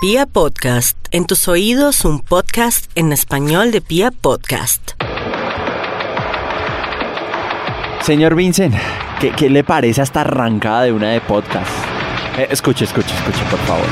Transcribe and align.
Pia 0.00 0.26
Podcast, 0.26 0.96
en 1.10 1.26
tus 1.26 1.48
oídos 1.48 2.04
un 2.04 2.20
podcast 2.20 2.88
en 2.94 3.12
español 3.12 3.72
de 3.72 3.80
Pia 3.80 4.12
Podcast. 4.12 4.92
Señor 8.02 8.36
Vincent, 8.36 8.76
¿qué, 9.18 9.32
qué 9.32 9.50
le 9.50 9.64
parece 9.64 10.00
esta 10.00 10.20
arrancada 10.20 10.82
de 10.82 10.92
una 10.92 11.08
de 11.08 11.20
podcast? 11.20 11.72
Eh, 12.38 12.46
escuche, 12.48 12.84
escuche, 12.84 13.12
escuche, 13.12 13.40
por 13.50 13.58
favor. 13.58 13.86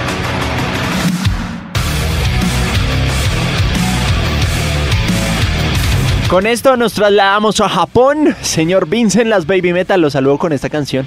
Con 6.30 6.46
esto 6.46 6.76
nos 6.76 6.92
trasladamos 6.92 7.60
a 7.60 7.68
Japón. 7.68 8.36
Señor 8.42 8.88
Vincent, 8.88 9.26
las 9.26 9.46
Baby 9.48 9.72
Metal, 9.72 10.00
lo 10.00 10.10
saludo 10.10 10.38
con 10.38 10.52
esta 10.52 10.70
canción. 10.70 11.04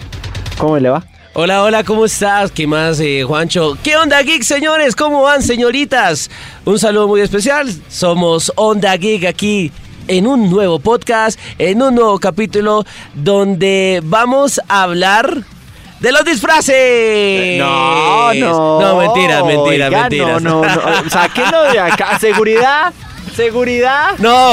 ¿Cómo 0.58 0.78
le 0.78 0.90
va? 0.90 1.06
Hola, 1.34 1.62
hola, 1.64 1.84
¿cómo 1.84 2.06
estás? 2.06 2.52
¿Qué 2.52 2.66
más, 2.66 3.00
eh, 3.00 3.24
Juancho? 3.24 3.78
¿Qué 3.84 3.96
onda, 3.96 4.20
Geek, 4.24 4.42
señores? 4.42 4.96
¿Cómo 4.96 5.22
van, 5.22 5.44
señoritas? 5.44 6.30
Un 6.66 6.80
saludo 6.80 7.08
muy 7.08 7.22
especial. 7.22 7.70
Somos 7.88 8.52
Onda 8.56 8.98
Geek 8.98 9.26
aquí 9.26 9.72
en 10.08 10.26
un 10.26 10.50
nuevo 10.50 10.80
podcast, 10.80 11.40
en 11.60 11.84
un 11.84 11.94
nuevo 11.94 12.20
capítulo 12.20 12.84
donde 13.14 14.02
vamos 14.04 14.60
a 14.68 14.84
hablar 14.84 15.44
de 16.00 16.12
los 16.12 16.26
disfraces. 16.26 17.60
No, 17.60 18.34
no. 18.34 18.82
No, 18.82 18.98
mentiras, 18.98 19.44
mentiras, 19.46 19.90
Oiga, 19.90 20.02
mentiras. 20.02 20.42
No, 20.42 20.64
no, 20.64 21.02
no. 21.04 21.10
Sáquenlo 21.12 21.64
de 21.72 21.80
acá. 21.80 22.18
Seguridad, 22.18 22.92
seguridad. 23.44 24.18
No, 24.20 24.52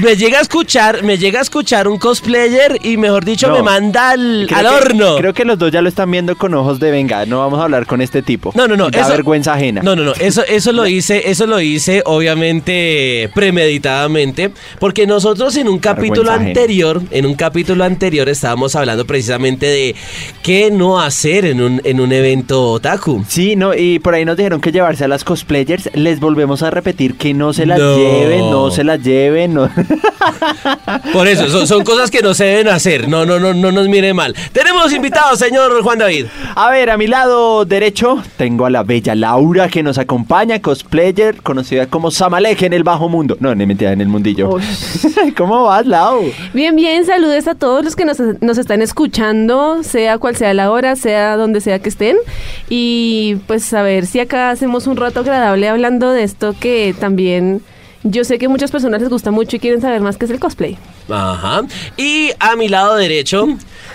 me 0.00 0.16
llega 0.16 0.38
a 0.38 0.42
escuchar, 0.42 1.02
me 1.02 1.18
llega 1.18 1.40
a 1.40 1.42
escuchar 1.42 1.88
un 1.88 1.98
cosplayer 1.98 2.78
y 2.84 2.96
mejor 2.96 3.24
dicho 3.24 3.48
No. 3.48 3.54
me 3.56 3.62
manda 3.62 4.10
al, 4.10 4.46
Creo 4.48 4.58
al 4.58 4.66
que- 4.68 4.74
horno. 4.86 5.16
Creo 5.16 5.34
que 5.34 5.44
los 5.44 5.58
dos 5.58 5.72
ya 5.72 5.82
lo 5.82 5.88
están 5.88 6.08
viendo 6.10 6.36
con 6.36 6.54
ojos 6.54 6.78
de 6.78 6.90
venga. 6.92 7.26
No 7.26 7.40
vamos 7.40 7.58
a 7.60 7.64
hablar 7.64 7.84
con 7.86 8.00
este 8.00 8.22
tipo. 8.22 8.52
No, 8.54 8.68
no, 8.68 8.76
no. 8.76 8.90
Da 8.90 9.00
eso- 9.00 9.08
vergüenza 9.10 9.54
ajena. 9.54 9.82
No, 9.82 9.96
no, 9.96 10.04
no. 10.04 10.12
Eso, 10.20 10.42
eso 10.46 10.70
lo 10.72 10.86
hice, 10.86 11.30
eso 11.30 11.46
lo 11.46 11.60
hice, 11.60 12.02
obviamente, 12.06 13.28
premeditadamente. 13.34 14.52
Porque 14.78 15.06
nosotros 15.06 15.56
en 15.56 15.68
un 15.68 15.78
capítulo 15.78 16.30
Vergüenza 16.30 16.34
ajena. 16.34 16.48
anterior, 16.60 17.02
en 17.10 17.26
un 17.26 17.34
capítulo 17.34 17.84
anterior, 17.84 18.28
estábamos 18.28 18.76
hablando 18.76 19.04
precisamente 19.04 19.66
de 19.66 19.94
qué 20.42 20.70
no 20.70 21.00
hacer 21.00 21.44
en 21.44 21.60
un, 21.60 21.80
en 21.84 22.00
un 22.00 22.12
evento 22.12 22.70
otaku. 22.72 23.24
Sí, 23.28 23.56
no, 23.56 23.74
y 23.74 23.98
por 23.98 24.14
ahí 24.14 24.24
nos 24.24 24.36
dijeron 24.36 24.60
que 24.60 24.70
llevarse 24.70 25.04
a 25.04 25.08
las 25.08 25.24
cosplayers. 25.24 25.90
Les 25.94 26.20
volvemos 26.20 26.62
a 26.62 26.70
repetir 26.70 27.14
que 27.16 27.34
no 27.34 27.52
se 27.52 27.66
las 27.66 27.78
No. 27.78 27.96
lleven, 27.96 28.11
no 28.50 28.70
se 28.70 28.84
las 28.84 29.02
lleven. 29.02 29.54
No. 29.54 29.68
Por 31.12 31.26
eso, 31.26 31.48
son, 31.48 31.66
son 31.66 31.84
cosas 31.84 32.10
que 32.10 32.22
no 32.22 32.34
se 32.34 32.44
deben 32.44 32.68
hacer. 32.68 33.08
No, 33.08 33.24
no, 33.26 33.38
no, 33.38 33.54
no 33.54 33.72
nos 33.72 33.88
mire 33.88 34.14
mal. 34.14 34.34
Tenemos 34.52 34.92
invitados, 34.92 35.38
señor 35.38 35.82
Juan 35.82 35.98
David. 35.98 36.26
A 36.54 36.70
ver, 36.70 36.90
a 36.90 36.96
mi 36.96 37.06
lado 37.06 37.64
derecho 37.64 38.22
tengo 38.36 38.66
a 38.66 38.70
la 38.70 38.82
bella 38.82 39.14
Laura 39.14 39.68
que 39.68 39.82
nos 39.82 39.98
acompaña, 39.98 40.60
cosplayer, 40.60 41.42
conocida 41.42 41.86
como 41.86 42.10
Samaleje 42.10 42.66
en 42.66 42.72
el 42.72 42.84
bajo 42.84 43.08
mundo. 43.08 43.36
No, 43.40 43.54
no 43.54 43.66
mentira, 43.66 43.92
en 43.92 44.00
el 44.00 44.08
mundillo. 44.08 44.50
¿Cómo 45.36 45.64
vas, 45.64 45.86
Lau? 45.86 46.22
Bien, 46.52 46.74
bien, 46.76 47.04
saludos 47.04 47.46
a 47.48 47.54
todos 47.54 47.84
los 47.84 47.96
que 47.96 48.04
nos, 48.04 48.18
nos 48.40 48.58
están 48.58 48.82
escuchando, 48.82 49.82
sea 49.82 50.18
cual 50.18 50.36
sea 50.36 50.54
la 50.54 50.70
hora, 50.70 50.96
sea 50.96 51.36
donde 51.36 51.60
sea 51.60 51.78
que 51.78 51.88
estén. 51.88 52.16
Y 52.68 53.36
pues 53.46 53.72
a 53.74 53.82
ver 53.82 54.06
si 54.06 54.20
acá 54.20 54.50
hacemos 54.50 54.86
un 54.86 54.96
rato 54.96 55.20
agradable 55.20 55.68
hablando 55.68 56.12
de 56.12 56.22
esto 56.22 56.54
que 56.58 56.94
también 56.98 57.62
yo 58.04 58.24
sé 58.24 58.38
que 58.38 58.48
muchas 58.48 58.70
personas 58.70 59.00
les 59.00 59.10
gusta 59.10 59.30
mucho 59.30 59.56
y 59.56 59.58
quieren 59.58 59.80
saber 59.80 60.00
más 60.00 60.16
qué 60.16 60.24
es 60.24 60.30
el 60.30 60.40
cosplay. 60.40 60.76
Ajá. 61.08 61.62
Y 61.96 62.30
a 62.38 62.56
mi 62.56 62.68
lado 62.68 62.96
derecho 62.96 63.46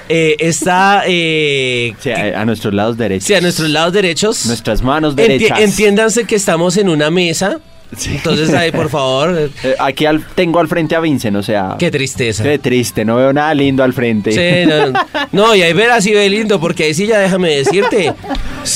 eh, 0.10 0.36
está. 0.40 1.04
Eh, 1.08 1.94
Sí, 2.00 2.12
a, 2.12 2.42
a 2.42 2.46
nuestros 2.46 2.74
lados 2.74 2.98
derechos. 2.98 3.26
Sí, 3.28 3.34
a 3.34 3.42
nuestros 3.42 3.70
lados 3.70 3.94
derechos. 3.94 4.46
Nuestras 4.46 4.82
manos 4.82 5.14
Enti- 5.14 5.18
derechas. 5.18 5.60
entiéndanse 5.60 6.26
que 6.26 6.36
estamos 6.36 6.78
en 6.78 6.90
una 6.90 7.10
mesa. 7.10 7.60
Entonces 8.06 8.54
ahí, 8.54 8.72
por 8.72 8.90
favor. 8.92 9.50
eh, 9.64 9.76
aquí 9.80 10.06
al- 10.06 10.24
tengo 10.36 10.60
al 10.60 10.68
frente 10.68 10.96
a 10.96 11.00
Vincent, 11.00 11.36
o 11.38 11.44
sea. 11.44 11.76
Qué 11.80 11.90
tristeza. 11.92 12.44
Qué 12.44 12.60
triste, 12.60 13.06
no 13.06 13.16
veo 13.16 13.32
nada 13.34 13.54
lindo 13.54 13.84
al 13.84 13.94
frente. 13.94 14.32
Sí, 14.32 14.70
no, 14.70 14.94
no, 15.32 15.56
y 15.56 15.62
ahí 15.62 15.74
verás 15.74 16.04
si 16.04 16.14
ve 16.14 16.30
lindo, 16.30 16.60
porque 16.60 16.84
ahí 16.86 16.94
sí 16.94 17.08
ya 17.08 17.20
déjame 17.20 17.50
decirte. 17.56 18.14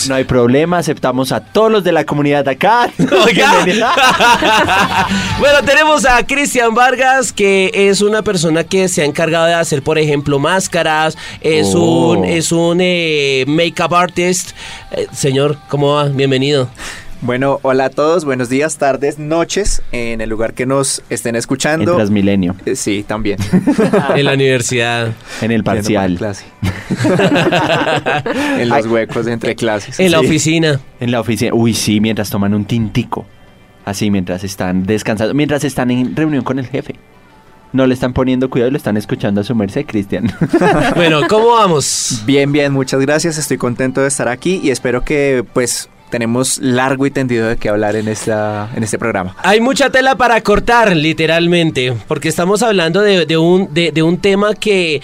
No 0.08 0.16
hay 0.16 0.24
problema, 0.24 0.78
aceptamos 0.78 1.34
a 1.34 1.42
todos 1.42 1.70
los 1.70 1.84
de 1.84 1.92
la 1.92 2.06
comunidad 2.06 2.46
de 2.46 2.52
acá. 2.52 2.90
Bueno, 5.40 5.62
tenemos 5.66 6.06
a 6.06 6.26
Cristian 6.26 6.74
Vargas, 6.74 7.34
que 7.34 7.72
es 7.74 8.02
una 8.02 8.22
persona 8.22 8.64
que 8.64 8.88
se 8.88 9.02
ha 9.02 9.06
encargado 9.06 9.48
de 9.48 9.54
hacer, 9.54 9.82
por 9.84 9.98
ejemplo, 9.98 10.40
máscaras, 10.40 11.18
es 11.42 11.74
Oh. 11.76 12.12
un, 12.12 12.26
es 12.26 12.52
un 12.54 12.78
eh, 12.82 13.44
makeup 13.48 13.94
artist. 13.94 14.52
Eh, 14.92 15.08
señor, 15.12 15.58
¿cómo 15.68 15.96
va? 15.96 16.06
Bienvenido. 16.06 16.70
Bueno, 17.22 17.60
hola 17.62 17.86
a 17.86 17.90
todos, 17.92 18.26
buenos 18.26 18.50
días, 18.50 18.78
tardes, 18.78 19.20
noches, 19.20 19.84
en 19.92 20.22
el 20.22 20.30
lugar 20.30 20.56
que 20.56 20.66
nos 20.66 21.04
estén 21.12 21.36
En 21.36 21.40
escuchando. 21.40 21.96
Transmilenio, 21.96 22.56
Eh, 22.66 22.76
sí, 22.76 23.04
también. 23.08 23.38
En 24.16 24.26
la 24.26 24.34
universidad. 24.34 25.10
en 25.42 25.52
el 25.52 25.64
parcial, 25.64 26.18
para 26.18 26.34
clase. 26.34 26.46
en 28.62 28.70
los 28.70 28.88
huecos 28.88 29.28
entre 29.28 29.56
clases. 29.56 30.00
En 30.00 30.12
la 30.12 30.20
oficina. 30.20 30.80
en 31.00 31.12
la 31.12 31.20
oficina. 31.20 31.54
Uy, 31.54 31.76
sí, 31.76 32.00
mientras 32.00 32.32
toman 32.32 32.56
un 32.56 32.66
tintico. 32.66 33.26
Así, 33.86 34.10
mientras 34.10 34.44
están 34.44 34.86
descansando, 34.88 35.36
mientras 35.36 35.64
están 35.64 35.92
en 35.92 36.16
reunión 36.16 36.44
con 36.44 36.58
el 36.58 36.66
jefe. 36.68 36.96
No 37.72 37.86
le 37.88 37.94
están 37.94 38.14
poniendo 38.14 38.50
cuidado 38.50 38.68
y 38.70 38.72
lo 38.72 38.78
están 38.78 38.98
escuchando 38.98 39.42
a 39.42 39.44
su 39.44 39.54
merced, 39.56 39.86
Cristian. 39.86 40.30
Bueno, 40.96 41.22
¿cómo 41.30 41.52
vamos? 41.52 42.22
Bien, 42.26 42.52
bien, 42.52 42.74
muchas 42.74 43.00
gracias. 43.00 43.38
Estoy 43.38 43.58
contento 43.58 44.02
de 44.02 44.08
estar 44.10 44.28
aquí 44.28 44.60
y 44.62 44.72
espero 44.72 45.06
que, 45.06 45.46
pues, 45.54 45.88
tenemos 46.12 46.60
largo 46.60 47.08
y 47.08 47.12
tendido 47.12 47.48
de 47.48 47.58
qué 47.58 47.70
hablar 47.70 47.96
en, 47.96 48.08
esta, 48.08 48.70
en 48.76 48.84
este 48.84 49.00
programa. 49.00 49.36
Hay 49.42 49.60
mucha 49.60 49.90
tela 49.90 50.16
para 50.16 50.40
cortar, 50.42 50.96
literalmente, 50.96 51.94
porque 52.08 52.30
estamos 52.30 52.62
hablando 52.62 53.02
de, 53.02 53.26
de 53.26 53.38
un, 53.38 53.74
de, 53.74 53.92
de 53.92 54.04
un 54.04 54.18
tema 54.20 54.54
que 54.54 55.02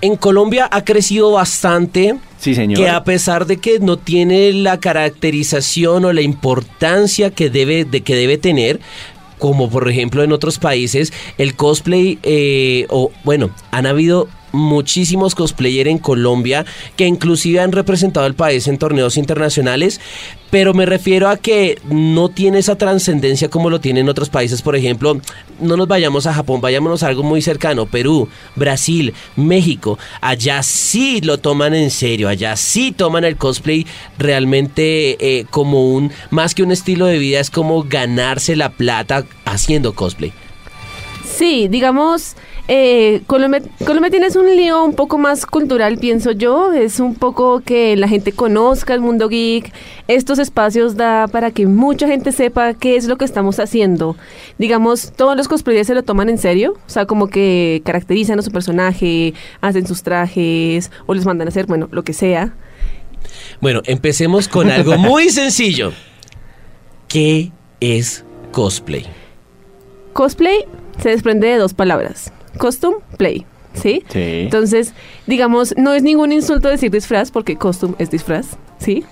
en 0.00 0.16
Colombia 0.16 0.68
ha 0.70 0.84
crecido 0.84 1.32
bastante, 1.32 2.16
Sí, 2.38 2.54
señor. 2.54 2.78
que 2.78 2.88
a 2.88 3.02
pesar 3.04 3.46
de 3.46 3.56
que 3.58 3.78
no 3.80 3.96
tiene 3.96 4.52
la 4.52 4.78
caracterización 4.78 6.04
o 6.04 6.12
la 6.12 6.20
importancia 6.22 7.30
que 7.30 7.50
debe, 7.50 7.84
de 7.84 8.02
que 8.02 8.14
debe 8.14 8.38
tener, 8.38 8.78
como 9.38 9.68
por 9.68 9.88
ejemplo 9.90 10.22
en 10.22 10.32
otros 10.32 10.58
países, 10.58 11.12
el 11.38 11.56
cosplay, 11.56 12.18
eh, 12.22 12.86
o 12.90 13.10
bueno, 13.24 13.50
han 13.70 13.86
habido 13.86 14.28
muchísimos 14.56 15.34
cosplayer 15.34 15.88
en 15.88 15.98
Colombia 15.98 16.64
que 16.96 17.06
inclusive 17.06 17.60
han 17.60 17.72
representado 17.72 18.26
al 18.26 18.34
país 18.34 18.66
en 18.68 18.78
torneos 18.78 19.16
internacionales, 19.16 20.00
pero 20.50 20.74
me 20.74 20.86
refiero 20.86 21.28
a 21.28 21.36
que 21.36 21.78
no 21.90 22.28
tiene 22.28 22.58
esa 22.58 22.76
trascendencia 22.76 23.48
como 23.48 23.70
lo 23.70 23.80
tienen 23.80 24.08
otros 24.08 24.30
países, 24.30 24.62
por 24.62 24.76
ejemplo, 24.76 25.20
no 25.60 25.76
nos 25.76 25.88
vayamos 25.88 26.26
a 26.26 26.34
Japón, 26.34 26.60
vayámonos 26.60 27.02
a 27.02 27.08
algo 27.08 27.22
muy 27.22 27.42
cercano, 27.42 27.86
Perú, 27.86 28.28
Brasil, 28.54 29.14
México, 29.36 29.98
allá 30.20 30.62
sí 30.62 31.20
lo 31.20 31.38
toman 31.38 31.74
en 31.74 31.90
serio, 31.90 32.28
allá 32.28 32.56
sí 32.56 32.92
toman 32.92 33.24
el 33.24 33.36
cosplay 33.36 33.86
realmente 34.18 35.16
eh, 35.20 35.46
como 35.50 35.92
un, 35.92 36.12
más 36.30 36.54
que 36.54 36.62
un 36.62 36.72
estilo 36.72 37.06
de 37.06 37.18
vida, 37.18 37.40
es 37.40 37.50
como 37.50 37.82
ganarse 37.82 38.56
la 38.56 38.70
plata 38.70 39.24
haciendo 39.44 39.94
cosplay. 39.94 40.32
Sí, 41.36 41.68
digamos, 41.68 42.34
eh, 42.68 43.22
Colombia, 43.28 43.62
Colombia 43.84 44.10
tiene 44.10 44.26
un 44.36 44.56
lío 44.56 44.84
un 44.84 44.94
poco 44.94 45.18
más 45.18 45.46
cultural, 45.46 45.98
pienso 45.98 46.32
yo. 46.32 46.72
Es 46.72 46.98
un 46.98 47.14
poco 47.14 47.60
que 47.60 47.96
la 47.96 48.08
gente 48.08 48.32
conozca 48.32 48.92
el 48.94 49.00
mundo 49.00 49.28
geek. 49.28 49.72
Estos 50.08 50.38
espacios 50.38 50.96
da 50.96 51.28
para 51.28 51.52
que 51.52 51.66
mucha 51.66 52.08
gente 52.08 52.32
sepa 52.32 52.74
qué 52.74 52.96
es 52.96 53.06
lo 53.06 53.16
que 53.16 53.24
estamos 53.24 53.60
haciendo. 53.60 54.16
Digamos, 54.58 55.12
todos 55.12 55.36
los 55.36 55.46
cosplayers 55.46 55.86
se 55.86 55.94
lo 55.94 56.02
toman 56.02 56.28
en 56.28 56.38
serio. 56.38 56.76
O 56.86 56.90
sea, 56.90 57.06
como 57.06 57.28
que 57.28 57.82
caracterizan 57.84 58.38
a 58.40 58.42
su 58.42 58.50
personaje, 58.50 59.34
hacen 59.60 59.86
sus 59.86 60.02
trajes 60.02 60.90
o 61.06 61.14
les 61.14 61.24
mandan 61.24 61.46
a 61.46 61.50
hacer, 61.50 61.66
bueno, 61.66 61.88
lo 61.92 62.02
que 62.02 62.12
sea. 62.12 62.54
Bueno, 63.60 63.80
empecemos 63.84 64.48
con 64.48 64.70
algo 64.70 64.98
muy 64.98 65.30
sencillo. 65.30 65.92
¿Qué 67.06 67.52
es 67.78 68.24
cosplay? 68.50 69.06
Cosplay 70.12 70.64
se 71.00 71.10
desprende 71.10 71.46
de 71.46 71.58
dos 71.58 71.72
palabras. 71.72 72.32
Costume, 72.58 72.96
play. 73.16 73.46
¿Sí? 73.74 74.02
Sí. 74.08 74.40
Entonces, 74.44 74.94
digamos, 75.26 75.74
no 75.76 75.92
es 75.92 76.02
ningún 76.02 76.32
insulto 76.32 76.68
decir 76.68 76.90
disfraz 76.90 77.30
porque 77.30 77.56
costume 77.56 77.94
es 77.98 78.10
disfraz, 78.10 78.56
¿sí? 78.86 79.04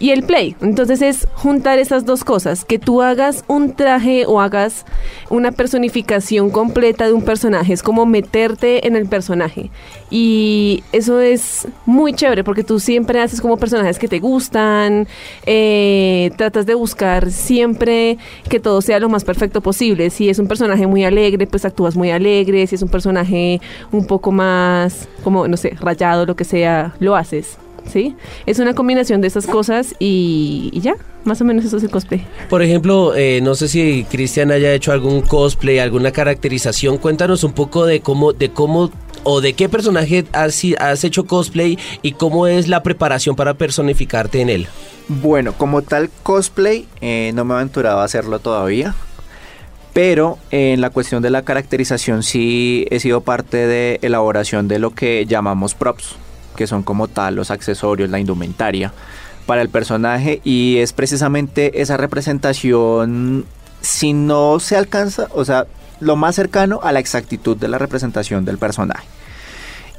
Y 0.00 0.10
el 0.10 0.22
play, 0.22 0.56
entonces 0.62 1.02
es 1.02 1.26
juntar 1.34 1.78
esas 1.78 2.06
dos 2.06 2.24
cosas, 2.24 2.64
que 2.64 2.78
tú 2.78 3.02
hagas 3.02 3.44
un 3.46 3.74
traje 3.74 4.24
o 4.26 4.40
hagas 4.40 4.86
una 5.28 5.52
personificación 5.52 6.50
completa 6.50 7.06
de 7.06 7.12
un 7.12 7.22
personaje, 7.22 7.72
es 7.72 7.82
como 7.82 8.06
meterte 8.06 8.86
en 8.86 8.96
el 8.96 9.06
personaje. 9.06 9.70
Y 10.08 10.82
eso 10.92 11.20
es 11.20 11.68
muy 11.84 12.14
chévere 12.14 12.42
porque 12.42 12.64
tú 12.64 12.80
siempre 12.80 13.20
haces 13.20 13.40
como 13.40 13.58
personajes 13.58 13.98
que 13.98 14.08
te 14.08 14.20
gustan, 14.20 15.06
eh, 15.44 16.30
tratas 16.36 16.64
de 16.64 16.74
buscar 16.74 17.30
siempre 17.30 18.16
que 18.48 18.60
todo 18.60 18.80
sea 18.80 19.00
lo 19.00 19.08
más 19.08 19.24
perfecto 19.24 19.60
posible. 19.60 20.08
Si 20.10 20.30
es 20.30 20.38
un 20.38 20.46
personaje 20.46 20.86
muy 20.86 21.04
alegre, 21.04 21.46
pues 21.46 21.64
actúas 21.66 21.96
muy 21.96 22.10
alegre, 22.10 22.66
si 22.66 22.76
es 22.76 22.82
un 22.82 22.88
personaje 22.88 23.60
un 23.92 24.06
poco 24.06 24.32
más, 24.32 25.08
como, 25.22 25.46
no 25.48 25.56
sé, 25.58 25.76
rayado, 25.80 26.24
lo 26.24 26.36
que 26.36 26.44
sea, 26.44 26.94
lo 27.00 27.14
haces. 27.14 27.58
¿Sí? 27.88 28.14
Es 28.46 28.58
una 28.58 28.74
combinación 28.74 29.20
de 29.20 29.28
esas 29.28 29.46
cosas 29.46 29.94
y, 29.98 30.70
y 30.72 30.80
ya, 30.80 30.96
más 31.24 31.40
o 31.40 31.44
menos 31.44 31.64
eso 31.64 31.76
es 31.76 31.82
el 31.82 31.90
cosplay. 31.90 32.24
Por 32.48 32.62
ejemplo, 32.62 33.14
eh, 33.14 33.40
no 33.42 33.54
sé 33.54 33.68
si 33.68 34.04
Cristian 34.10 34.50
haya 34.50 34.72
hecho 34.72 34.92
algún 34.92 35.22
cosplay, 35.22 35.78
alguna 35.78 36.12
caracterización. 36.12 36.98
Cuéntanos 36.98 37.44
un 37.44 37.52
poco 37.52 37.86
de 37.86 38.00
cómo, 38.00 38.32
de 38.32 38.50
cómo 38.50 38.90
o 39.24 39.40
de 39.40 39.52
qué 39.52 39.68
personaje 39.68 40.24
has, 40.32 40.62
has 40.78 41.04
hecho 41.04 41.26
cosplay 41.26 41.78
y 42.02 42.12
cómo 42.12 42.46
es 42.46 42.68
la 42.68 42.82
preparación 42.82 43.36
para 43.36 43.54
personificarte 43.54 44.40
en 44.40 44.48
él. 44.48 44.66
Bueno, 45.08 45.52
como 45.52 45.82
tal 45.82 46.10
cosplay, 46.22 46.86
eh, 47.00 47.32
no 47.34 47.44
me 47.44 47.54
he 47.54 47.56
aventurado 47.56 48.00
a 48.00 48.04
hacerlo 48.04 48.38
todavía. 48.38 48.94
Pero 49.92 50.38
en 50.52 50.80
la 50.80 50.90
cuestión 50.90 51.22
de 51.22 51.30
la 51.30 51.42
caracterización 51.42 52.22
sí 52.22 52.86
he 52.90 53.00
sido 53.00 53.22
parte 53.22 53.66
de 53.66 53.98
elaboración 54.02 54.68
de 54.68 54.78
lo 54.78 54.94
que 54.94 55.26
llamamos 55.26 55.74
props, 55.74 56.14
que 56.58 56.66
son 56.66 56.82
como 56.82 57.06
tal 57.06 57.36
los 57.36 57.52
accesorios, 57.52 58.10
la 58.10 58.18
indumentaria 58.18 58.92
para 59.46 59.62
el 59.62 59.68
personaje 59.68 60.40
y 60.42 60.78
es 60.78 60.92
precisamente 60.92 61.80
esa 61.80 61.96
representación 61.96 63.46
si 63.80 64.12
no 64.12 64.58
se 64.58 64.76
alcanza, 64.76 65.28
o 65.34 65.44
sea, 65.44 65.68
lo 66.00 66.16
más 66.16 66.34
cercano 66.34 66.80
a 66.82 66.90
la 66.90 66.98
exactitud 66.98 67.56
de 67.56 67.68
la 67.68 67.78
representación 67.78 68.44
del 68.44 68.58
personaje. 68.58 69.06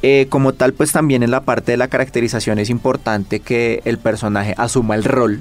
Eh, 0.01 0.27
como 0.27 0.51
tal, 0.51 0.73
pues 0.73 0.91
también 0.91 1.23
en 1.23 1.31
la 1.31 1.41
parte 1.41 1.71
de 1.71 1.77
la 1.77 1.88
caracterización 1.88 2.59
es 2.59 2.69
importante 2.69 3.39
que 3.39 3.81
el 3.85 4.00
personaje 4.00 4.53
asuma 4.57 4.95
el 4.95 5.05
rol 5.05 5.39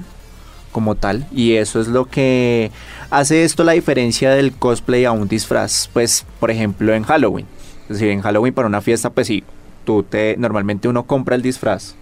como 0.71 0.95
tal 0.95 1.27
y 1.33 1.55
eso 1.55 1.81
es 1.81 1.87
lo 1.87 2.05
que 2.05 2.71
hace 3.09 3.43
esto 3.43 3.65
la 3.65 3.73
diferencia 3.73 4.29
del 4.31 4.53
cosplay 4.53 5.03
a 5.03 5.11
un 5.11 5.27
disfraz 5.27 5.89
pues 5.91 6.25
por 6.39 6.51
ejemplo 6.51 6.93
en 6.93 7.03
Halloween 7.03 7.47
es 7.89 7.97
decir 7.97 8.09
en 8.09 8.21
Halloween 8.21 8.53
para 8.53 8.67
una 8.67 8.79
fiesta 8.79 9.09
pues 9.09 9.25
sí 9.25 9.43
tú 9.89 10.03
te 10.03 10.35
normalmente 10.37 10.87
uno 10.87 11.07
compra 11.07 11.35
el 11.35 11.41
disfraz 11.41 11.95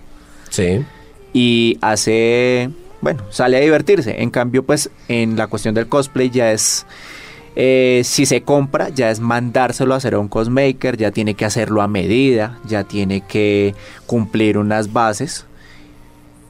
sí 0.49 0.83
y 1.31 1.77
hace 1.79 2.69
bueno 2.99 3.23
sale 3.29 3.55
a 3.55 3.61
divertirse 3.61 4.21
en 4.21 4.29
cambio 4.29 4.63
pues 4.63 4.89
en 5.07 5.37
la 5.37 5.47
cuestión 5.47 5.73
del 5.73 5.87
cosplay 5.87 6.29
ya 6.29 6.51
es 6.51 6.85
eh, 7.59 8.01
si 8.03 8.27
se 8.27 8.43
compra, 8.43 8.89
ya 8.89 9.09
es 9.09 9.19
mandárselo 9.19 9.95
a 9.95 9.97
hacer 9.97 10.13
a 10.13 10.19
un 10.19 10.27
cosmaker, 10.27 10.95
ya 10.95 11.09
tiene 11.09 11.33
que 11.33 11.43
hacerlo 11.43 11.81
a 11.81 11.87
medida, 11.87 12.59
ya 12.67 12.83
tiene 12.83 13.21
que 13.21 13.73
cumplir 14.05 14.59
unas 14.59 14.93
bases. 14.93 15.47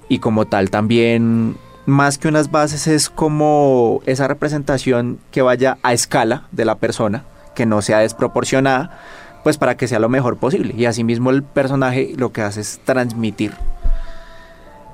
Y 0.09 0.19
como 0.19 0.47
tal 0.47 0.69
también, 0.69 1.55
más 1.85 2.17
que 2.17 2.27
unas 2.27 2.51
bases, 2.51 2.87
es 2.87 3.09
como 3.09 4.01
esa 4.05 4.27
representación 4.27 5.19
que 5.31 5.41
vaya 5.41 5.77
a 5.81 5.93
escala 5.93 6.47
de 6.51 6.65
la 6.65 6.75
persona, 6.75 7.23
que 7.55 7.65
no 7.65 7.81
sea 7.81 7.99
desproporcionada, 7.99 8.99
pues 9.47 9.57
para 9.57 9.77
que 9.77 9.87
sea 9.87 9.99
lo 9.99 10.09
mejor 10.09 10.35
posible. 10.35 10.73
Y 10.77 10.83
asimismo 10.83 11.29
el 11.29 11.41
personaje 11.41 12.11
lo 12.17 12.33
que 12.33 12.41
hace 12.41 12.59
es 12.59 12.81
transmitir 12.83 13.53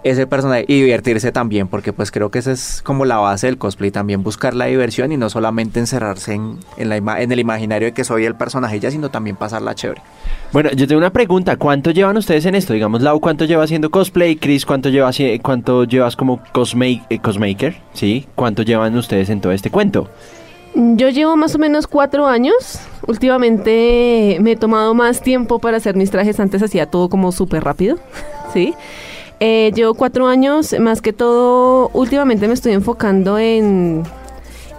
ese 0.04 0.28
personaje 0.28 0.66
y 0.68 0.80
divertirse 0.80 1.32
también, 1.32 1.68
porque 1.68 1.92
pues 1.92 2.12
creo 2.12 2.30
que 2.30 2.38
esa 2.38 2.52
es 2.52 2.84
como 2.84 3.04
la 3.06 3.18
base 3.18 3.48
del 3.48 3.58
cosplay, 3.58 3.90
también 3.90 4.22
buscar 4.22 4.54
la 4.54 4.66
diversión 4.66 5.12
y 5.12 5.18
no 5.18 5.32
solamente 5.32 5.80
encerrarse 5.80 6.36
en, 6.36 6.60
en, 6.78 6.90
la 6.90 6.98
en 7.20 7.32
el 7.32 7.40
imaginario 7.40 7.88
de 7.88 7.94
que 7.94 8.04
soy 8.04 8.26
el 8.26 8.36
personaje 8.36 8.80
ya, 8.80 8.92
sino 8.92 9.10
también 9.10 9.38
pasarla 9.38 9.74
chévere. 9.74 10.04
Bueno, 10.52 10.70
yo 10.74 10.88
tengo 10.88 11.00
una 11.00 11.12
pregunta, 11.12 11.56
¿cuánto 11.56 11.90
llevan 11.90 12.16
ustedes 12.16 12.46
en 12.46 12.54
esto? 12.54 12.74
Digamos, 12.74 13.02
Lau, 13.02 13.20
¿cuánto 13.20 13.46
lleva 13.46 13.64
haciendo 13.64 13.90
cosplay? 13.90 14.36
Chris, 14.36 14.68
¿cuánto, 14.68 14.90
lleva, 14.90 15.10
cuánto 15.42 15.86
llevas 15.86 16.16
como 16.16 16.44
cosmake, 16.52 17.02
eh, 17.10 17.18
cosmaker? 17.18 17.82
¿Sí? 17.94 18.28
¿Cuánto 18.36 18.62
llevan 18.62 18.96
ustedes 18.96 19.32
en 19.32 19.42
todo 19.42 19.52
este 19.52 19.72
cuento? 19.72 20.12
Yo 20.76 21.10
llevo 21.10 21.36
más 21.36 21.54
o 21.56 21.60
menos 21.60 21.88
cuatro 21.88 22.26
años. 22.26 22.80
Últimamente 23.06 24.38
me 24.42 24.54
he 24.54 24.56
tomado 24.56 24.94
más 24.94 25.22
tiempo 25.22 25.60
para 25.60 25.78
hacer 25.78 25.96
mis 25.96 26.10
trajes. 26.10 26.40
Antes 26.40 26.64
hacía 26.64 26.88
todo 26.88 27.10
como 27.10 27.32
súper 27.32 27.64
rápido, 27.64 27.98
¿sí? 28.54 28.74
Eh, 29.40 29.72
llevo 29.76 29.94
cuatro 29.94 30.28
años, 30.28 30.74
más 30.80 31.02
que 31.02 31.12
todo, 31.12 31.90
últimamente 31.94 32.48
me 32.48 32.54
estoy 32.54 32.72
enfocando 32.72 33.38
en 33.38 34.04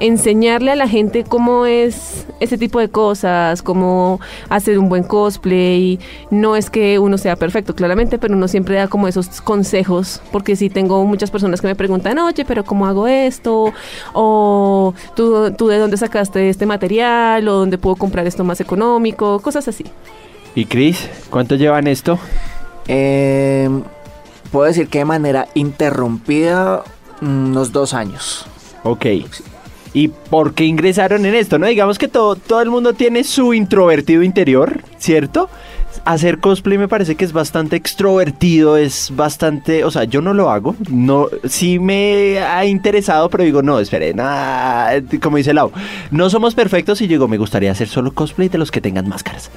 enseñarle 0.06 0.70
a 0.70 0.76
la 0.76 0.86
gente 0.86 1.24
cómo 1.24 1.64
es 1.64 2.26
ese 2.38 2.58
tipo 2.58 2.78
de 2.78 2.90
cosas, 2.90 3.62
cómo 3.62 4.20
hacer 4.50 4.78
un 4.78 4.90
buen 4.90 5.02
cosplay. 5.02 5.98
No 6.30 6.56
es 6.56 6.68
que 6.68 6.98
uno 6.98 7.16
sea 7.16 7.36
perfecto, 7.36 7.74
claramente, 7.74 8.18
pero 8.18 8.34
uno 8.34 8.46
siempre 8.46 8.74
da 8.74 8.88
como 8.88 9.08
esos 9.08 9.40
consejos, 9.40 10.20
porque 10.30 10.56
sí 10.56 10.68
tengo 10.68 11.04
muchas 11.06 11.30
personas 11.30 11.62
que 11.62 11.68
me 11.68 11.74
preguntan, 11.74 12.18
oye, 12.18 12.44
pero 12.44 12.64
¿cómo 12.64 12.86
hago 12.86 13.08
esto? 13.08 13.72
O 14.12 14.92
¿tú, 15.16 15.52
tú 15.52 15.68
de 15.68 15.78
dónde 15.78 15.96
sacaste 15.96 16.50
este 16.50 16.66
material, 16.66 17.48
o 17.48 17.54
dónde 17.54 17.78
puedo 17.78 17.96
comprar 17.96 18.26
esto 18.26 18.44
más 18.44 18.60
económico, 18.60 19.40
cosas 19.40 19.68
así. 19.68 19.84
¿Y 20.54 20.66
Chris, 20.66 21.08
cuánto 21.30 21.54
llevan 21.54 21.86
esto? 21.86 22.18
Eh, 22.88 23.70
puedo 24.52 24.66
decir 24.66 24.88
que 24.88 24.98
de 24.98 25.04
manera 25.06 25.48
interrumpida 25.54 26.84
unos 27.22 27.72
dos 27.72 27.94
años. 27.94 28.46
Ok. 28.82 29.06
¿Y 29.94 30.08
por 30.08 30.54
qué 30.54 30.64
ingresaron 30.64 31.24
en 31.24 31.36
esto? 31.36 31.58
No 31.58 31.66
digamos 31.66 31.98
que 31.98 32.08
todo, 32.08 32.34
todo 32.34 32.60
el 32.60 32.68
mundo 32.68 32.94
tiene 32.94 33.22
su 33.22 33.54
introvertido 33.54 34.24
interior, 34.24 34.82
¿cierto? 34.98 35.48
Hacer 36.04 36.38
cosplay 36.38 36.78
me 36.78 36.88
parece 36.88 37.14
que 37.14 37.24
es 37.24 37.32
bastante 37.32 37.76
extrovertido, 37.76 38.76
es 38.76 39.12
bastante, 39.14 39.84
o 39.84 39.90
sea, 39.90 40.04
yo 40.04 40.20
no 40.20 40.34
lo 40.34 40.50
hago, 40.50 40.76
no, 40.90 41.28
sí 41.44 41.78
me 41.78 42.40
ha 42.40 42.64
interesado, 42.64 43.30
pero 43.30 43.44
digo, 43.44 43.62
no, 43.62 43.78
espere, 43.78 44.12
nada, 44.12 45.02
como 45.22 45.36
dice 45.36 45.54
Lau, 45.54 45.72
no 46.10 46.30
somos 46.30 46.54
perfectos 46.54 47.00
y 47.00 47.06
digo, 47.06 47.28
me 47.28 47.38
gustaría 47.38 47.70
hacer 47.70 47.88
solo 47.88 48.12
cosplay 48.12 48.48
de 48.48 48.58
los 48.58 48.70
que 48.70 48.80
tengan 48.80 49.08
máscaras. 49.08 49.50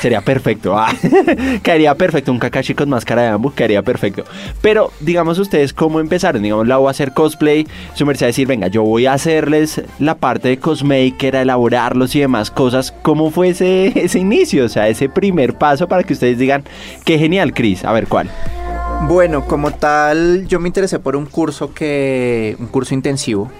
Sería 0.00 0.20
perfecto. 0.20 0.76
Ah, 0.76 0.92
quedaría 1.62 1.94
perfecto. 1.94 2.32
Un 2.32 2.38
Kakashi 2.38 2.74
con 2.74 2.90
máscara 2.90 3.22
de 3.22 3.30
bambú 3.30 3.52
quedaría 3.52 3.82
perfecto. 3.82 4.24
Pero, 4.60 4.92
digamos, 5.00 5.38
ustedes 5.38 5.72
cómo 5.72 6.00
empezaron. 6.00 6.42
Digamos, 6.42 6.66
la 6.66 6.76
voy 6.76 6.88
a 6.88 6.90
hacer 6.90 7.12
cosplay. 7.12 7.66
Su 7.94 8.04
merced 8.04 8.24
a 8.24 8.26
decir, 8.28 8.46
venga, 8.46 8.68
yo 8.68 8.82
voy 8.82 9.06
a 9.06 9.14
hacerles 9.14 9.82
la 9.98 10.16
parte 10.16 10.48
de 10.48 10.58
cosmaker, 10.58 11.36
a 11.36 11.42
elaborarlos 11.42 12.14
y 12.16 12.20
demás 12.20 12.50
cosas. 12.50 12.92
¿Cómo 13.02 13.30
fue 13.30 13.50
ese 13.50 13.92
inicio? 14.18 14.64
O 14.64 14.68
sea, 14.68 14.88
ese 14.88 15.08
primer 15.08 15.54
paso 15.54 15.83
para 15.88 16.02
que 16.02 16.12
ustedes 16.12 16.38
digan, 16.38 16.64
qué 17.04 17.18
genial, 17.18 17.52
Chris. 17.54 17.84
A 17.84 17.92
ver, 17.92 18.06
¿cuál? 18.06 18.30
Bueno, 19.08 19.46
como 19.46 19.70
tal, 19.72 20.46
yo 20.46 20.60
me 20.60 20.68
interesé 20.68 20.98
por 20.98 21.16
un 21.16 21.26
curso 21.26 21.74
que. 21.74 22.56
un 22.58 22.66
curso 22.66 22.94
intensivo 22.94 23.50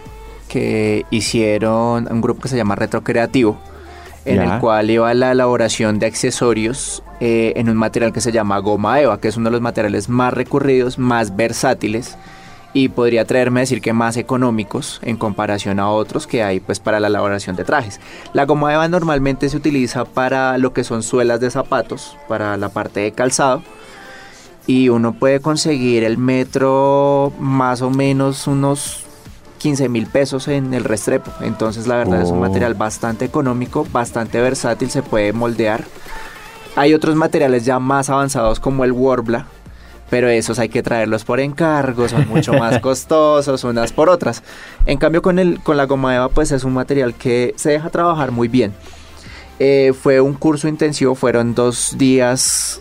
que 0.49 1.05
hicieron 1.11 2.06
un 2.11 2.21
grupo 2.21 2.43
que 2.43 2.49
se 2.49 2.56
llama 2.56 2.76
Retro 2.76 3.03
Creativo 3.03 3.59
en 4.25 4.41
el 4.41 4.59
cual 4.59 4.91
iba 4.91 5.12
la 5.15 5.32
elaboración 5.32 5.99
de 5.99 6.06
accesorios 6.06 7.03
eh, 7.21 7.53
en 7.56 7.69
un 7.69 7.76
material 7.76 8.12
que 8.12 8.21
se 8.21 8.32
llama 8.32 8.59
goma 8.59 9.00
eva, 9.00 9.21
que 9.21 9.29
es 9.29 9.37
uno 9.37 9.49
de 9.49 9.53
los 9.53 9.61
materiales 9.61 10.09
más 10.09 10.32
recurridos, 10.32 10.99
más 10.99 11.37
versátiles 11.37 12.17
y 12.75 12.88
podría 12.88 13.25
traerme 13.25 13.61
a 13.61 13.62
decir 13.62 13.81
que 13.81 13.93
más 13.93 14.17
económicos 14.19 14.99
en 15.03 15.17
comparación 15.17 15.78
a 15.81 15.88
otros 15.90 16.26
que 16.26 16.43
hay 16.43 16.61
pues 16.61 16.81
para 16.81 17.00
la 17.00 17.07
elaboración 17.07 17.57
de 17.57 17.64
trajes. 17.64 18.00
La 18.35 18.45
goma 18.45 18.75
eva 18.75 18.88
normalmente 18.88 19.49
se 19.49 19.57
utiliza 19.57 20.04
para 20.04 20.59
lo 20.59 20.73
que 20.75 20.85
son 20.85 21.02
suelas 21.04 21.40
de 21.40 21.50
zapatos, 21.50 22.16
para 22.28 22.57
la 22.57 22.69
parte 22.69 23.00
de 23.00 23.12
calzado 23.12 23.62
y 24.66 24.88
uno 24.88 25.12
puede 25.14 25.40
conseguir 25.40 26.04
el 26.04 26.19
metro 26.19 27.33
más 27.38 27.81
o 27.81 27.90
menos 27.90 28.47
unos 28.47 29.04
15 29.59 29.88
mil 29.88 30.07
pesos 30.07 30.49
en 30.49 30.75
el 30.75 30.85
Restrepo. 30.85 31.31
Entonces 31.40 31.87
la 31.87 31.97
verdad 31.97 32.23
es 32.23 32.31
un 32.31 32.38
Oh. 32.38 32.40
material 32.40 32.75
bastante 32.75 33.25
económico, 33.25 33.87
bastante 33.93 34.40
versátil, 34.40 34.90
se 34.90 35.02
puede 35.02 35.33
moldear. 35.33 35.85
Hay 36.76 36.93
otros 36.93 37.14
materiales 37.14 37.64
ya 37.64 37.78
más 37.78 38.11
avanzados 38.11 38.59
como 38.59 38.85
el 38.85 38.93
Warbla, 38.93 39.47
pero 40.14 40.28
esos 40.28 40.61
hay 40.61 40.68
que 40.68 40.80
traerlos 40.80 41.25
por 41.25 41.40
encargo, 41.40 42.09
son 42.09 42.28
mucho 42.28 42.52
más 42.52 42.78
costosos 42.80 43.64
unas 43.64 43.92
por 43.92 44.09
otras. 44.09 44.44
En 44.87 44.97
cambio 44.97 45.23
con, 45.23 45.40
el, 45.40 45.59
con 45.59 45.76
la 45.76 45.87
goma 45.87 46.14
eva 46.14 46.28
pues 46.28 46.52
es 46.52 46.62
un 46.62 46.73
material 46.73 47.14
que 47.14 47.52
se 47.56 47.71
deja 47.71 47.90
trabajar 47.90 48.30
muy 48.30 48.47
bien. 48.47 48.73
Eh, 49.59 49.92
fue 50.00 50.21
un 50.21 50.35
curso 50.35 50.68
intensivo, 50.68 51.16
fueron 51.16 51.56
dos 51.56 51.97
días 51.99 52.80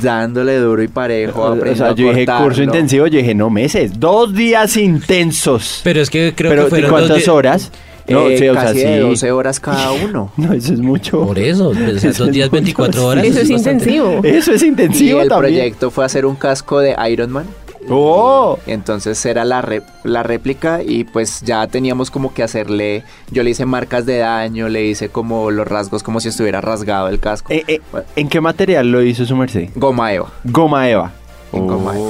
dándole 0.00 0.56
duro 0.56 0.82
y 0.82 0.88
parejo. 0.88 1.42
O 1.42 1.74
sea, 1.74 1.88
yo 1.88 2.06
dije 2.06 2.24
cortarlo. 2.24 2.46
curso 2.46 2.62
intensivo, 2.62 3.06
yo 3.06 3.18
dije 3.18 3.34
no 3.34 3.50
meses, 3.50 4.00
dos 4.00 4.32
días 4.32 4.78
intensos. 4.78 5.82
Pero 5.84 6.00
es 6.00 6.08
que 6.08 6.32
creo 6.34 6.52
Pero, 6.52 6.64
que 6.64 6.70
fueron 6.70 6.90
¿cuántas 6.90 7.18
dos 7.18 7.28
horas? 7.28 7.70
No, 8.08 8.28
Eh, 8.28 8.38
sí, 8.38 8.48
o 8.48 8.54
sea, 8.54 8.62
casi 8.64 8.78
de 8.80 8.94
sí. 8.94 9.00
12 9.00 9.32
horas 9.32 9.60
cada 9.60 9.92
uno. 9.92 10.30
No, 10.36 10.52
eso 10.52 10.72
es 10.74 10.80
mucho. 10.80 11.22
Por 11.24 11.38
eso, 11.38 11.70
pues, 11.74 11.96
o 11.96 11.98
sea, 11.98 12.10
Eso 12.10 12.18
dos 12.24 12.28
es 12.28 12.34
días, 12.34 12.48
mucho, 12.48 12.62
24 12.62 13.06
horas. 13.06 13.24
Eso 13.24 13.40
es 13.40 13.50
bastante. 13.50 13.84
intensivo. 13.90 14.20
Eso 14.24 14.52
es 14.52 14.62
Y 14.62 14.66
intensivo 14.66 15.20
el 15.22 15.28
también. 15.28 15.54
proyecto 15.54 15.90
fue 15.90 16.04
hacer 16.04 16.26
un 16.26 16.36
casco 16.36 16.78
de 16.80 16.94
Iron 17.10 17.30
Man. 17.32 17.46
¡Oh! 17.88 18.58
Entonces 18.66 19.24
era 19.26 19.44
la, 19.44 19.62
re- 19.62 19.82
la 20.02 20.24
réplica 20.24 20.82
y 20.82 21.04
pues 21.04 21.42
ya 21.42 21.66
teníamos 21.68 22.10
como 22.10 22.34
que 22.34 22.42
hacerle, 22.42 23.04
yo 23.30 23.44
le 23.44 23.50
hice 23.50 23.64
marcas 23.64 24.04
de 24.06 24.18
daño, 24.18 24.68
le 24.68 24.84
hice 24.86 25.08
como 25.08 25.52
los 25.52 25.68
rasgos 25.68 26.02
como 26.02 26.18
si 26.18 26.28
estuviera 26.28 26.60
rasgado 26.60 27.08
el 27.08 27.20
casco. 27.20 27.52
Eh, 27.52 27.62
eh, 27.68 27.80
Bueno, 27.92 28.06
¿En 28.16 28.28
qué 28.28 28.40
material 28.40 28.90
lo 28.90 29.02
hizo 29.04 29.24
su 29.24 29.36
merced? 29.36 29.68
Goma 29.76 30.12
Eva. 30.12 30.32
Goma 30.44 30.88
Eva. 30.90 31.12
En 31.52 31.66
goma 31.68 31.96
Eva. 31.96 32.04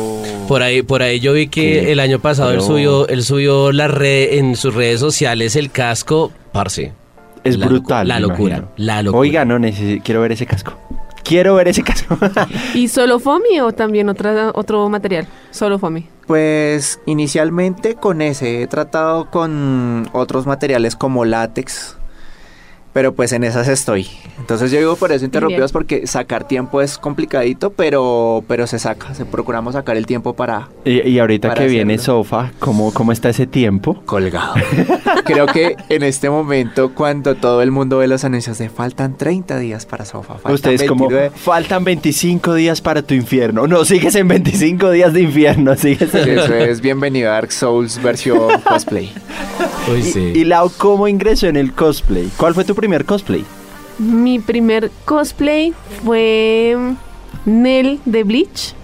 Por 0.49 0.63
ahí, 0.63 0.83
por 0.83 1.03
ahí 1.03 1.19
yo 1.21 1.33
vi 1.33 1.49
que 1.49 1.61
Qué 1.83 1.93
el 1.93 2.01
año 2.01 2.19
pasado 2.21 2.53
él 2.53 2.61
subió, 2.61 3.09
él 3.09 3.23
subió 3.25 3.73
la 3.73 3.89
red 3.89 4.35
en 4.35 4.55
sus 4.57 4.75
redes 4.75 5.01
sociales 5.01 5.57
el 5.57 5.71
casco, 5.71 6.31
parce. 6.53 6.93
Es 7.45 7.57
La 7.59 7.67
brutal. 7.67 8.07
locu- 8.07 8.09
la 8.09 8.21
locura, 8.21 8.57
imagino. 8.57 8.73
la 8.77 9.03
locura. 9.03 9.21
Oiga, 9.21 9.45
no 9.45 9.59
necesito, 9.59 10.03
quiero 10.05 10.21
ver 10.21 10.33
ese 10.33 10.47
casco. 10.47 10.73
Quiero 11.25 11.55
ver 11.57 11.69
ese 11.69 11.83
caso. 11.83 12.05
¿Y 12.75 12.87
solo 12.89 13.19
foamy 13.19 13.61
o 13.61 13.73
también 13.73 14.09
otra, 14.09 14.53
otro 14.55 14.89
material? 14.89 15.27
Solo 15.51 15.79
foamy. 15.79 16.07
Pues 16.29 17.01
inicialmente 17.07 17.95
con 17.95 18.21
ese 18.23 18.63
he 18.63 18.67
tratado 18.69 19.31
con 19.31 20.09
otros 20.13 20.47
materiales 20.47 20.95
como 20.97 21.25
látex, 21.25 21.97
pero 22.97 23.15
pues 23.15 23.33
en 23.33 23.45
esas 23.45 23.69
estoy. 23.69 24.07
Entonces 24.39 24.71
yo 24.71 24.79
digo 24.79 24.97
por 24.97 25.13
eso 25.13 25.23
interrumpidos 25.23 25.71
porque 25.71 26.07
sacar 26.07 26.49
tiempo 26.49 26.81
es 26.81 26.97
complicadito, 26.97 27.69
pero 27.69 28.43
pero 28.49 28.67
se 28.67 28.79
saca, 28.79 29.13
se 29.13 29.27
procuramos 29.27 29.75
sacar 29.75 29.99
el 29.99 30.07
tiempo 30.07 30.33
para 30.33 30.71
y, 30.83 31.07
y 31.07 31.19
ahorita 31.19 31.49
Para 31.49 31.61
que 31.61 31.69
viene. 31.69 31.99
Sofa, 31.99 32.53
¿cómo, 32.59 32.95
¿cómo 32.95 33.13
está 33.13 33.29
ese 33.29 33.47
tiempo? 33.47 34.01
colgado. 34.07 34.55
Creo 35.27 35.47
que 35.47 35.77
en 35.91 36.05
este 36.05 36.31
momento 36.31 36.95
cuando 36.95 37.35
todo 37.35 37.61
el 37.61 37.71
mundo 37.71 37.99
ve 37.99 38.09
los 38.09 38.25
anuncios 38.25 38.57
de 38.57 38.71
faltan 38.71 39.19
30 39.19 39.59
días 39.59 39.85
para 39.85 40.07
Sofa, 40.07 40.35
faltan 40.35 40.55
Ustedes 40.55 40.85
como 40.85 41.09
29, 41.09 41.37
faltan 41.37 41.85
25 41.85 42.55
días 42.55 42.81
para 42.81 43.03
tu 43.03 43.13
infierno. 43.13 43.67
No, 43.67 43.85
sigues 43.85 44.15
en 44.15 44.27
25 44.29 44.91
días 44.93 45.13
de 45.13 45.21
infierno, 45.21 45.77
sigues 45.77 46.15
en... 46.15 46.39
Eso 46.39 46.55
es 46.55 46.81
bienvenido 46.81 47.29
a 47.29 47.35
Dark 47.35 47.53
Souls 47.53 48.03
versión 48.03 48.59
cosplay. 48.63 49.13
Uy, 49.93 50.03
Y, 50.17 50.39
y 50.39 50.45
Lau, 50.45 50.71
¿cómo 50.79 51.09
ingresó 51.09 51.47
en 51.47 51.57
el 51.57 51.73
cosplay? 51.73 52.31
¿Cuál 52.39 52.55
fue 52.55 52.65
tu 52.65 52.75
primer 52.75 52.86
cosplay? 53.05 53.45
Mi 53.99 54.39
primer 54.39 54.91
cosplay 55.05 55.73
fue 56.05 56.77
Nell 57.45 57.99
de 58.05 58.25
Bleach. 58.25 58.75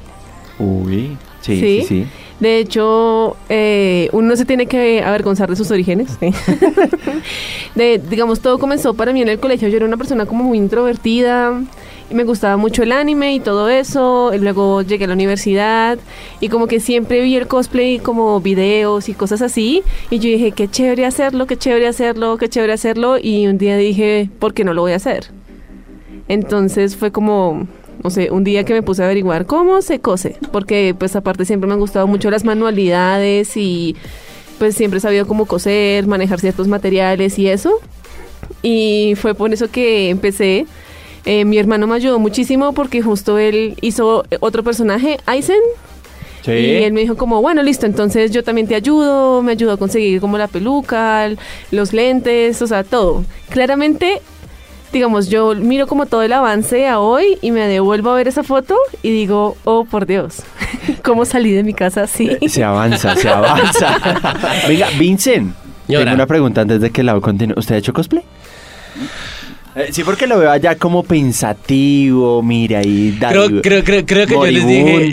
Uy, 0.59 1.17
sí, 1.41 1.61
sí, 1.61 1.61
Sí. 1.61 1.85
sí. 1.89 2.07
De 2.41 2.59
hecho, 2.59 3.37
eh, 3.49 4.09
uno 4.13 4.35
se 4.35 4.45
tiene 4.45 4.67
que 4.67 5.01
avergonzar 5.03 5.49
de 5.49 5.55
sus 5.55 5.71
orígenes. 5.71 6.19
¿sí? 6.19 6.31
de, 7.77 7.99
digamos, 8.11 8.41
todo 8.41 8.59
comenzó 8.59 8.95
para 8.95 9.13
mí 9.13 9.23
en 9.23 9.29
el 9.29 9.39
colegio. 9.39 9.69
Yo 9.69 9.77
era 9.77 9.87
una 9.87 9.97
persona 9.97 10.27
como 10.27 10.43
muy 10.45 10.59
introvertida. 10.59 11.53
Me 12.13 12.25
gustaba 12.25 12.57
mucho 12.57 12.83
el 12.83 12.93
anime 12.93 13.35
y 13.35 13.41
todo 13.41 13.69
eso. 13.69 14.33
y 14.35 14.39
luego 14.39 14.83
llegué 14.83 15.05
a 15.05 15.09
la 15.09 15.15
universidad 15.15 15.99
y 16.41 16.49
como 16.49 16.67
que 16.67 16.81
siempre 16.81 17.21
vi 17.23 17.37
el 17.37 17.47
cosplay 17.47 17.99
como 17.99 18.41
videos 18.41 19.09
y 19.09 19.15
cosas 19.15 19.43
así. 19.43 19.83
Y 20.11 20.19
yo 20.19 20.29
dije, 20.29 20.53
qué 20.53 20.69
chévere 20.69 21.07
hacerlo, 21.07 21.47
qué 21.47 21.57
chévere 21.57 21.89
hacerlo, 21.89 22.37
qué 22.37 22.49
chévere 22.49 22.73
hacerlo. 22.73 23.17
Y 23.19 23.47
un 23.47 23.59
día 23.59 23.77
dije, 23.77 24.29
¿por 24.39 24.53
qué 24.55 24.65
no 24.65 24.75
lo 24.75 24.83
voy 24.83 24.93
a 24.93 24.97
hacer? 24.97 25.31
Entonces 26.29 26.97
fue 26.97 27.13
como, 27.13 27.67
no 28.03 28.11
sé, 28.11 28.31
un 28.31 28.45
día 28.45 28.65
que 28.65 28.75
me 28.75 28.83
puse 28.83 29.03
a 29.03 29.07
averiguar 29.07 29.47
cómo 29.47 29.83
se 29.83 30.01
cose, 30.01 30.37
porque 30.51 30.95
pues 30.99 31.17
aparte 31.17 31.45
siempre 31.45 31.67
me 31.67 31.75
han 31.75 31.81
gustado 31.81 32.07
mucho 32.07 32.31
las 32.31 32.45
manualidades 32.45 33.57
y 33.57 33.97
pues 34.59 34.77
siempre 34.77 34.99
he 34.99 35.01
sabido 35.01 35.27
cómo 35.27 35.47
coser, 35.47 36.07
manejar 36.07 36.41
ciertos 36.41 36.69
materiales 36.69 37.39
y 37.39 37.49
eso. 37.49 37.81
Y 38.63 39.15
fue 39.17 39.35
por 39.35 39.53
eso 39.53 39.71
que 39.71 40.11
empecé. 40.11 40.67
Eh, 41.25 41.45
mi 41.45 41.59
hermano 41.59 41.87
me 41.87 41.95
ayudó 41.95 42.19
muchísimo 42.19 42.73
porque 42.73 43.01
justo 43.03 43.39
él 43.39 43.77
hizo 43.81 44.25
otro 44.41 44.63
personaje, 44.65 45.19
Aizen, 45.27 45.61
Sí. 46.45 46.51
y 46.51 46.71
él 46.83 46.93
me 46.93 47.03
dijo 47.03 47.17
como, 47.17 47.41
bueno, 47.41 47.63
listo, 47.63 47.87
entonces 47.87 48.33
yo 48.33 48.43
también 48.43 48.67
te 48.67 48.75
ayudo, 48.75 49.43
me 49.43 49.53
ayudó 49.53 49.73
a 49.73 49.77
conseguir 49.77 50.21
como 50.21 50.37
la 50.39 50.49
peluca, 50.49 51.29
los 51.71 51.93
lentes, 51.93 52.61
o 52.63 52.67
sea, 52.67 52.83
todo. 52.83 53.25
Claramente, 53.51 54.21
digamos, 54.93 55.29
yo 55.29 55.55
miro 55.55 55.87
como 55.87 56.07
todo 56.07 56.23
el 56.23 56.33
avance 56.33 56.89
a 56.89 56.99
hoy 56.99 57.39
y 57.43 57.53
me 57.53 57.61
devuelvo 57.69 58.11
a 58.11 58.15
ver 58.17 58.27
esa 58.27 58.43
foto 58.43 58.75
y 59.05 59.11
digo, 59.13 59.57
oh, 59.63 59.85
por 59.85 60.05
Dios, 60.07 60.43
¿cómo 61.05 61.25
salí 61.25 61.53
de 61.53 61.63
mi 61.63 61.75
casa 61.75 62.03
así? 62.03 62.29
Eh, 62.41 62.49
Se 62.49 62.65
avanza, 62.65 63.15
se 63.15 63.29
avanza. 63.29 63.97
Venga, 64.67 64.89
Vincent, 64.99 65.55
tengo 65.87 66.13
una 66.13 66.27
pregunta 66.27 66.63
antes 66.63 66.81
de 66.81 66.91
que 66.91 67.05
Lau 67.05 67.21
continúe. 67.21 67.55
¿Usted 67.57 67.77
ha 67.77 67.79
hecho 67.79 67.93
cosplay? 67.93 68.25
Eh, 69.75 69.89
sí, 69.91 70.05
porque 70.05 70.27
lo 70.27 70.39
veo 70.39 70.51
allá 70.51 70.77
como 70.77 71.03
pensativo, 71.03 72.43
mira 72.43 72.81
ahí, 72.81 73.17
Creo, 73.19 73.63
creo, 73.63 73.83
creo, 73.83 74.05
creo 74.05 74.27
que 74.27 74.35
yo 74.35 74.47
les 74.47 74.67
dije. 74.67 75.13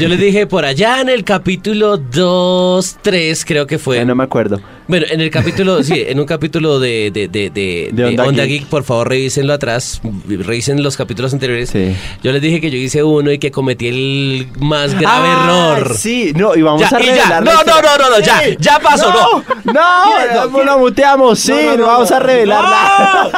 Yo 0.00 0.08
les 0.08 0.18
dije 0.20 0.46
por 0.46 0.64
allá 0.66 1.00
en 1.00 1.08
el 1.08 1.24
capítulo 1.24 1.96
2, 1.96 2.96
3, 3.00 3.44
creo 3.46 3.66
que 3.66 3.78
fue. 3.78 3.98
Eh, 4.00 4.04
no 4.04 4.14
me 4.14 4.24
acuerdo. 4.24 4.60
Bueno, 4.88 5.06
en 5.10 5.20
el 5.22 5.30
capítulo, 5.30 5.82
sí, 5.82 6.04
en 6.06 6.20
un 6.20 6.26
capítulo 6.26 6.78
de, 6.78 7.10
de, 7.10 7.28
de, 7.28 7.50
de, 7.92 8.04
Onda 8.04 8.24
Onda, 8.24 8.44
Geek. 8.44 8.60
Geek. 8.62 8.68
por 8.68 8.84
favor, 8.84 9.08
revísenlo 9.08 9.54
atrás, 9.54 10.02
revisen 10.28 10.82
los 10.82 10.98
capítulos 10.98 11.32
anteriores. 11.32 11.70
Sí. 11.70 11.96
Yo 12.22 12.30
les 12.32 12.42
dije 12.42 12.60
que 12.60 12.70
yo 12.70 12.76
hice 12.76 13.02
uno 13.02 13.30
y 13.32 13.38
que 13.38 13.50
cometí 13.50 13.88
el 13.88 14.48
más 14.60 14.92
grave 15.00 15.28
Ah, 15.30 15.76
error. 15.78 15.96
Sí, 15.96 16.32
no, 16.36 16.54
y 16.54 16.60
vamos 16.62 16.82
Ya, 16.82 16.88
a 16.88 16.90
ya. 16.90 16.98
revelar. 16.98 17.28
la 17.30 17.40
No, 17.40 17.62
no, 17.64 17.80
no, 17.82 17.96
no, 17.96 18.10
no, 18.10 18.20
ya, 18.20 18.42
ya 18.58 18.78
pasó, 18.80 19.10
no. 19.10 19.72
No, 19.72 20.48
no, 20.50 20.62
lo 20.64 20.78
muteamos, 20.78 21.38
sí, 21.38 21.52
No, 21.52 21.62
no, 21.62 21.76
no, 21.78 21.86
vamos 21.86 22.10
a 22.12 22.18
no. 22.20 22.26
revelar 22.26 22.62
nada. 22.64 23.30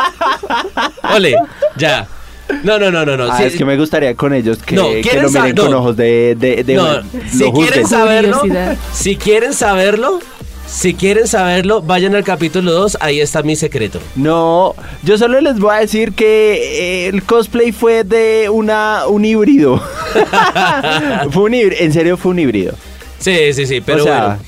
Ole, 1.14 1.36
ya. 1.76 2.08
No, 2.64 2.78
no, 2.78 2.90
no, 2.90 3.04
no, 3.04 3.16
no. 3.16 3.24
Ah, 3.30 3.36
sí, 3.38 3.44
es 3.44 3.56
que 3.56 3.64
me 3.64 3.76
gustaría 3.76 4.14
con 4.14 4.32
ellos 4.32 4.58
que, 4.58 4.74
No, 4.74 4.88
que 4.88 5.00
¿quieren 5.02 5.22
lo 5.24 5.30
miren? 5.30 5.54
No. 5.54 5.62
con 5.64 5.74
ojos 5.74 5.96
de, 5.96 6.34
de, 6.38 6.64
de- 6.64 6.74
No, 6.74 7.02
si 7.30 7.44
juzguen. 7.44 7.52
quieren 7.54 7.86
saberlo, 7.86 8.42
si 8.94 9.16
quieren 9.16 9.52
saberlo, 9.52 10.18
si 10.66 10.94
quieren 10.94 11.26
saberlo, 11.26 11.80
vayan 11.82 12.14
al 12.14 12.24
capítulo 12.24 12.72
2, 12.72 12.98
ahí 13.00 13.20
está 13.20 13.42
mi 13.42 13.56
secreto. 13.56 14.00
No, 14.16 14.74
yo 15.02 15.16
solo 15.18 15.40
les 15.40 15.58
voy 15.58 15.74
a 15.74 15.78
decir 15.80 16.12
que 16.12 17.04
eh, 17.04 17.08
el 17.08 17.22
cosplay 17.22 17.72
fue 17.72 18.04
de 18.04 18.48
una 18.50 19.06
un 19.08 19.24
híbrido. 19.24 19.82
fue 21.30 21.42
un 21.44 21.54
híbrido, 21.54 21.82
en 21.82 21.92
serio 21.92 22.16
fue 22.16 22.32
un 22.32 22.38
híbrido. 22.38 22.74
Sí, 23.18 23.52
sí, 23.52 23.66
sí, 23.66 23.80
pero 23.80 24.02
O 24.02 24.04
sea- 24.06 24.24
bueno. 24.26 24.38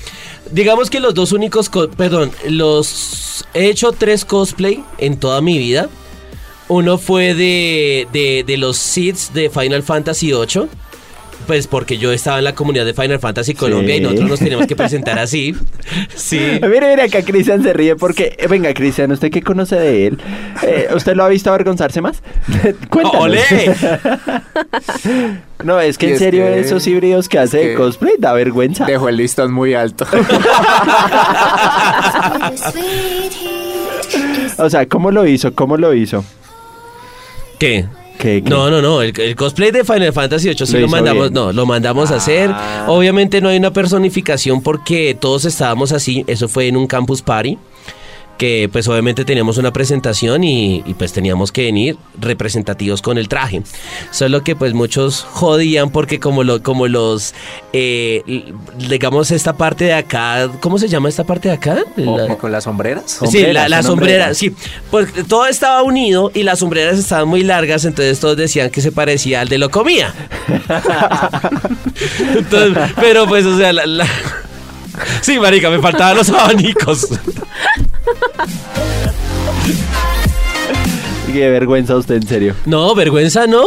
Digamos 0.52 0.90
que 0.90 0.98
los 0.98 1.14
dos 1.14 1.30
únicos, 1.30 1.70
co- 1.70 1.88
perdón, 1.90 2.32
los 2.48 3.44
he 3.54 3.66
hecho 3.66 3.92
tres 3.92 4.24
cosplay 4.24 4.82
en 4.98 5.16
toda 5.16 5.40
mi 5.40 5.58
vida. 5.58 5.88
Uno 6.70 6.96
fue 6.98 7.34
de, 7.34 8.06
de, 8.12 8.44
de 8.46 8.56
los 8.56 8.76
seeds 8.78 9.34
de 9.34 9.50
Final 9.50 9.82
Fantasy 9.82 10.32
VIII. 10.32 10.68
Pues 11.46 11.66
porque 11.66 11.96
yo 11.98 12.12
estaba 12.12 12.38
en 12.38 12.44
la 12.44 12.54
comunidad 12.54 12.84
de 12.84 12.94
Final 12.94 13.18
Fantasy 13.18 13.54
Colombia 13.54 13.96
y 13.96 14.00
nosotros 14.00 14.28
nos 14.28 14.38
teníamos 14.38 14.66
que 14.68 14.76
presentar 14.84 15.18
así. 15.18 15.54
Sí. 16.14 16.38
Mire, 16.62 16.90
mire, 16.90 17.02
acá 17.02 17.22
Cristian 17.22 17.62
se 17.62 17.72
ríe 17.72 17.96
porque, 17.96 18.36
eh, 18.38 18.46
venga, 18.46 18.72
Cristian, 18.72 19.10
¿usted 19.10 19.30
qué 19.32 19.42
conoce 19.42 19.74
de 19.76 20.06
él? 20.06 20.18
Eh, 20.62 20.88
¿Usted 20.94 21.16
lo 21.16 21.24
ha 21.24 21.28
visto 21.28 21.50
avergonzarse 21.50 22.00
más? 22.02 22.22
Cuéntanos. 22.90 23.20
¡Olé! 23.24 23.42
No, 25.64 25.78
es 25.78 25.98
que 25.98 26.06
Y 26.06 26.08
en 26.10 26.14
es 26.14 26.18
serio 26.20 26.44
que- 26.46 26.60
esos 26.60 26.86
híbridos 26.86 27.28
que 27.28 27.38
hace 27.38 27.58
de 27.58 27.64
que- 27.70 27.74
cosplay 27.74 28.14
da 28.18 28.32
vergüenza. 28.32 28.86
Dejó 28.86 29.08
el 29.10 29.16
listón 29.16 29.52
muy 29.52 29.74
alto. 29.74 30.06
O 34.58 34.70
sea, 34.70 34.86
¿cómo 34.86 35.10
lo 35.10 35.26
hizo? 35.26 35.54
¿Cómo 35.54 35.76
lo 35.76 35.94
hizo? 35.94 36.24
¿Qué? 37.60 37.84
¿Qué, 38.18 38.42
qué? 38.42 38.50
No, 38.50 38.70
no, 38.70 38.82
no. 38.82 39.00
El, 39.02 39.18
el 39.20 39.36
cosplay 39.36 39.70
de 39.70 39.84
Final 39.84 40.12
Fantasy 40.12 40.48
VIII 40.48 40.66
sí 40.66 40.78
Lo 40.78 40.88
mandamos, 40.88 41.30
bien. 41.30 41.34
no, 41.34 41.52
lo 41.52 41.64
mandamos 41.66 42.10
a 42.10 42.16
hacer. 42.16 42.50
Ah. 42.52 42.86
Obviamente 42.88 43.40
no 43.40 43.48
hay 43.50 43.58
una 43.58 43.72
personificación 43.72 44.62
porque 44.62 45.16
todos 45.18 45.44
estábamos 45.44 45.92
así. 45.92 46.24
Eso 46.26 46.48
fue 46.48 46.66
en 46.68 46.76
un 46.76 46.86
campus 46.86 47.22
party. 47.22 47.56
Que 48.40 48.70
pues 48.72 48.88
obviamente 48.88 49.26
teníamos 49.26 49.58
una 49.58 49.70
presentación 49.70 50.44
y, 50.44 50.82
y, 50.86 50.94
pues 50.94 51.12
teníamos 51.12 51.52
que 51.52 51.64
venir 51.64 51.98
representativos 52.18 53.02
con 53.02 53.18
el 53.18 53.28
traje. 53.28 53.60
Solo 54.12 54.42
que 54.42 54.56
pues 54.56 54.72
muchos 54.72 55.26
jodían 55.30 55.90
porque 55.90 56.18
como, 56.20 56.42
lo, 56.42 56.62
como 56.62 56.88
los, 56.88 57.34
eh, 57.74 58.22
digamos 58.88 59.30
esta 59.30 59.52
parte 59.58 59.84
de 59.84 59.92
acá, 59.92 60.48
¿cómo 60.60 60.78
se 60.78 60.88
llama 60.88 61.10
esta 61.10 61.24
parte 61.24 61.48
de 61.50 61.54
acá? 61.56 61.80
La- 61.96 62.34
¿Con 62.38 62.50
las 62.50 62.64
sombreras? 62.64 63.10
Sí, 63.10 63.18
Sombreras, 63.26 63.52
la, 63.54 63.68
la 63.68 63.82
son 63.82 63.90
sombrera, 63.92 64.24
hombreras. 64.30 64.38
sí. 64.38 64.54
Pues 64.90 65.08
todo 65.28 65.46
estaba 65.46 65.82
unido 65.82 66.30
y 66.34 66.42
las 66.42 66.60
sombreras 66.60 66.98
estaban 66.98 67.28
muy 67.28 67.42
largas, 67.42 67.84
entonces 67.84 68.20
todos 68.20 68.38
decían 68.38 68.70
que 68.70 68.80
se 68.80 68.90
parecía 68.90 69.42
al 69.42 69.48
de 69.50 69.58
lo 69.58 69.68
comía. 69.70 70.14
Entonces, 72.36 72.78
pero 72.96 73.26
pues, 73.26 73.44
o 73.44 73.58
sea, 73.58 73.72
la, 73.74 73.84
la- 73.84 74.06
Sí, 75.22 75.38
marica, 75.38 75.70
me 75.70 75.78
faltaban 75.80 76.16
los 76.16 76.28
abanicos. 76.30 77.06
Qué 81.32 81.48
vergüenza 81.48 81.96
usted, 81.96 82.16
en 82.16 82.26
serio. 82.26 82.54
No, 82.66 82.92
vergüenza 82.94 83.46
no. 83.46 83.64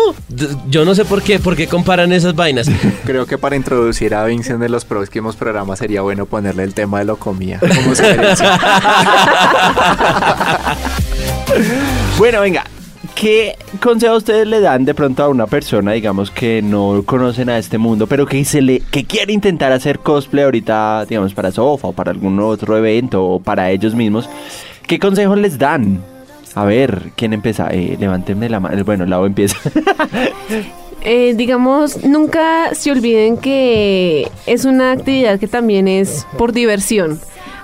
Yo 0.68 0.84
no 0.84 0.96
sé 0.96 1.06
por 1.06 1.22
qué, 1.22 1.40
por 1.40 1.56
qué 1.56 1.68
comparan 1.68 2.12
esas 2.12 2.36
vainas. 2.36 2.70
Creo 3.06 3.26
que 3.26 3.38
para 3.38 3.56
introducir 3.56 4.14
a 4.16 4.26
Vincent 4.26 4.60
de 4.60 4.68
los 4.70 4.84
próximos 4.84 5.38
programas 5.38 5.80
sería 5.80 6.02
bueno 6.02 6.26
ponerle 6.26 6.64
el 6.64 6.74
tema 6.74 7.00
de 7.00 7.06
lo 7.06 7.16
comía. 7.18 7.60
Como. 7.60 7.94
Bueno, 12.18 12.42
venga. 12.42 12.64
¿Qué 13.16 13.56
consejo 13.82 14.16
ustedes 14.16 14.48
le 14.48 14.62
dan 14.62 14.86
de 14.86 14.94
pronto 14.94 15.24
a 15.24 15.30
una 15.30 15.46
persona, 15.46 15.92
digamos, 15.92 16.32
que 16.32 16.62
no 16.62 17.04
conocen 17.06 17.50
a 17.50 17.58
este 17.58 17.78
mundo, 17.78 18.08
pero 18.08 18.26
que 18.26 18.44
se 18.46 18.62
le, 18.62 18.80
que 18.80 19.04
quiere 19.04 19.34
intentar 19.34 19.72
hacer 19.72 20.00
cosplay 20.00 20.46
ahorita, 20.46 21.06
digamos, 21.06 21.34
para 21.34 21.52
Sofa 21.52 21.90
o 21.90 21.94
para 21.94 22.12
algún 22.12 22.40
otro 22.40 22.78
evento 22.78 23.24
o 23.26 23.40
para 23.40 23.72
ellos 23.72 23.94
mismos? 23.94 24.30
¿Qué 24.88 25.00
consejos 25.00 25.38
les 25.38 25.58
dan? 25.58 26.02
A 26.56 26.66
ver, 26.66 27.12
¿quién 27.16 27.34
empieza? 27.34 27.68
Eh, 27.72 27.98
levánteme 28.00 28.50
la 28.50 28.60
mano. 28.60 28.84
Bueno, 28.84 29.06
Lau 29.06 29.26
empieza. 29.26 29.58
Eh, 31.06 31.34
digamos, 31.36 32.02
nunca 32.06 32.74
se 32.76 32.90
olviden 32.90 33.36
que 33.36 34.26
es 34.46 34.64
una 34.64 34.94
actividad 34.94 35.38
que 35.38 35.50
también 35.50 35.90
es 35.90 36.26
por 36.38 36.54
diversión. 36.54 37.20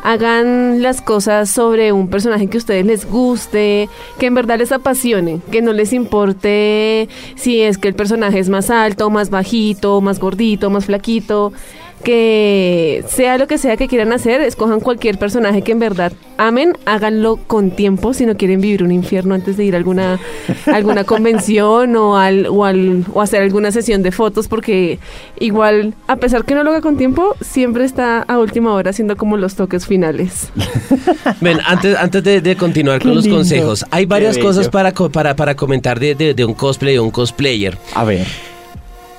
Hagan 0.10 0.82
las 0.82 1.02
cosas 1.02 1.52
sobre 1.52 1.92
un 1.92 2.08
personaje 2.08 2.48
que 2.48 2.58
a 2.58 2.60
ustedes 2.60 2.84
les 2.84 3.06
guste, 3.06 3.90
que 4.18 4.26
en 4.26 4.34
verdad 4.34 4.58
les 4.58 4.72
apasione, 4.72 5.40
que 5.52 5.62
no 5.62 5.72
les 5.72 5.94
importe 5.94 7.08
si 7.36 7.62
es 7.62 7.78
que 7.78 7.90
el 7.90 7.94
personaje 7.94 8.40
es 8.40 8.50
más 8.50 8.72
alto, 8.72 9.12
más 9.12 9.30
bajito, 9.30 10.02
más 10.02 10.20
gordito, 10.20 10.72
más 10.72 10.86
flaquito 10.86 11.54
que 12.04 13.04
sea 13.08 13.38
lo 13.38 13.48
que 13.48 13.58
sea 13.58 13.78
que 13.78 13.88
quieran 13.88 14.12
hacer, 14.14 14.42
escojan 14.42 14.80
cualquier 14.80 15.18
personaje 15.18 15.62
que 15.62 15.72
en 15.72 15.80
verdad 15.80 16.12
amen, 16.38 16.74
háganlo 16.86 17.36
con 17.36 17.72
tiempo 17.72 18.14
si 18.14 18.26
no 18.26 18.38
quieren 18.38 18.62
vivir 18.62 18.82
un 18.84 18.92
infierno 18.92 19.36
antes 19.36 19.58
de 19.58 19.66
ir 19.66 19.74
a 19.74 19.78
alguna, 19.78 20.20
alguna 20.68 21.04
convención 21.04 21.96
o, 21.98 22.18
al, 22.18 22.48
o, 22.48 22.64
al, 22.64 23.04
o 23.14 23.22
hacer 23.22 23.42
alguna 23.42 23.72
sesión 23.72 24.04
de 24.04 24.12
fotos, 24.14 24.48
porque 24.48 25.00
igual, 25.40 25.94
a 26.08 26.16
pesar 26.16 26.46
que 26.46 26.56
no 26.56 26.64
lo 26.64 26.72
haga 26.72 26.82
con 26.82 26.96
tiempo, 26.98 27.36
siempre 27.42 27.84
está 27.84 28.22
a 28.22 28.40
última 28.40 28.74
hora 28.74 28.92
haciendo 28.92 29.18
como 29.18 29.36
los 29.36 29.56
toques 29.56 29.86
finales. 29.86 30.50
Ven, 31.42 31.60
antes, 31.66 31.98
antes 31.98 32.24
de, 32.24 32.56
continuar 32.56 33.02
con 33.02 33.14
los 33.16 33.28
consejos, 33.28 33.86
hay 33.92 34.06
varias 34.06 34.38
cosas 34.38 34.70
para, 34.70 34.94
co- 34.94 35.10
para, 35.10 35.36
para 35.36 35.56
comentar 35.56 36.00
de, 36.00 36.16
de- 36.16 36.34
de 36.34 36.46
un 36.46 36.54
cosplay 36.54 36.98
o 36.98 37.04
un 37.04 37.12
cosplayer. 37.12 37.78
A 37.96 38.06
ver. 38.06 38.26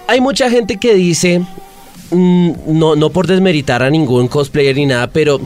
hay 0.06 0.20
mucha 0.22 0.49
gente 0.50 0.78
que 0.78 0.94
dice, 0.94 1.42
no, 2.11 2.97
no 2.97 3.11
por 3.11 3.26
desmeritar 3.26 3.82
a 3.82 3.90
ningún 3.90 4.28
cosplayer 4.28 4.76
ni 4.76 4.87
nada, 4.87 5.11
pero 5.11 5.40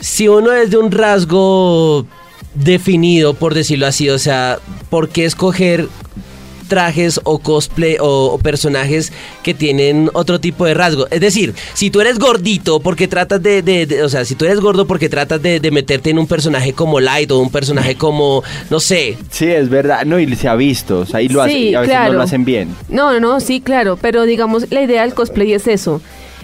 si 0.00 0.28
uno 0.28 0.52
es 0.52 0.70
de 0.70 0.78
un 0.78 0.90
rasgo 0.90 2.06
definido, 2.54 3.34
por 3.34 3.54
decirlo 3.54 3.86
así, 3.86 4.08
o 4.10 4.18
sea, 4.18 4.58
¿por 4.90 5.08
qué 5.08 5.24
escoger 5.24 5.88
trajes 6.68 7.20
o 7.24 7.38
cosplay 7.38 7.96
o, 8.00 8.26
o 8.32 8.38
personajes 8.38 9.12
que 9.42 9.54
tienen 9.54 10.10
otro 10.12 10.40
tipo 10.40 10.64
de 10.66 10.74
rasgo? 10.74 11.06
Es 11.10 11.20
decir, 11.20 11.54
si 11.74 11.90
tú 11.90 12.00
eres 12.00 12.18
gordito 12.18 12.80
porque 12.80 13.08
tratas 13.08 13.42
de, 13.42 13.62
de- 13.62 13.86
de- 13.86 14.02
o 14.02 14.08
sea, 14.08 14.24
si 14.24 14.34
tú 14.34 14.44
eres 14.44 14.60
gordo 14.60 14.86
porque 14.86 15.08
tratas 15.08 15.40
de, 15.42 15.60
de 15.60 15.70
meterte 15.70 16.10
en 16.10 16.18
un 16.18 16.26
personaje 16.26 16.72
como 16.72 17.00
Light 17.00 17.30
o 17.30 17.38
un 17.38 17.50
personaje 17.50 17.94
como, 17.96 18.42
no 18.70 18.80
sé, 18.80 19.16
Sí, 19.30 19.46
es 19.46 19.68
verdad. 19.68 20.04
No, 20.04 20.18
y 20.18 20.34
se 20.36 20.48
ha 20.48 20.54
visto. 20.54 21.00
O 21.00 21.06
sea, 21.06 21.20
y 21.22 21.28
lo 21.28 21.42
hacen, 21.42 21.56
Sí, 21.56 21.68
y 21.70 21.74
a 21.74 21.80
veces 21.80 21.92
claro. 21.94 22.12
no 22.12 22.18
lo 22.18 22.24
hacen 22.24 22.44
bien. 22.44 22.74
No, 22.88 23.12
no, 23.12 23.20
no, 23.20 23.40
sí, 23.40 23.60
claro, 23.60 23.96
pero 24.00 24.24
digamos, 24.24 24.70
la 24.70 24.82
idea 24.82 25.02
del 25.02 25.14
cosplay 25.14 25.52
es 25.52 25.66
eso, 25.66 26.00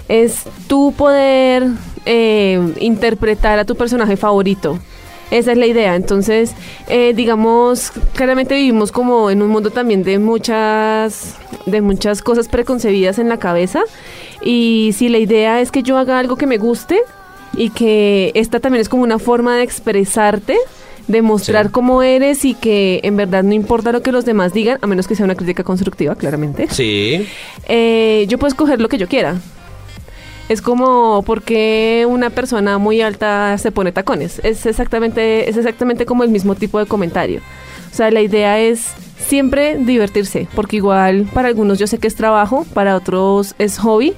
es 0.09 0.37
tú 0.69 0.93
poder 0.97 1.67
eh, 2.07 2.61
interpretar 2.81 3.59
a 3.59 3.64
tu 3.64 3.76
personaje 3.76 4.17
favorito. 4.17 4.79
Esa 5.33 5.53
es 5.53 5.59
la 5.59 5.67
idea. 5.67 5.97
Entonces, 5.97 6.53
eh, 6.89 7.12
digamos, 7.17 7.91
claramente 8.15 8.55
vivimos 8.55 8.93
como 8.93 9.31
en 9.31 9.43
un 9.43 9.49
mundo 9.49 9.71
también 9.71 10.05
de 10.05 10.19
muchas, 10.21 11.37
de 11.67 11.81
muchas 11.81 12.23
cosas 12.23 12.47
preconcebidas 12.49 13.19
en 13.19 13.29
la 13.29 13.39
cabeza. 13.39 13.81
Y 14.45 14.93
si 14.97 15.09
la 15.09 15.19
idea 15.19 15.61
es 15.61 15.71
que 15.73 15.83
yo 15.83 15.97
haga 15.99 16.19
algo 16.19 16.37
que 16.37 16.47
me 16.47 16.59
guste 16.59 16.99
y 17.57 17.71
que 17.71 18.31
esta 18.35 18.61
también 18.61 18.83
es 18.83 18.89
como 18.89 19.03
una 19.03 19.19
forma 19.19 19.57
de 19.57 19.62
expresarte, 19.62 20.57
de 21.09 21.23
mostrar 21.23 21.67
Sí. 21.67 21.73
cómo 21.73 22.03
eres 22.03 22.45
y 22.45 22.55
que 22.55 23.01
en 23.03 23.17
verdad 23.17 23.43
no 23.43 23.53
importa 23.55 23.91
lo 23.91 24.03
que 24.03 24.12
los 24.12 24.25
demás 24.25 24.53
digan, 24.53 24.79
a 24.83 24.87
menos 24.87 25.09
que 25.09 25.15
sea 25.17 25.25
una 25.25 25.35
crítica 25.35 25.65
constructiva, 25.65 26.15
claramente. 26.15 26.69
sí, 26.71 27.27
Eh, 27.69 28.27
yo 28.29 28.39
puedo 28.39 28.49
escoger 28.49 28.81
lo 28.81 28.89
que 28.89 28.99
yo 28.99 29.09
quiera. 29.09 29.37
Es 30.53 30.61
como 30.61 31.23
porque 31.25 32.05
una 32.07 32.29
persona 32.29 32.77
muy 32.77 33.01
alta 33.01 33.57
se 33.57 33.73
pone 33.73 33.91
tacones. 33.91 34.39
Es 34.45 34.67
exactamente, 34.67 35.49
es 35.49 35.57
exactamente 35.57 36.05
como 36.05 36.25
el 36.25 36.31
mismo 36.31 36.55
tipo 36.55 36.79
de 36.79 36.85
comentario. 36.85 37.41
O 37.91 37.95
sea, 37.95 38.11
la 38.11 38.21
idea 38.21 38.61
es 38.61 38.93
siempre 39.17 39.79
divertirse, 39.79 40.49
porque 40.55 40.77
igual 40.77 41.27
para 41.33 41.49
algunos 41.49 41.79
yo 41.79 41.87
sé 41.87 41.97
que 41.97 42.07
es 42.07 42.17
trabajo, 42.17 42.67
para 42.75 42.97
otros 42.97 43.55
es 43.59 43.79
hobby, 43.79 44.13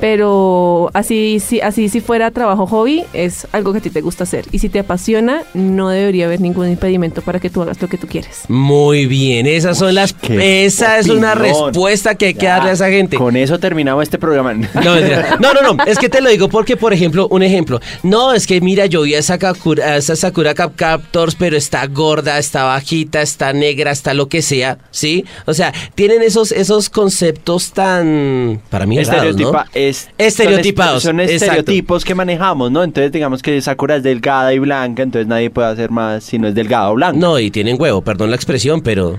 pero 0.00 0.90
así 0.94 1.40
si 1.40 1.60
así 1.60 1.88
si 1.88 2.00
fuera 2.00 2.30
trabajo 2.30 2.66
hobby 2.66 3.04
es 3.12 3.46
algo 3.52 3.72
que 3.72 3.78
a 3.78 3.82
ti 3.82 3.90
te 3.90 4.00
gusta 4.00 4.24
hacer 4.24 4.44
y 4.52 4.58
si 4.58 4.68
te 4.68 4.78
apasiona 4.80 5.42
no 5.54 5.88
debería 5.88 6.26
haber 6.26 6.40
ningún 6.40 6.68
impedimento 6.68 7.22
para 7.22 7.40
que 7.40 7.50
tú 7.50 7.62
hagas 7.62 7.80
lo 7.80 7.88
que 7.88 7.98
tú 7.98 8.06
quieres. 8.06 8.42
Muy 8.48 9.06
bien, 9.06 9.46
esas 9.46 9.78
son 9.78 9.94
las... 9.94 10.14
Esa 10.28 10.98
es 10.98 11.08
una 11.08 11.34
respuesta 11.34 12.14
que 12.16 12.26
hay 12.26 12.34
que 12.34 12.44
Ya, 12.44 12.56
darle 12.56 12.70
a 12.70 12.72
esa 12.74 12.88
gente. 12.88 13.16
Con 13.16 13.36
eso 13.36 13.58
terminamos 13.58 14.02
este 14.02 14.18
programa. 14.18 14.54
No, 14.54 14.96
no, 15.40 15.52
no, 15.54 15.74
no, 15.74 15.84
es 15.84 15.98
que 15.98 16.08
te 16.08 16.20
lo 16.20 16.28
digo 16.30 16.48
porque, 16.48 16.76
por 16.76 16.92
ejemplo, 16.92 17.28
un 17.30 17.42
ejemplo. 17.42 17.80
No, 18.02 18.32
es 18.32 18.46
que 18.46 18.60
mira, 18.60 18.86
yo 18.86 19.02
vi 19.02 19.14
a 19.14 19.18
esa, 19.18 19.38
Kakura- 19.38 19.84
a 19.84 19.96
esa 19.96 20.16
Sakura 20.16 20.54
Cap 20.54 20.72
Captors, 20.76 21.34
pero 21.34 21.56
está 21.56 21.86
gorda, 21.86 22.38
está 22.38 22.64
bajita, 22.64 23.22
está 23.22 23.52
negra, 23.52 23.90
está 23.90 24.14
lo 24.14 24.28
que 24.28 24.42
sea, 24.42 24.78
¿sí? 24.90 25.24
O 25.46 25.54
sea, 25.54 25.72
tienen 25.94 26.22
esos, 26.22 26.52
esos 26.52 26.90
conceptos 26.90 27.72
tan, 27.72 28.60
para 28.70 28.86
mí, 28.86 29.02
raros, 29.02 29.36
¿no? 29.36 29.52
Es- 29.88 30.08
Estereotipados, 30.18 31.02
Son, 31.02 31.20
es- 31.20 31.26
son 31.30 31.34
exacto. 31.34 31.54
estereotipos 31.60 32.04
que 32.04 32.14
manejamos, 32.14 32.70
¿no? 32.70 32.82
Entonces, 32.82 33.12
digamos 33.12 33.42
que 33.42 33.60
Sakura 33.60 33.96
es 33.96 34.02
delgada 34.02 34.52
y 34.54 34.58
blanca, 34.58 35.02
entonces 35.02 35.26
nadie 35.26 35.50
puede 35.50 35.68
hacer 35.68 35.90
más 35.90 36.24
si 36.24 36.38
no 36.38 36.48
es 36.48 36.54
delgada 36.54 36.90
o 36.90 36.94
blanca. 36.94 37.18
No, 37.18 37.38
y 37.38 37.50
tienen 37.50 37.76
huevo, 37.80 38.02
perdón 38.02 38.30
la 38.30 38.36
expresión, 38.36 38.80
pero... 38.82 39.18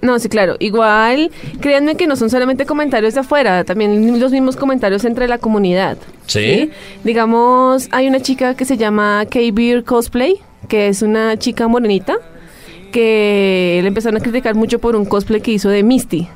No, 0.00 0.16
sí, 0.20 0.28
claro. 0.28 0.54
Igual, 0.60 1.30
créanme 1.60 1.96
que 1.96 2.06
no 2.06 2.14
son 2.14 2.30
solamente 2.30 2.66
comentarios 2.66 3.14
de 3.14 3.20
afuera, 3.20 3.64
también 3.64 4.20
los 4.20 4.30
mismos 4.30 4.54
comentarios 4.54 5.04
entre 5.04 5.26
la 5.26 5.38
comunidad. 5.38 5.96
¿Sí? 6.26 6.70
Digamos, 7.02 7.88
hay 7.90 8.06
una 8.06 8.20
chica 8.20 8.54
que 8.54 8.64
se 8.64 8.76
llama 8.76 9.24
K-Beer 9.28 9.82
Cosplay, 9.82 10.36
que 10.68 10.86
es 10.86 11.02
una 11.02 11.36
chica 11.36 11.66
morenita, 11.66 12.16
que 12.92 13.80
le 13.82 13.88
empezaron 13.88 14.18
a 14.18 14.20
criticar 14.22 14.54
mucho 14.54 14.78
por 14.78 14.94
un 14.96 15.04
cosplay 15.04 15.40
que 15.40 15.50
hizo 15.52 15.68
de 15.68 15.82
Misty. 15.82 16.28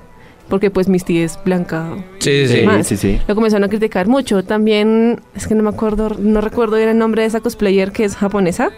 Porque 0.53 0.71
pues 0.71 0.87
Misty 0.87 1.17
es 1.23 1.39
blanca. 1.47 1.87
Sí, 2.19 2.47
sí, 2.47 2.49
Sí, 2.49 2.61
sí. 2.61 2.67
más. 2.67 2.87
sí, 2.87 2.99
sí. 2.99 3.19
Lo 3.27 3.35
comenzaron 3.35 3.65
a 3.65 3.69
criticar 3.71 4.07
mucho. 4.07 4.45
También, 4.45 5.19
es 5.35 5.47
que 5.47 5.55
no 5.55 5.63
me 5.63 5.71
acuerdo, 5.71 6.11
no 6.19 6.43
recuerdo 6.43 6.77
era 6.77 6.91
el 6.91 6.99
nombre 6.99 7.23
de 7.23 7.29
esa 7.29 7.41
cosplayer 7.41 7.91
que 7.91 8.05
es 8.05 8.17
japonesa, 8.17 8.69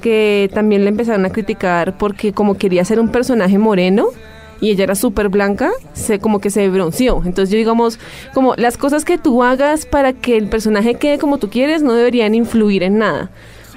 que 0.00 0.50
también 0.52 0.82
le 0.82 0.88
empezaron 0.88 1.24
a 1.24 1.30
criticar 1.30 1.96
porque 1.96 2.32
como 2.32 2.56
quería 2.58 2.84
ser 2.84 2.98
un 2.98 3.10
personaje 3.12 3.56
moreno 3.56 4.08
y 4.60 4.70
ella 4.70 4.82
era 4.82 4.96
súper 4.96 5.28
blanca, 5.28 5.70
se 5.92 6.18
como 6.18 6.40
que 6.40 6.50
se 6.50 6.68
bronceó. 6.68 7.22
Entonces 7.24 7.50
yo 7.52 7.56
digamos, 7.56 8.00
como 8.34 8.56
las 8.56 8.76
cosas 8.76 9.04
que 9.04 9.16
tú 9.16 9.44
hagas 9.44 9.86
para 9.86 10.14
que 10.14 10.36
el 10.36 10.48
personaje 10.48 10.94
quede 10.96 11.18
como 11.18 11.38
tú 11.38 11.50
quieres 11.50 11.84
no 11.84 11.94
deberían 11.94 12.34
influir 12.34 12.82
en 12.82 12.98
nada. 12.98 13.30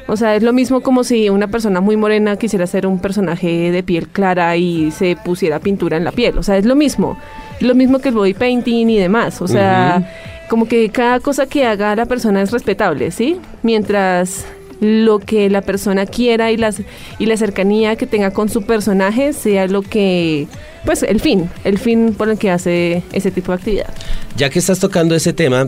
O 0.07 0.17
sea, 0.17 0.35
es 0.35 0.43
lo 0.43 0.53
mismo 0.53 0.81
como 0.81 1.03
si 1.03 1.29
una 1.29 1.47
persona 1.47 1.81
muy 1.81 1.97
morena 1.97 2.35
quisiera 2.35 2.67
ser 2.67 2.85
un 2.85 2.99
personaje 2.99 3.71
de 3.71 3.83
piel 3.83 4.07
clara 4.07 4.55
y 4.55 4.91
se 4.91 5.15
pusiera 5.15 5.59
pintura 5.59 5.97
en 5.97 6.03
la 6.03 6.11
piel. 6.11 6.37
O 6.37 6.43
sea, 6.43 6.57
es 6.57 6.65
lo 6.65 6.75
mismo. 6.75 7.17
Lo 7.59 7.73
mismo 7.73 7.99
que 7.99 8.09
el 8.09 8.15
body 8.15 8.35
painting 8.35 8.89
y 8.89 8.97
demás. 8.97 9.41
O 9.41 9.47
sea, 9.47 10.07
como 10.47 10.67
que 10.67 10.89
cada 10.89 11.19
cosa 11.19 11.47
que 11.47 11.65
haga 11.65 11.95
la 11.95 12.05
persona 12.05 12.41
es 12.41 12.51
respetable, 12.51 13.09
¿sí? 13.09 13.37
Mientras 13.63 14.45
lo 14.79 15.19
que 15.19 15.49
la 15.49 15.61
persona 15.61 16.05
quiera 16.05 16.51
y 16.51 16.57
las 16.57 16.81
y 17.17 17.25
la 17.25 17.37
cercanía 17.37 17.95
que 17.95 18.05
tenga 18.05 18.31
con 18.31 18.49
su 18.49 18.63
personaje 18.63 19.31
sea 19.31 19.67
lo 19.67 19.81
que 19.81 20.47
pues 20.83 21.01
el 21.01 21.19
fin, 21.19 21.49
el 21.63 21.79
fin 21.79 22.13
por 22.13 22.29
el 22.29 22.37
que 22.37 22.51
hace 22.51 23.01
ese 23.11 23.31
tipo 23.31 23.51
de 23.51 23.57
actividad. 23.57 23.93
Ya 24.37 24.49
que 24.49 24.59
estás 24.59 24.79
tocando 24.79 25.15
ese 25.15 25.33
tema, 25.33 25.67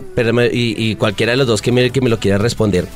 y, 0.52 0.74
y 0.76 0.94
cualquiera 0.94 1.32
de 1.32 1.38
los 1.38 1.46
dos 1.46 1.62
que 1.62 1.72
me, 1.72 1.90
que 1.90 2.00
me 2.00 2.08
lo 2.08 2.20
quiera 2.20 2.38
responder. 2.38 2.86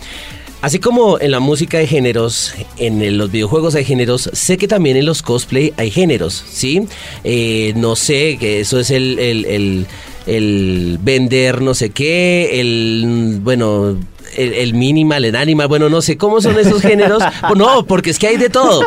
Así 0.63 0.79
como 0.79 1.19
en 1.19 1.33
la 1.33 1.41
música 1.41 1.79
hay 1.79 1.89
géneros, 1.89 2.55
en 2.77 3.19
los 3.19 3.33
videojuegos 3.33 3.75
hay 3.75 3.85
géneros, 3.85 4.31
sé 4.33 4.57
que 4.59 4.69
también 4.69 4.97
en 4.97 5.07
los 5.07 5.21
cosplay 5.21 5.75
hay 5.77 5.91
géneros, 5.91 6.45
¿sí? 6.49 6.87
Eh, 7.25 7.73
no 7.75 7.97
sé, 7.97 8.37
que 8.39 8.61
eso 8.61 8.79
es 8.79 8.93
el, 8.93 9.19
el, 9.19 9.45
el, 9.47 9.87
el 10.27 10.99
vender 11.03 11.63
no 11.63 11.75
sé 11.75 11.91
qué, 11.91 12.61
el, 12.61 13.41
bueno, 13.43 13.99
el, 14.37 14.55
el 14.55 14.75
minimal, 14.75 15.25
el 15.25 15.37
animal, 15.37 15.69
bueno, 15.69 15.89
no 15.89 16.01
sé 16.03 16.17
cómo 16.17 16.41
son 16.41 16.59
esos 16.59 16.81
géneros. 16.83 17.23
No, 17.57 17.85
porque 17.87 18.11
es 18.11 18.19
que 18.19 18.27
hay 18.29 18.37
de 18.39 18.49
todo. 18.49 18.83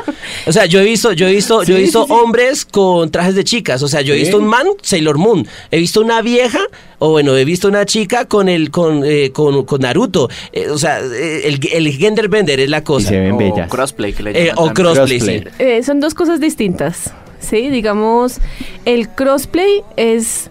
O 0.48 0.52
sea, 0.52 0.66
yo 0.66 0.80
he 0.80 0.84
visto, 0.84 1.12
yo 1.14 1.28
he 1.28 1.34
visto, 1.34 1.64
yo 1.64 1.78
he 1.78 1.82
visto 1.82 2.02
sí, 2.04 2.08
sí. 2.08 2.14
hombres 2.14 2.66
con 2.66 3.10
trajes 3.12 3.36
de 3.36 3.44
chicas. 3.44 3.82
O 3.84 3.88
sea, 3.88 4.02
yo 4.02 4.14
he 4.14 4.18
visto 4.18 4.38
un 4.38 4.48
man, 4.48 4.68
Sailor 4.82 5.18
Moon. 5.18 5.48
He 5.72 5.78
visto 5.80 6.02
una 6.02 6.22
vieja, 6.22 6.60
o 7.00 7.12
bueno, 7.12 7.36
he 7.38 7.46
visto 7.46 7.68
una 7.68 7.86
chica 7.86 8.26
con 8.26 8.50
el, 8.50 8.72
con, 8.72 9.04
eh, 9.06 9.32
con, 9.32 9.66
con 9.66 9.82
Naruto. 9.82 10.30
Eh, 10.52 10.70
o 10.70 10.78
sea, 10.78 11.00
eh, 11.00 11.42
el, 11.48 11.60
el 11.72 11.92
gender 11.94 12.28
bender 12.28 12.60
es 12.60 12.70
la 12.70 12.80
Y 12.80 12.82
cosa. 12.82 13.10
se 13.10 13.20
ven 13.20 13.34
O 13.34 13.38
bellas. 13.38 13.70
crossplay 13.70 14.14
que 14.14 14.24
le 14.24 14.32
Eh, 14.32 14.46
llaman 14.48 14.70
o 14.70 14.74
crossplay, 14.74 15.20
sí. 15.20 15.40
Crossplay. 15.42 15.78
Eh, 15.78 15.84
son 15.84 16.00
dos 16.00 16.14
cosas 16.14 16.40
distintas, 16.40 17.14
¿sí? 17.40 17.70
Digamos, 17.70 18.40
el 18.86 19.10
crossplay 19.10 19.84
es 19.96 20.50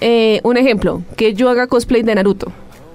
eh, 0.00 0.40
un 0.42 0.56
ejemplo, 0.56 1.02
que 1.16 1.34
yo 1.34 1.48
haga 1.48 1.66
cosplay 1.68 2.02
de 2.02 2.14
Naruto, 2.14 2.52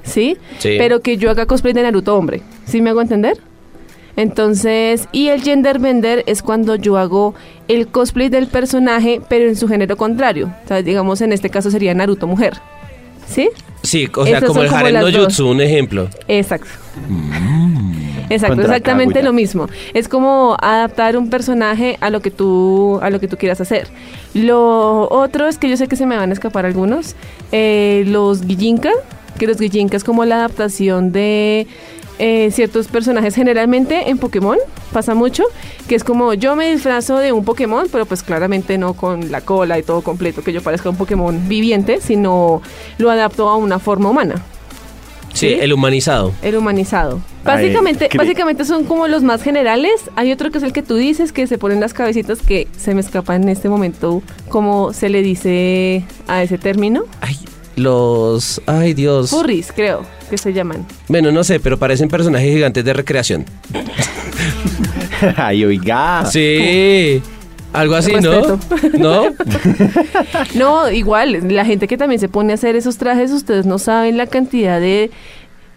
¿sí? 0.07 0.37
Sí. 0.57 0.75
Pero 0.77 1.01
que 1.01 1.17
yo 1.17 1.29
haga 1.29 1.45
cosplay 1.45 1.73
de 1.73 1.83
Naruto 1.83 2.15
hombre, 2.15 2.41
¿sí 2.65 2.81
me 2.81 2.89
hago 2.89 3.01
entender? 3.01 3.37
Entonces, 4.15 5.07
y 5.11 5.27
el 5.27 5.43
gender 5.43 5.77
bender 5.77 6.23
es 6.25 6.41
cuando 6.41 6.75
yo 6.75 6.97
hago 6.97 7.35
el 7.67 7.87
cosplay 7.87 8.29
del 8.29 8.47
personaje, 8.47 9.21
pero 9.29 9.47
en 9.47 9.55
su 9.55 9.67
género 9.67 9.95
contrario. 9.95 10.51
O 10.65 10.67
sea, 10.67 10.81
digamos, 10.81 11.21
en 11.21 11.33
este 11.33 11.51
caso 11.51 11.69
sería 11.69 11.93
Naruto 11.93 12.25
mujer, 12.25 12.53
¿sí? 13.27 13.49
Sí, 13.83 14.09
o 14.15 14.25
sea, 14.25 14.39
Esas 14.39 14.47
como 14.49 14.63
el 14.63 14.69
como 14.69 14.79
harem 14.79 14.99
no 14.99 15.11
jutsu, 15.11 15.47
un 15.47 15.61
ejemplo. 15.61 16.09
Exacto. 16.27 16.67
Exacto, 18.29 18.55
Contra 18.55 18.75
exactamente 18.75 19.23
lo 19.23 19.33
mismo. 19.33 19.69
Es 19.93 20.09
como 20.09 20.57
adaptar 20.59 21.15
un 21.15 21.29
personaje 21.29 21.97
a 22.01 22.09
lo 22.09 22.19
que 22.21 22.31
tú 22.31 22.99
a 23.01 23.09
lo 23.09 23.19
que 23.19 23.27
tú 23.27 23.37
quieras 23.37 23.61
hacer. 23.61 23.87
Lo 24.33 25.07
otro 25.09 25.47
es 25.47 25.57
que 25.57 25.69
yo 25.69 25.77
sé 25.77 25.87
que 25.87 25.95
se 25.95 26.05
me 26.05 26.17
van 26.17 26.31
a 26.31 26.33
escapar 26.33 26.65
algunos. 26.65 27.15
eh, 27.51 28.03
los 28.07 28.41
Gijinka, 28.45 28.91
que 29.37 29.47
los 29.47 29.57
Gijinka 29.57 29.97
es 29.97 30.03
como 30.03 30.25
la 30.25 30.35
adaptación 30.35 31.11
de 31.11 31.67
eh, 32.19 32.49
ciertos 32.51 32.87
personajes. 32.87 33.35
Generalmente 33.35 34.09
en 34.09 34.17
Pokémon 34.17 34.57
pasa 34.91 35.13
mucho, 35.13 35.43
que 35.87 35.95
es 35.95 36.03
como 36.03 36.33
yo 36.33 36.55
me 36.55 36.71
disfrazo 36.71 37.17
de 37.17 37.31
un 37.31 37.45
Pokémon, 37.45 37.87
pero 37.91 38.05
pues 38.05 38.23
claramente 38.23 38.77
no 38.77 38.93
con 38.93 39.31
la 39.31 39.41
cola 39.41 39.77
y 39.77 39.83
todo 39.83 40.01
completo, 40.01 40.43
que 40.43 40.51
yo 40.53 40.61
parezca 40.61 40.89
un 40.89 40.97
Pokémon 40.97 41.47
viviente, 41.47 42.01
sino 42.01 42.61
lo 42.97 43.11
adapto 43.11 43.49
a 43.49 43.57
una 43.57 43.79
forma 43.79 44.09
humana. 44.09 44.43
Sí, 45.33 45.53
el 45.53 45.71
humanizado. 45.71 46.33
El 46.41 46.57
humanizado. 46.57 47.21
Básicamente, 47.43 48.09
básicamente 48.17 48.65
son 48.65 48.85
como 48.85 49.07
los 49.07 49.21
más 49.21 49.43
generales. 49.43 49.91
Hay 50.15 50.31
otro 50.31 50.49
que 50.49 50.57
es 50.57 50.63
el 50.63 50.73
que 50.73 50.81
tú 50.81 50.95
dices, 50.95 51.31
que 51.31 51.45
se 51.45 51.59
ponen 51.59 51.79
las 51.79 51.93
cabecitas, 51.93 52.41
que 52.41 52.67
se 52.75 52.95
me 52.95 53.01
escapa 53.01 53.35
en 53.35 53.47
este 53.47 53.69
momento 53.69 54.23
cómo 54.49 54.93
se 54.93 55.09
le 55.09 55.21
dice 55.21 56.03
a 56.27 56.41
ese 56.41 56.57
término. 56.57 57.03
Ay, 57.21 57.37
los... 57.77 58.61
Ay, 58.65 58.93
Dios. 58.93 59.29
Furries, 59.29 59.71
creo 59.71 60.01
que 60.29 60.37
se 60.37 60.51
llaman. 60.51 60.85
Bueno, 61.07 61.31
no 61.31 61.43
sé, 61.43 61.59
pero 61.59 61.77
parecen 61.77 62.09
personajes 62.09 62.53
gigantes 62.53 62.83
de 62.83 62.93
recreación. 62.93 63.45
Ay, 65.37 65.63
oiga. 65.63 66.25
Sí. 66.25 67.21
Algo 67.73 67.95
así, 67.95 68.13
¿no? 68.13 68.59
¿No? 68.97 69.23
No, 70.55 70.89
igual, 70.89 71.47
la 71.53 71.65
gente 71.65 71.87
que 71.87 71.97
también 71.97 72.19
se 72.19 72.29
pone 72.29 72.53
a 72.53 72.55
hacer 72.55 72.75
esos 72.75 72.97
trajes, 72.97 73.31
ustedes 73.31 73.65
no 73.65 73.77
saben 73.77 74.17
la 74.17 74.25
cantidad 74.25 74.79
de, 74.79 75.11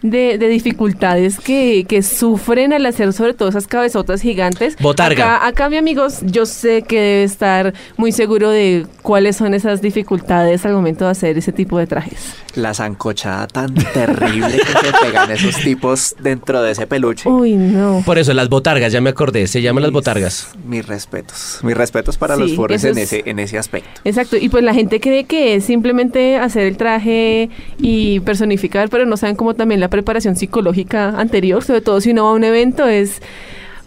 de, 0.01 0.37
de 0.37 0.47
dificultades 0.47 1.39
que, 1.39 1.85
que 1.87 2.01
sufren 2.01 2.73
al 2.73 2.85
hacer 2.85 3.13
sobre 3.13 3.33
todo 3.33 3.49
esas 3.49 3.67
cabezotas 3.67 4.21
gigantes. 4.21 4.75
Botarga. 4.79 5.35
Acá, 5.37 5.47
acá, 5.47 5.69
mi 5.69 5.77
amigos, 5.77 6.19
yo 6.23 6.45
sé 6.45 6.81
que 6.81 6.99
debe 6.99 7.23
estar 7.23 7.73
muy 7.97 8.11
seguro 8.11 8.49
de 8.49 8.85
cuáles 9.01 9.35
son 9.37 9.53
esas 9.53 9.81
dificultades 9.81 10.65
al 10.65 10.73
momento 10.73 11.05
de 11.05 11.11
hacer 11.11 11.37
ese 11.37 11.51
tipo 11.51 11.77
de 11.77 11.87
trajes. 11.87 12.33
La 12.55 12.73
zancochada 12.73 13.47
tan 13.47 13.73
terrible 13.73 14.57
que 14.57 14.87
se 14.87 14.93
pegan 15.05 15.31
esos 15.31 15.55
tipos 15.57 16.15
dentro 16.19 16.61
de 16.61 16.71
ese 16.71 16.85
peluche. 16.87 17.29
Uy, 17.29 17.53
no. 17.53 18.01
Por 18.05 18.17
eso, 18.17 18.33
las 18.33 18.49
botargas, 18.49 18.91
ya 18.91 18.99
me 19.01 19.09
acordé. 19.11 19.47
Se 19.47 19.61
llaman 19.61 19.83
las 19.83 19.91
botargas. 19.91 20.49
Mis 20.65 20.85
respetos. 20.85 21.59
Mis 21.63 21.77
respetos 21.77 22.17
para 22.17 22.35
Sí, 22.35 22.41
los 22.41 22.55
furries 22.55 22.83
eso 22.83 22.91
en 22.93 22.97
es- 22.97 23.13
ese, 23.13 23.29
en 23.29 23.39
ese 23.39 23.57
aspecto. 23.57 24.01
Exacto, 24.03 24.35
y 24.37 24.49
pues 24.49 24.63
la 24.63 24.73
gente 24.73 24.99
cree 24.99 25.23
que 25.25 25.55
es 25.55 25.63
simplemente 25.65 26.37
hacer 26.37 26.63
el 26.63 26.75
traje 26.77 27.49
y 27.77 28.19
personificar, 28.21 28.89
pero 28.89 29.05
no 29.05 29.15
saben 29.15 29.35
cómo 29.35 29.53
también 29.53 29.79
la 29.79 29.87
preparación 29.91 30.35
psicológica 30.35 31.09
anterior, 31.09 31.63
sobre 31.63 31.81
todo 31.81 32.01
si 32.01 32.09
uno 32.09 32.23
va 32.23 32.31
a 32.31 32.33
un 32.33 32.43
evento, 32.43 32.87
es, 32.87 33.21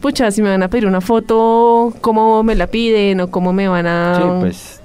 pucha, 0.00 0.30
si 0.30 0.40
me 0.42 0.50
van 0.50 0.62
a 0.62 0.68
pedir 0.68 0.86
una 0.86 1.00
foto, 1.00 1.92
cómo 2.00 2.44
me 2.44 2.54
la 2.54 2.68
piden 2.68 3.20
o 3.20 3.30
cómo 3.32 3.52
me 3.52 3.66
van 3.66 3.88
a, 3.88 4.14
Sí, 4.16 4.22
pues. 4.40 4.80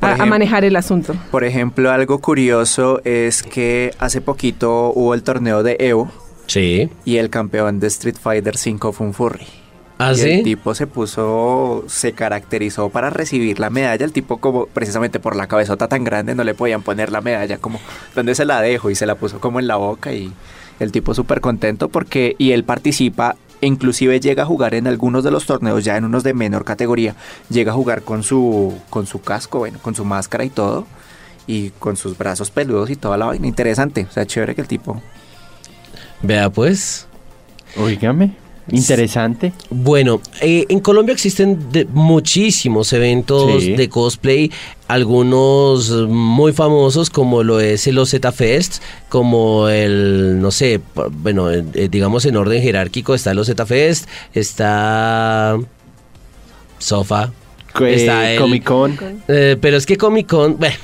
A- 0.00 0.26
manejar 0.26 0.64
el 0.64 0.74
asunto. 0.76 1.14
Por 1.30 1.44
ejemplo, 1.44 1.90
algo 1.90 2.18
curioso 2.20 3.00
es 3.04 3.42
que 3.44 3.92
hace 4.00 4.20
poquito 4.20 4.92
hubo 4.94 5.14
el 5.14 5.22
torneo 5.22 5.62
de 5.62 5.76
Evo 5.78 6.10
Sí. 6.46 6.88
y 7.04 7.18
el 7.18 7.30
campeón 7.30 7.78
de 7.78 7.86
Street 7.86 8.16
Fighter 8.20 8.56
5 8.56 8.92
fue 8.92 9.06
un 9.06 9.14
furry. 9.14 9.46
¿Ah, 10.08 10.12
y 10.12 10.16
sí? 10.16 10.30
el 10.30 10.42
tipo 10.42 10.74
se 10.74 10.86
puso, 10.86 11.84
se 11.86 12.12
caracterizó 12.12 12.88
para 12.88 13.10
recibir 13.10 13.60
la 13.60 13.70
medalla. 13.70 14.04
El 14.04 14.12
tipo 14.12 14.38
como 14.38 14.66
precisamente 14.66 15.20
por 15.20 15.36
la 15.36 15.46
cabezota 15.46 15.88
tan 15.88 16.04
grande 16.04 16.34
no 16.34 16.44
le 16.44 16.54
podían 16.54 16.82
poner 16.82 17.12
la 17.12 17.20
medalla 17.20 17.58
como, 17.58 17.80
¿dónde 18.14 18.34
se 18.34 18.44
la 18.44 18.60
dejo? 18.60 18.90
Y 18.90 18.94
se 18.94 19.06
la 19.06 19.14
puso 19.14 19.40
como 19.40 19.60
en 19.60 19.66
la 19.66 19.76
boca 19.76 20.12
y 20.12 20.32
el 20.80 20.92
tipo 20.92 21.14
súper 21.14 21.40
contento 21.40 21.88
porque, 21.88 22.34
y 22.38 22.52
él 22.52 22.64
participa, 22.64 23.36
inclusive 23.60 24.20
llega 24.20 24.42
a 24.42 24.46
jugar 24.46 24.74
en 24.74 24.86
algunos 24.86 25.24
de 25.24 25.30
los 25.30 25.46
torneos, 25.46 25.84
ya 25.84 25.96
en 25.96 26.04
unos 26.04 26.22
de 26.24 26.34
menor 26.34 26.64
categoría, 26.64 27.14
llega 27.48 27.72
a 27.72 27.74
jugar 27.74 28.02
con 28.02 28.22
su, 28.22 28.74
con 28.90 29.06
su 29.06 29.20
casco, 29.20 29.58
bueno, 29.58 29.78
con 29.80 29.94
su 29.94 30.04
máscara 30.04 30.44
y 30.44 30.50
todo. 30.50 30.86
Y 31.44 31.70
con 31.70 31.96
sus 31.96 32.16
brazos 32.16 32.52
peludos 32.52 32.88
y 32.88 32.94
toda 32.94 33.16
la 33.16 33.26
vaina. 33.26 33.48
Interesante. 33.48 34.06
O 34.08 34.12
sea, 34.12 34.24
chévere 34.24 34.54
que 34.54 34.60
el 34.60 34.68
tipo 34.68 35.02
Vea 36.22 36.50
pues. 36.50 37.08
Oígame. 37.76 38.36
Interesante. 38.70 39.52
Bueno, 39.70 40.20
eh, 40.40 40.66
en 40.68 40.78
Colombia 40.80 41.12
existen 41.12 41.70
de- 41.72 41.84
muchísimos 41.86 42.92
eventos 42.92 43.62
Sí. 43.62 43.72
de 43.72 43.88
cosplay, 43.88 44.50
algunos 44.86 45.90
muy 46.08 46.52
famosos 46.52 47.10
como 47.10 47.42
lo 47.42 47.58
es 47.60 47.86
el 47.88 47.98
OZ 47.98 48.14
Fest, 48.32 48.82
como 49.08 49.68
el, 49.68 50.40
no 50.40 50.50
sé, 50.52 50.80
bueno, 51.10 51.50
eh, 51.50 51.64
eh, 51.74 51.88
digamos 51.90 52.24
en 52.24 52.36
orden 52.36 52.62
jerárquico 52.62 53.14
está 53.14 53.32
el 53.32 53.38
OZ 53.40 53.50
Fest, 53.66 54.08
está 54.32 55.58
Sofa, 56.78 57.32
está 57.80 58.32
el- 58.32 58.38
Comic 58.40 58.64
Con. 58.64 58.96
eh, 59.28 59.56
pero 59.60 59.76
es 59.76 59.86
que 59.86 59.96
Comic 59.96 60.28
Con, 60.28 60.58
bueno, 60.58 60.76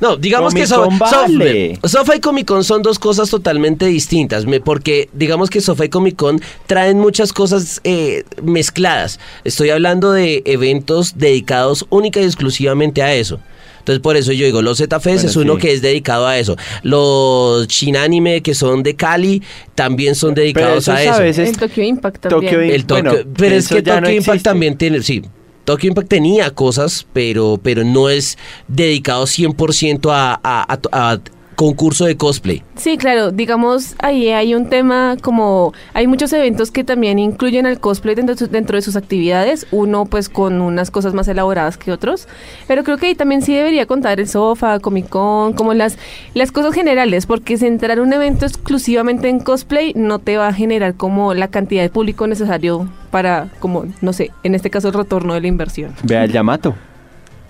no, 0.00 0.16
digamos 0.16 0.54
que 0.54 0.66
so- 0.66 0.88
vale. 0.98 1.78
Sofa 1.84 2.16
y 2.16 2.20
Comic 2.20 2.46
Con 2.46 2.64
son 2.64 2.82
dos 2.82 2.98
cosas 2.98 3.30
totalmente 3.30 3.86
distintas, 3.86 4.46
me- 4.46 4.60
porque 4.60 5.08
digamos 5.12 5.50
que 5.50 5.60
Sofa 5.60 5.84
y 5.84 5.88
Comic 5.88 6.16
Con 6.16 6.40
traen 6.66 6.98
muchas 6.98 7.32
cosas 7.32 7.80
eh, 7.84 8.24
mezcladas. 8.42 9.20
Estoy 9.44 9.70
hablando 9.70 10.12
de 10.12 10.42
eventos 10.46 11.16
dedicados 11.18 11.86
única 11.90 12.20
y 12.20 12.24
exclusivamente 12.24 13.02
a 13.02 13.14
eso. 13.14 13.38
Entonces 13.80 14.00
por 14.00 14.16
eso 14.16 14.32
yo 14.32 14.46
digo, 14.46 14.62
los 14.62 14.78
ZFest 14.78 15.04
Bueno, 15.04 15.28
es 15.28 15.36
uno 15.36 15.54
sí. 15.56 15.60
que 15.60 15.72
es 15.74 15.82
dedicado 15.82 16.26
a 16.26 16.38
eso. 16.38 16.56
Los 16.82 17.68
Shinanime 17.68 18.40
que 18.40 18.54
son 18.54 18.82
de 18.82 18.96
Cali 18.96 19.42
también 19.74 20.14
son 20.14 20.32
dedicados 20.34 20.84
eso 20.84 20.92
a 20.92 21.02
es 21.02 21.08
a 21.08 21.12
eso. 21.12 21.20
veces- 21.22 21.48
el 21.50 21.58
Tokyo 21.58 21.82
Impact 21.82 22.20
también. 22.22 22.52
Tokyo 22.54 22.60
El 22.62 22.86
Tokio, 22.86 23.04
Bueno, 23.10 23.28
pero 23.36 23.54
es 23.56 23.68
que 23.68 23.82
Tokyo 23.82 24.00
no 24.00 24.08
Impact 24.10 24.28
existe. 24.28 24.48
también 24.48 24.78
tiene, 24.78 25.02
sí, 25.02 25.22
Tokyo 25.64 25.88
Impact 25.88 26.08
tenía 26.08 26.50
cosas, 26.50 27.06
pero, 27.12 27.58
pero 27.62 27.84
no 27.84 28.08
es 28.10 28.36
dedicado 28.68 29.24
100% 29.26 30.10
a, 30.12 30.38
a, 30.42 30.74
a- 30.74 31.12
a 31.12 31.18
concurso 31.54 32.04
de 32.04 32.16
cosplay. 32.16 32.62
Sí, 32.76 32.96
claro, 32.96 33.30
digamos, 33.30 33.94
ahí 33.98 34.28
hay 34.28 34.54
un 34.54 34.68
tema 34.68 35.16
como, 35.20 35.72
hay 35.92 36.06
muchos 36.06 36.32
eventos 36.32 36.70
que 36.70 36.84
también 36.84 37.18
incluyen 37.18 37.66
al 37.66 37.80
cosplay 37.80 38.14
dentro 38.14 38.34
dentro 38.34 38.76
de 38.76 38.82
sus 38.82 38.96
actividades, 38.96 39.66
uno 39.70 40.06
pues 40.06 40.28
con 40.28 40.60
unas 40.60 40.90
cosas 40.90 41.14
más 41.14 41.28
elaboradas 41.28 41.76
que 41.76 41.92
otros, 41.92 42.28
pero 42.66 42.84
creo 42.84 42.96
que 42.98 43.06
ahí 43.06 43.14
también 43.14 43.42
sí 43.42 43.54
debería 43.54 43.86
contar 43.86 44.20
el 44.20 44.28
sofá, 44.28 44.78
Comic 44.80 45.08
Con, 45.08 45.52
como 45.52 45.74
las, 45.74 45.98
las 46.34 46.52
cosas 46.52 46.74
generales, 46.74 47.26
porque 47.26 47.56
centrar 47.56 48.00
un 48.00 48.12
evento 48.12 48.46
exclusivamente 48.46 49.28
en 49.28 49.40
cosplay 49.40 49.92
no 49.94 50.18
te 50.18 50.36
va 50.36 50.48
a 50.48 50.52
generar 50.52 50.94
como 50.94 51.34
la 51.34 51.48
cantidad 51.48 51.82
de 51.82 51.90
público 51.90 52.26
necesario 52.26 52.88
para, 53.10 53.48
como, 53.60 53.84
no 54.00 54.12
sé, 54.12 54.30
en 54.42 54.54
este 54.54 54.70
caso 54.70 54.88
el 54.88 54.94
retorno 54.94 55.34
de 55.34 55.40
la 55.40 55.46
inversión. 55.46 55.94
Vea 56.02 56.24
el 56.24 56.32
Yamato. 56.32 56.74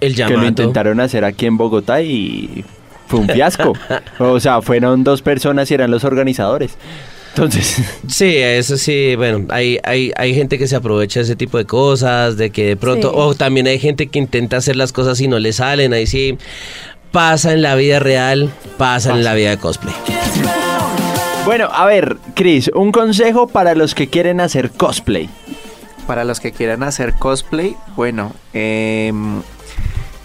El 0.01 0.15
Que 0.15 0.23
lo 0.25 0.29
Yamato. 0.31 0.49
intentaron 0.49 1.01
hacer 1.01 1.25
aquí 1.25 1.47
en 1.47 1.57
Bogotá 1.57 2.03
y 2.03 2.65
fue 3.07 3.21
un 3.21 3.29
fiasco. 3.29 3.73
o 4.19 4.41
sea, 4.41 4.63
fueron 4.63 5.05
dos 5.05 5.23
personas 5.23 5.71
y 5.71 5.75
eran 5.75 5.91
los 5.91 6.05
organizadores. 6.05 6.77
Entonces, 7.31 7.79
Sí, 8.09 8.37
eso 8.37 8.77
sí, 8.77 9.17
bueno, 9.17 9.47
hay, 9.51 9.79
hay, 9.83 10.13
hay 10.17 10.35
gente 10.35 10.57
que 10.59 10.69
se 10.69 10.77
aprovecha 10.77 11.19
de 11.21 11.25
ese 11.25 11.37
tipo 11.37 11.59
de 11.59 11.65
cosas, 11.65 12.37
de 12.37 12.51
que 12.51 12.67
de 12.67 12.77
pronto, 12.77 13.11
Sí. 13.11 13.15
o 13.19 13.35
también 13.35 13.67
hay 13.67 13.79
gente 13.81 14.07
que 14.07 14.19
intenta 14.21 14.59
hacer 14.59 14.77
las 14.77 14.93
cosas 14.93 15.21
y 15.21 15.27
no 15.27 15.39
le 15.41 15.53
salen, 15.53 15.93
ahí 15.93 16.07
sí, 16.07 16.39
pasa 17.11 17.53
en 17.53 17.63
la 17.63 17.75
vida 17.75 17.99
real, 17.99 18.51
pasa, 18.79 19.13
en 19.13 19.25
la 19.25 19.35
vida 19.35 19.51
de 19.51 19.59
cosplay. 19.59 19.95
bueno, 21.45 21.69
a 21.73 21.85
ver, 21.87 22.17
Chris, 22.35 22.71
un 22.75 22.91
consejo 22.93 23.49
para 23.49 23.75
los 23.75 23.95
que 23.95 24.09
quieren 24.09 24.41
hacer 24.41 24.71
cosplay. 24.71 25.29
Para 26.07 26.25
los 26.25 26.39
que 26.39 26.53
quieran 26.53 26.83
hacer 26.83 27.15
cosplay, 27.15 27.75
bueno, 27.97 28.33
em, 28.53 29.43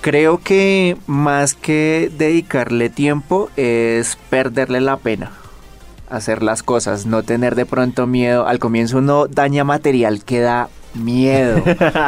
creo 0.02 0.40
que 0.40 0.98
más 1.08 1.54
que 1.54 2.12
dedicarle 2.18 2.90
tiempo 2.90 3.50
es 3.56 4.18
perderle 4.30 4.82
la 4.82 4.98
pena. 4.98 5.32
Hacer 6.10 6.42
las 6.42 6.64
cosas, 6.64 7.06
no 7.06 7.24
tener 7.24 7.56
de 7.56 7.66
pronto 7.66 8.08
miedo. 8.08 8.48
Al 8.48 8.60
comienzo 8.60 8.98
uno 8.98 9.28
daña 9.28 9.64
material 9.64 10.24
que 10.24 10.40
da 10.40 10.70
miedo, 10.96 11.62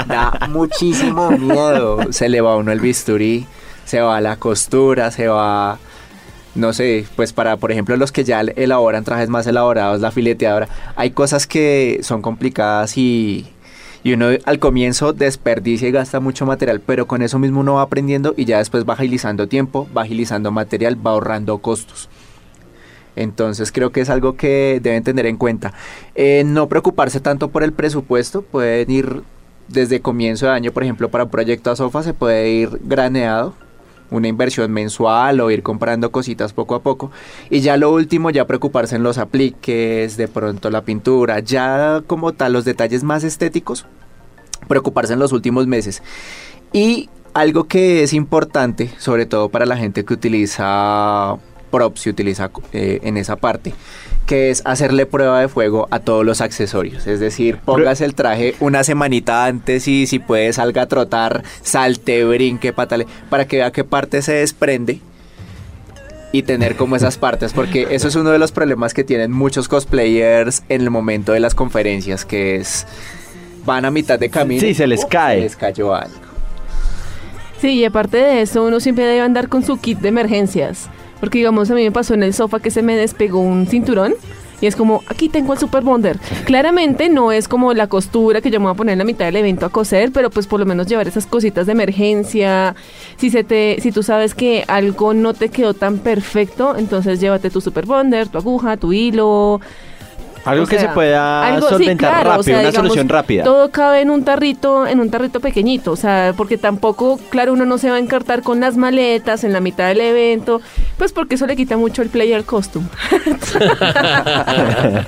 da 0.07 0.39
muchísimo 0.49 1.31
miedo. 1.31 2.11
Se 2.11 2.29
le 2.29 2.41
va 2.41 2.53
a 2.53 2.57
uno 2.57 2.71
el 2.71 2.79
bisturí, 2.79 3.45
se 3.85 4.01
va 4.01 4.19
la 4.21 4.37
costura, 4.37 5.11
se 5.11 5.27
va 5.27 5.77
no 6.53 6.73
sé, 6.73 7.05
pues 7.15 7.31
para, 7.31 7.55
por 7.57 7.71
ejemplo, 7.71 7.95
los 7.95 8.11
que 8.11 8.25
ya 8.25 8.41
elaboran 8.41 9.05
trajes 9.05 9.29
más 9.29 9.47
elaborados, 9.47 10.01
la 10.01 10.11
fileteadora, 10.11 10.67
hay 10.97 11.11
cosas 11.11 11.47
que 11.47 12.01
son 12.03 12.21
complicadas 12.21 12.97
y, 12.97 13.47
y 14.03 14.13
uno 14.13 14.29
al 14.45 14.59
comienzo 14.59 15.13
desperdicia 15.13 15.87
y 15.87 15.91
gasta 15.91 16.19
mucho 16.19 16.45
material, 16.45 16.81
pero 16.81 17.07
con 17.07 17.21
eso 17.21 17.39
mismo 17.39 17.59
uno 17.59 17.75
va 17.75 17.83
aprendiendo 17.83 18.33
y 18.35 18.45
ya 18.45 18.57
después 18.57 18.85
va 18.87 18.93
agilizando 18.93 19.47
tiempo, 19.47 19.87
va 19.95 20.03
agilizando 20.03 20.51
material, 20.51 20.95
va 21.05 21.11
ahorrando 21.11 21.59
costos. 21.59 22.09
Entonces 23.15 23.71
creo 23.71 23.91
que 23.91 24.01
es 24.01 24.09
algo 24.09 24.35
que 24.37 24.79
deben 24.81 25.03
tener 25.03 25.25
en 25.25 25.37
cuenta. 25.37 25.73
Eh, 26.15 26.43
no 26.45 26.67
preocuparse 26.69 27.19
tanto 27.19 27.49
por 27.49 27.63
el 27.63 27.73
presupuesto, 27.73 28.41
pueden 28.41 28.89
ir 28.89 29.23
desde 29.67 30.01
comienzo 30.01 30.47
de 30.47 30.53
año, 30.53 30.71
por 30.71 30.83
ejemplo, 30.83 31.09
para 31.09 31.25
un 31.25 31.29
proyecto 31.29 31.71
a 31.71 31.75
sofa 31.75 32.03
se 32.03 32.13
puede 32.13 32.49
ir 32.49 32.79
graneado, 32.83 33.53
una 34.11 34.27
inversión 34.27 34.71
mensual 34.71 35.39
o 35.39 35.49
ir 35.49 35.63
comprando 35.63 36.11
cositas 36.11 36.53
poco 36.53 36.75
a 36.75 36.83
poco. 36.83 37.11
Y 37.49 37.61
ya 37.61 37.77
lo 37.77 37.91
último, 37.91 38.29
ya 38.29 38.45
preocuparse 38.45 38.95
en 38.95 39.03
los 39.03 39.17
apliques, 39.17 40.17
de 40.17 40.27
pronto 40.27 40.69
la 40.69 40.83
pintura, 40.83 41.39
ya 41.39 42.03
como 42.05 42.33
tal 42.33 42.53
los 42.53 42.65
detalles 42.65 43.03
más 43.03 43.23
estéticos, 43.23 43.85
preocuparse 44.67 45.13
en 45.13 45.19
los 45.19 45.31
últimos 45.31 45.65
meses. 45.65 46.03
Y 46.73 47.09
algo 47.33 47.63
que 47.63 48.03
es 48.03 48.13
importante, 48.13 48.91
sobre 48.97 49.25
todo 49.25 49.49
para 49.49 49.65
la 49.65 49.77
gente 49.77 50.05
que 50.05 50.13
utiliza 50.13 51.37
prop 51.71 51.97
se 51.97 52.09
utiliza 52.09 52.51
eh, 52.73 52.99
en 53.03 53.17
esa 53.17 53.37
parte, 53.37 53.73
que 54.27 54.51
es 54.51 54.61
hacerle 54.65 55.05
prueba 55.05 55.39
de 55.39 55.47
fuego 55.47 55.87
a 55.89 55.99
todos 55.99 56.25
los 56.25 56.41
accesorios. 56.41 57.07
Es 57.07 57.19
decir, 57.19 57.57
pongas 57.57 58.01
el 58.01 58.13
traje 58.13 58.55
una 58.59 58.83
semanita 58.83 59.45
antes 59.45 59.87
y 59.87 60.05
si 60.05 60.19
puede 60.19 60.53
salga 60.53 60.83
a 60.83 60.85
trotar, 60.87 61.43
salte, 61.61 62.23
brinque, 62.25 62.73
patale, 62.73 63.07
para 63.29 63.45
que 63.45 63.57
vea 63.57 63.71
qué 63.71 63.83
parte 63.83 64.21
se 64.21 64.33
desprende 64.33 64.99
y 66.31 66.43
tener 66.43 66.75
como 66.75 66.95
esas 66.95 67.17
partes, 67.17 67.51
porque 67.53 67.87
eso 67.91 68.07
es 68.07 68.15
uno 68.15 68.29
de 68.29 68.39
los 68.39 68.51
problemas 68.51 68.93
que 68.93 69.03
tienen 69.03 69.31
muchos 69.31 69.67
cosplayers 69.67 70.63
en 70.69 70.81
el 70.81 70.89
momento 70.89 71.33
de 71.33 71.39
las 71.39 71.55
conferencias, 71.55 72.25
que 72.25 72.55
es 72.55 72.85
van 73.65 73.85
a 73.85 73.91
mitad 73.91 74.17
de 74.17 74.29
camino. 74.29 74.61
Sí, 74.61 74.73
se 74.73 74.87
les 74.87 75.05
cae. 75.05 75.37
Se 75.37 75.43
les 75.43 75.55
cayó 75.55 75.93
algo. 75.93 76.15
Sí, 77.59 77.73
y 77.73 77.85
aparte 77.85 78.17
de 78.17 78.41
eso, 78.41 78.63
uno 78.63 78.79
siempre 78.79 79.05
debe 79.05 79.21
andar 79.21 79.47
con 79.47 79.63
su 79.63 79.79
kit 79.79 79.99
de 79.99 80.09
emergencias. 80.09 80.89
Porque, 81.21 81.37
digamos, 81.37 81.71
a 81.71 81.75
mí 81.75 81.83
me 81.83 81.91
pasó 81.91 82.13
en 82.13 82.23
el 82.23 82.33
sofá 82.33 82.59
que 82.59 82.71
se 82.71 82.81
me 82.81 82.97
despegó 82.97 83.39
un 83.39 83.67
cinturón. 83.67 84.15
Y 84.59 84.67
es 84.67 84.75
como, 84.75 85.03
aquí 85.07 85.27
tengo 85.27 85.53
el 85.53 85.59
Super 85.59 85.83
Bonder. 85.83 86.19
Claramente 86.45 87.09
no 87.09 87.31
es 87.31 87.47
como 87.47 87.73
la 87.73 87.87
costura 87.87 88.41
que 88.41 88.51
yo 88.51 88.59
me 88.59 88.65
voy 88.65 88.73
a 88.73 88.75
poner 88.75 88.93
en 88.93 88.99
la 88.99 89.05
mitad 89.05 89.25
del 89.25 89.37
evento 89.37 89.65
a 89.65 89.69
coser, 89.69 90.11
pero 90.11 90.29
pues 90.29 90.45
por 90.45 90.59
lo 90.59 90.67
menos 90.67 90.85
llevar 90.85 91.07
esas 91.07 91.25
cositas 91.25 91.65
de 91.65 91.71
emergencia. 91.71 92.75
Si 93.17 93.31
se 93.31 93.43
te, 93.43 93.77
si 93.81 93.91
tú 93.91 94.03
sabes 94.03 94.35
que 94.35 94.63
algo 94.67 95.15
no 95.15 95.33
te 95.33 95.49
quedó 95.49 95.73
tan 95.73 95.97
perfecto, 95.97 96.75
entonces 96.77 97.19
llévate 97.19 97.49
tu 97.49 97.59
Super 97.59 97.87
Bonder, 97.87 98.27
tu 98.27 98.37
aguja, 98.37 98.77
tu 98.77 98.93
hilo. 98.93 99.61
Algo 100.43 100.63
O 100.63 100.67
que 100.67 100.79
sea, 100.79 100.89
se 100.89 100.93
pueda 100.95 101.45
algo- 101.47 101.67
sí, 101.67 101.73
solventar 101.75 102.09
claro, 102.09 102.29
rápido, 102.31 102.39
o 102.39 102.43
sea, 102.43 102.53
una 102.53 102.61
digamos, 102.69 102.75
solución 102.87 103.09
rápida. 103.09 103.43
Todo 103.43 103.69
cabe 103.71 104.01
en 104.01 104.09
un 104.09 104.23
tarrito, 104.25 104.87
en 104.87 104.99
un 104.99 105.09
tarrito 105.11 105.39
pequeñito, 105.39 105.91
o 105.91 105.95
sea, 105.95 106.33
porque 106.35 106.57
tampoco, 106.57 107.19
claro, 107.29 107.53
uno 107.53 107.65
no 107.65 107.77
se 107.77 107.89
va 107.89 107.97
a 107.97 107.99
encartar 107.99 108.41
con 108.41 108.59
las 108.59 108.75
maletas 108.77 109.43
en 109.43 109.53
la 109.53 109.59
mitad 109.59 109.87
del 109.87 110.01
evento, 110.01 110.59
pues 110.97 111.11
porque 111.13 111.35
eso 111.35 111.45
le 111.45 111.55
quita 111.55 111.77
mucho 111.77 112.01
el 112.01 112.09
player 112.09 112.43
costume. 112.43 112.87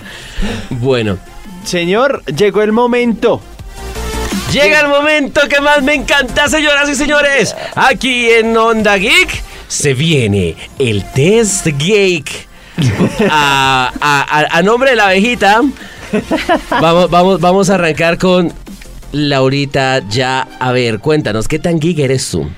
Bueno, 0.70 1.18
Señor, 1.64 2.24
llegó 2.26 2.62
el 2.62 2.72
momento. 2.72 3.42
llega 4.52 4.82
el 4.82 4.88
momento 4.88 5.42
que 5.50 5.62
más 5.62 5.82
me 5.82 5.94
encanta, 5.96 6.48
señoras 6.48 6.90
y 6.90 6.96
señores. 6.96 7.56
Aquí 7.76 8.30
en 8.30 8.56
Onda 8.58 8.98
Geek 8.98 9.42
se 9.68 9.94
viene 9.94 10.56
el 10.80 11.04
test 11.14 11.68
geek. 11.78 12.48
A, 13.30 13.92
a- 14.02 14.40
a- 14.40 14.58
a 14.58 14.62
nombre 14.64 14.92
de 14.92 14.96
la 14.96 15.06
abejita, 15.08 15.62
vamos, 16.82 17.10
vamos, 17.10 17.40
vamos 17.40 17.70
a 17.70 17.76
arrancar 17.76 18.18
con 18.18 18.52
Laurita. 19.12 20.00
Ya, 20.10 20.48
a 20.60 20.72
ver, 20.72 21.00
cuéntanos, 21.00 21.48
¿qué 21.48 21.60
tan 21.60 21.80
geek 21.80 22.00
eres 22.00 22.30
tú? 22.30 22.50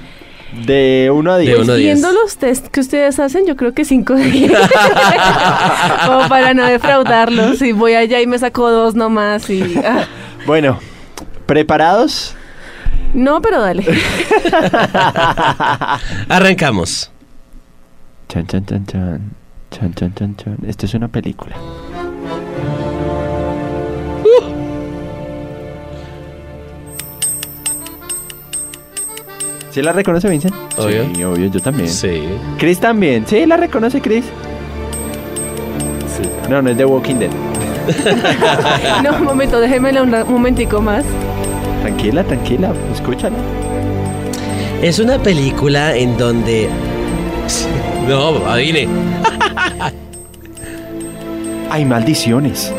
De 0.65 1.09
1 1.13 1.31
a 1.33 1.37
10. 1.37 1.53
De 1.57 1.61
uno 1.61 1.73
a 1.73 1.75
diez. 1.75 1.99
Viendo 1.99 2.11
los 2.13 2.37
test 2.37 2.67
que 2.67 2.79
ustedes 2.79 3.19
hacen, 3.19 3.45
yo 3.45 3.57
creo 3.57 3.73
que 3.73 3.83
5 3.83 4.13
de 4.13 4.23
10. 4.23 4.51
Como 6.05 6.29
para 6.29 6.53
no 6.53 6.65
defraudarlos. 6.65 7.61
Y 7.61 7.73
voy 7.73 7.95
allá 7.95 8.21
y 8.21 8.27
me 8.27 8.39
saco 8.39 8.71
dos 8.71 8.95
nomás. 8.95 9.49
Y, 9.49 9.77
ah. 9.79 10.05
Bueno, 10.45 10.79
¿preparados? 11.45 12.35
No, 13.13 13.41
pero 13.41 13.59
dale. 13.61 13.85
Arrancamos. 16.29 17.11
Chan, 18.29 18.47
chan, 18.47 18.65
chan, 18.65 18.85
chan. 18.85 19.31
Chan, 19.77 19.93
chan, 19.93 20.13
chan, 20.15 20.35
chan. 20.37 20.57
Esto 20.65 20.85
es 20.85 20.93
una 20.93 21.09
película. 21.09 21.57
¿Sí 29.71 29.81
la 29.81 29.91
reconoce, 29.91 30.29
Vincent? 30.29 30.55
Obvio. 30.77 31.05
Sí, 31.13 31.23
obvio, 31.25 31.51
yo 31.51 31.59
también. 31.59 31.89
Sí. 31.89 32.23
Chris 32.57 32.79
también. 32.79 33.27
¿Sí 33.27 33.45
la 33.45 33.57
reconoce, 33.57 33.99
Chris? 33.99 34.23
Sí. 36.15 36.29
No, 36.49 36.61
no 36.61 36.69
es 36.69 36.77
de 36.77 36.85
Walking 36.85 37.15
Dead. 37.15 37.31
No, 39.03 39.17
un 39.17 39.23
momento, 39.25 39.59
déjemela 39.59 40.03
un 40.03 40.11
momentico 40.31 40.81
más. 40.81 41.03
Tranquila, 41.81 42.23
tranquila, 42.23 42.71
escúchala. 42.93 43.35
Es 44.81 44.99
una 44.99 45.19
película 45.19 45.97
en 45.97 46.17
donde... 46.17 46.69
No, 48.07 48.37
adivine. 48.47 48.87
Hay 51.69 51.85
maldiciones. 51.85 52.71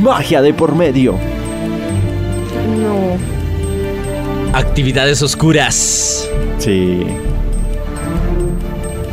Magia 0.00 0.42
de 0.42 0.54
por 0.54 0.74
medio. 0.74 1.14
No. 2.78 3.16
Actividades 4.56 5.22
oscuras. 5.22 6.28
Sí. 6.58 7.04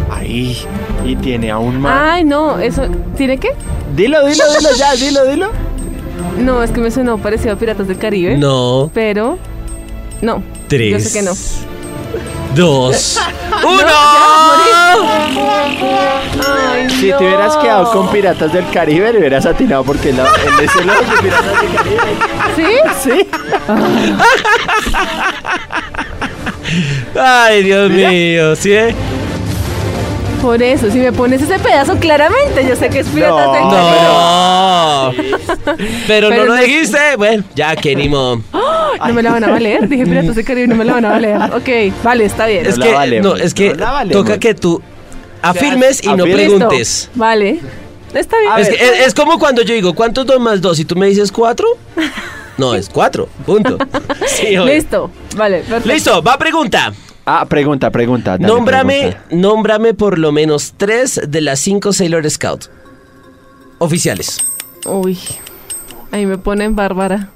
Ahí. 0.10 0.58
Y 1.06 1.16
tiene 1.16 1.52
aún 1.52 1.80
más. 1.80 2.14
Ay, 2.14 2.26
no, 2.26 2.60
eso. 2.60 2.84
¿Tiene 3.16 3.38
qué? 3.38 3.50
Dilo, 3.96 4.26
dilo, 4.26 4.44
dilo, 4.58 4.70
ya, 4.78 4.94
dilo, 4.96 5.26
dilo. 5.26 5.52
No, 6.40 6.62
es 6.62 6.72
que 6.72 6.82
me 6.82 6.92
sonó 6.92 7.18
parecido 7.18 7.54
a 7.54 7.56
Piratas 7.58 7.88
del 7.88 7.98
Caribe. 7.98 8.38
No. 8.38 8.92
Pero. 8.94 9.40
No. 10.22 10.44
Tres. 10.68 10.92
Yo 10.92 11.00
sé 11.00 11.20
que 11.20 11.26
no. 11.26 11.32
Dos. 12.58 13.20
¡Uno! 13.64 13.88
Ay, 16.48 16.90
Si 16.90 17.10
no. 17.12 17.18
te 17.18 17.24
hubieras 17.26 17.56
quedado 17.58 17.92
con 17.92 18.10
Piratas 18.10 18.52
del 18.52 18.68
Caribe, 18.72 19.14
le 19.14 19.20
hubieras 19.20 19.46
atinado 19.46 19.84
porque 19.84 20.12
la, 20.14 20.24
el 20.24 20.66
ese 20.66 20.84
logo 20.84 21.00
de 21.02 21.18
Piratas 21.22 21.62
del 21.62 21.74
Caribe. 21.76 22.02
¿Sí? 22.56 22.66
Sí. 23.04 23.28
Ay, 27.20 27.64
Dios 27.64 27.90
mío, 27.90 28.56
¿sí? 28.56 28.74
eh? 28.74 28.96
Por 30.42 30.62
eso, 30.62 30.90
si 30.92 31.00
me 31.00 31.12
pones 31.12 31.42
ese 31.42 31.58
pedazo 31.60 31.98
claramente, 31.98 32.66
yo 32.68 32.76
sé 32.76 32.90
que 32.90 33.00
es 33.00 33.08
Piratas 33.08 33.48
No. 33.48 35.12
No. 35.12 35.14
Pero 36.08 36.30
no 36.30 36.36
Pero 36.36 36.46
lo 36.46 36.56
no- 36.56 36.62
dijiste. 36.62 37.16
Bueno, 37.18 37.44
ya 37.56 37.76
que 37.76 37.96
ni 37.96 38.08
modo. 38.08 38.42
No 38.54 39.14
me 39.14 39.24
la 39.24 39.32
van 39.32 39.44
a 39.44 39.50
valer. 39.50 39.88
Dije 39.88 40.06
Piratas 40.06 40.36
del 40.36 40.46
Caribe, 40.46 40.68
no 40.68 40.76
me 40.76 40.86
la 40.86 40.94
van 40.94 41.06
a 41.06 41.10
valer. 41.10 41.38
Ok, 41.54 41.94
vale, 42.04 42.26
está 42.26 42.46
bien. 42.48 42.66
Es 42.66 42.78
que, 42.78 43.20
no, 43.22 43.36
es 43.36 43.54
que 43.54 43.70
no 43.72 43.76
la 43.76 43.92
valemos. 43.92 44.24
toca 44.26 44.40
que 44.40 44.54
tú 44.54 44.82
afirmes 45.42 46.04
y 46.04 46.08
no 46.10 46.24
preguntes. 46.24 47.10
Vale. 47.16 47.60
Está 48.14 48.38
bien. 48.40 48.52
Es, 48.58 48.70
ver. 48.70 48.78
que- 48.78 48.84
es- 48.86 49.08
es 49.08 49.14
como 49.14 49.38
cuando 49.40 49.62
yo 49.64 49.74
digo, 49.74 49.94
¿cuántos 49.94 50.26
dos 50.26 50.40
más 50.40 50.62
dos? 50.62 50.80
Y 50.80 50.86
tú 50.86 50.96
me 50.96 51.08
dices 51.08 51.32
cuatro. 51.32 51.68
No, 52.58 52.74
es 52.74 52.90
cuatro. 52.90 53.28
Punto. 53.46 53.78
Sí. 54.28 54.56
Listo. 54.58 55.10
Vale, 55.36 55.60
perfecto. 55.60 55.90
Listo, 55.90 56.22
va 56.24 56.38
pregunta. 56.38 56.94
Ah, 57.30 57.46
pregunta, 57.46 57.92
pregunta. 57.92 58.38
dale, 58.38 58.48
nómbrame, 58.48 59.00
pregunta. 59.20 59.36
nómbrame 59.36 59.94
por 59.94 60.18
lo 60.18 60.32
menos 60.32 60.74
tres 60.78 61.20
de 61.28 61.42
las 61.42 61.60
cinco 61.60 61.92
Sailor 61.92 62.30
Scout 62.30 62.66
oficiales. 63.80 64.40
Uy. 64.86 65.20
Ahí 66.12 66.26
me 66.26 66.38
ponen 66.38 66.76
bárbara. 66.76 67.30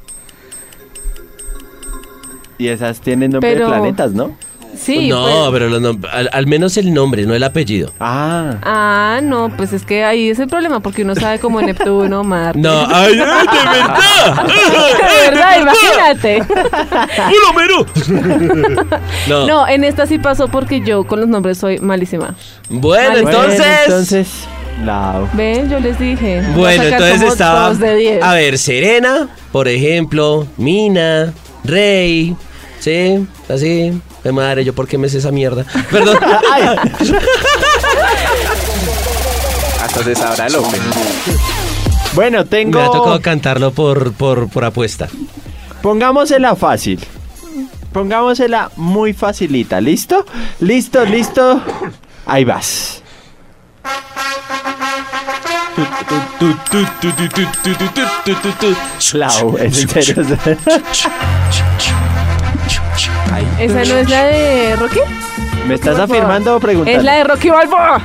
Y 2.58 2.70
esas 2.70 3.02
tienen 3.02 3.32
nombre 3.32 3.52
Pero- 3.54 3.66
de 3.66 3.72
planetas, 3.74 4.14
¿no? 4.14 4.36
Sí. 4.84 5.10
no, 5.10 5.24
pues- 5.50 5.62
pero 5.62 5.96
al, 6.12 6.30
al 6.32 6.48
menos 6.48 6.76
el 6.78 6.94
nombre, 6.94 7.26
no 7.26 7.36
el 7.36 7.44
apellido. 7.44 7.92
Ah. 8.00 8.56
Ah, 8.64 9.20
no, 9.22 9.52
pues 9.56 9.74
es 9.74 9.84
que 9.86 10.04
ahí 10.04 10.30
es 10.30 10.40
el 10.40 10.48
problema, 10.48 10.80
porque 10.80 11.04
uno 11.04 11.14
sabe 11.16 11.38
como 11.40 11.62
Neptuno, 11.62 12.24
Marte. 12.26 12.60
No, 12.60 12.88
ay, 12.90 13.20
ay, 13.20 13.48
de 13.48 13.70
verdad. 13.78 14.46
De 14.48 15.30
verdad, 15.30 15.62
imagínate. 15.62 16.44
¡Pulomero! 17.30 17.86
No. 19.28 19.48
No, 19.48 19.68
en 19.68 19.84
esta 19.84 20.06
sí 20.08 20.18
pasó 20.18 20.48
porque 20.48 20.82
yo 20.82 21.04
con 21.06 21.20
los 21.20 21.30
nombres 21.30 21.58
soy 21.58 21.80
malísima. 21.80 22.36
Bueno, 22.70 23.18
entonces. 23.18 23.58
Bueno, 23.58 23.74
entonces. 23.86 24.30
Lau. 24.84 25.28
Ven, 25.34 25.70
yo 25.70 25.80
les 25.80 26.00
dije. 26.00 26.42
Bueno, 26.56 26.84
entonces 26.84 27.22
estaba. 27.24 27.74
de 27.74 27.96
10. 27.96 28.24
A 28.24 28.34
ver, 28.34 28.58
Serena, 28.58 29.28
por 29.52 29.68
ejemplo, 29.68 30.48
Mina, 30.58 31.34
Rey, 31.64 32.36
¿sí? 32.82 33.26
Así. 33.48 34.02
De 34.24 34.32
madre, 34.32 34.66
yo 34.66 34.76
por 34.76 34.88
qué 34.88 34.98
me 34.98 35.08
sé 35.08 35.20
esa 35.20 35.32
mierda. 35.32 35.66
Perdón. 35.90 36.18
Ay, 36.52 36.64
Entonces 39.88 40.22
ahora 40.22 40.50
López. 40.50 40.82
bueno, 42.14 42.46
tengo. 42.46 42.80
Me 42.80 42.86
ha 42.86 42.92
tocado 42.92 43.22
cantarlo 43.22 43.72
por, 43.72 44.14
por, 44.14 44.50
por 44.50 44.66
apuesta. 44.66 45.08
Pongámosela 45.82 46.56
fácil. 46.56 47.00
Pongámosela 47.92 48.72
muy 48.76 49.14
facilita. 49.14 49.82
¿Listo? 49.82 50.26
¿Listo? 50.60 51.04
¿Listo? 51.06 51.62
Ahí 52.26 52.46
vas. 52.46 53.02
Lau, 59.14 59.58
es 59.58 59.82
en 59.82 59.90
serio. 59.90 60.16
¿Esa 63.60 63.84
no 63.86 63.98
es 64.00 64.10
la 64.10 64.24
de 64.26 64.76
Rocky? 64.78 65.00
¿Me 65.68 65.76
estás 65.76 66.00
afirmando 66.00 66.56
o 66.56 66.60
preguntando? 66.60 67.00
Es 67.00 67.04
la 67.06 67.14
de 67.16 67.24
Rocky 67.24 67.50
Balboa. 67.50 68.02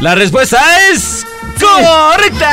La 0.00 0.14
respuesta 0.14 0.58
es. 0.90 1.24
¡Correcta! 1.60 2.48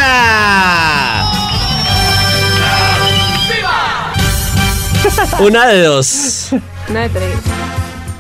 Una 5.40 5.68
de 5.68 5.84
dos. 5.84 6.50
Una 6.90 7.02
de 7.02 7.10
tres. 7.10 7.36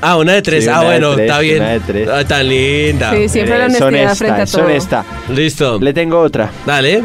Ah, 0.01 0.17
una 0.17 0.33
de 0.33 0.41
tres. 0.41 0.63
Sí, 0.63 0.69
ah, 0.73 0.81
bueno, 0.81 1.13
tres, 1.13 1.27
está 1.29 1.39
bien. 1.39 1.57
una 1.61 1.69
de 1.71 1.79
tres. 1.81 2.09
Ah, 2.09 2.23
tan 2.25 2.47
linda. 2.47 3.11
Sí, 3.11 3.29
siempre 3.29 3.57
la 3.59 3.65
Es 3.65 3.81
honestidad 3.81 3.87
honesta, 4.03 4.15
frente 4.15 4.41
a 4.41 4.45
todo. 4.45 4.65
honesta. 4.65 5.05
Listo. 5.29 5.79
Le 5.79 5.93
tengo 5.93 6.19
otra. 6.19 6.49
Dale. 6.65 7.03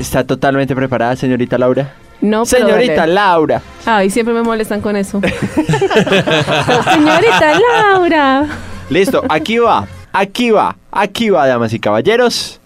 ¿Está 0.00 0.24
totalmente 0.24 0.74
preparada, 0.74 1.16
señorita 1.16 1.58
Laura? 1.58 1.94
No, 2.22 2.44
pero 2.44 2.66
señorita 2.66 2.94
dale. 3.02 3.14
Laura. 3.14 3.60
Ay, 3.84 4.08
siempre 4.08 4.32
me 4.32 4.42
molestan 4.42 4.80
con 4.80 4.96
eso. 4.96 5.20
Señorita 6.92 7.58
Laura. 7.82 8.46
Listo, 8.88 9.22
aquí 9.28 9.58
va, 9.58 9.86
aquí 10.12 10.50
va, 10.50 10.76
aquí 10.92 11.30
va, 11.30 11.46
damas 11.48 11.72
y 11.72 11.80
caballeros. 11.80 12.60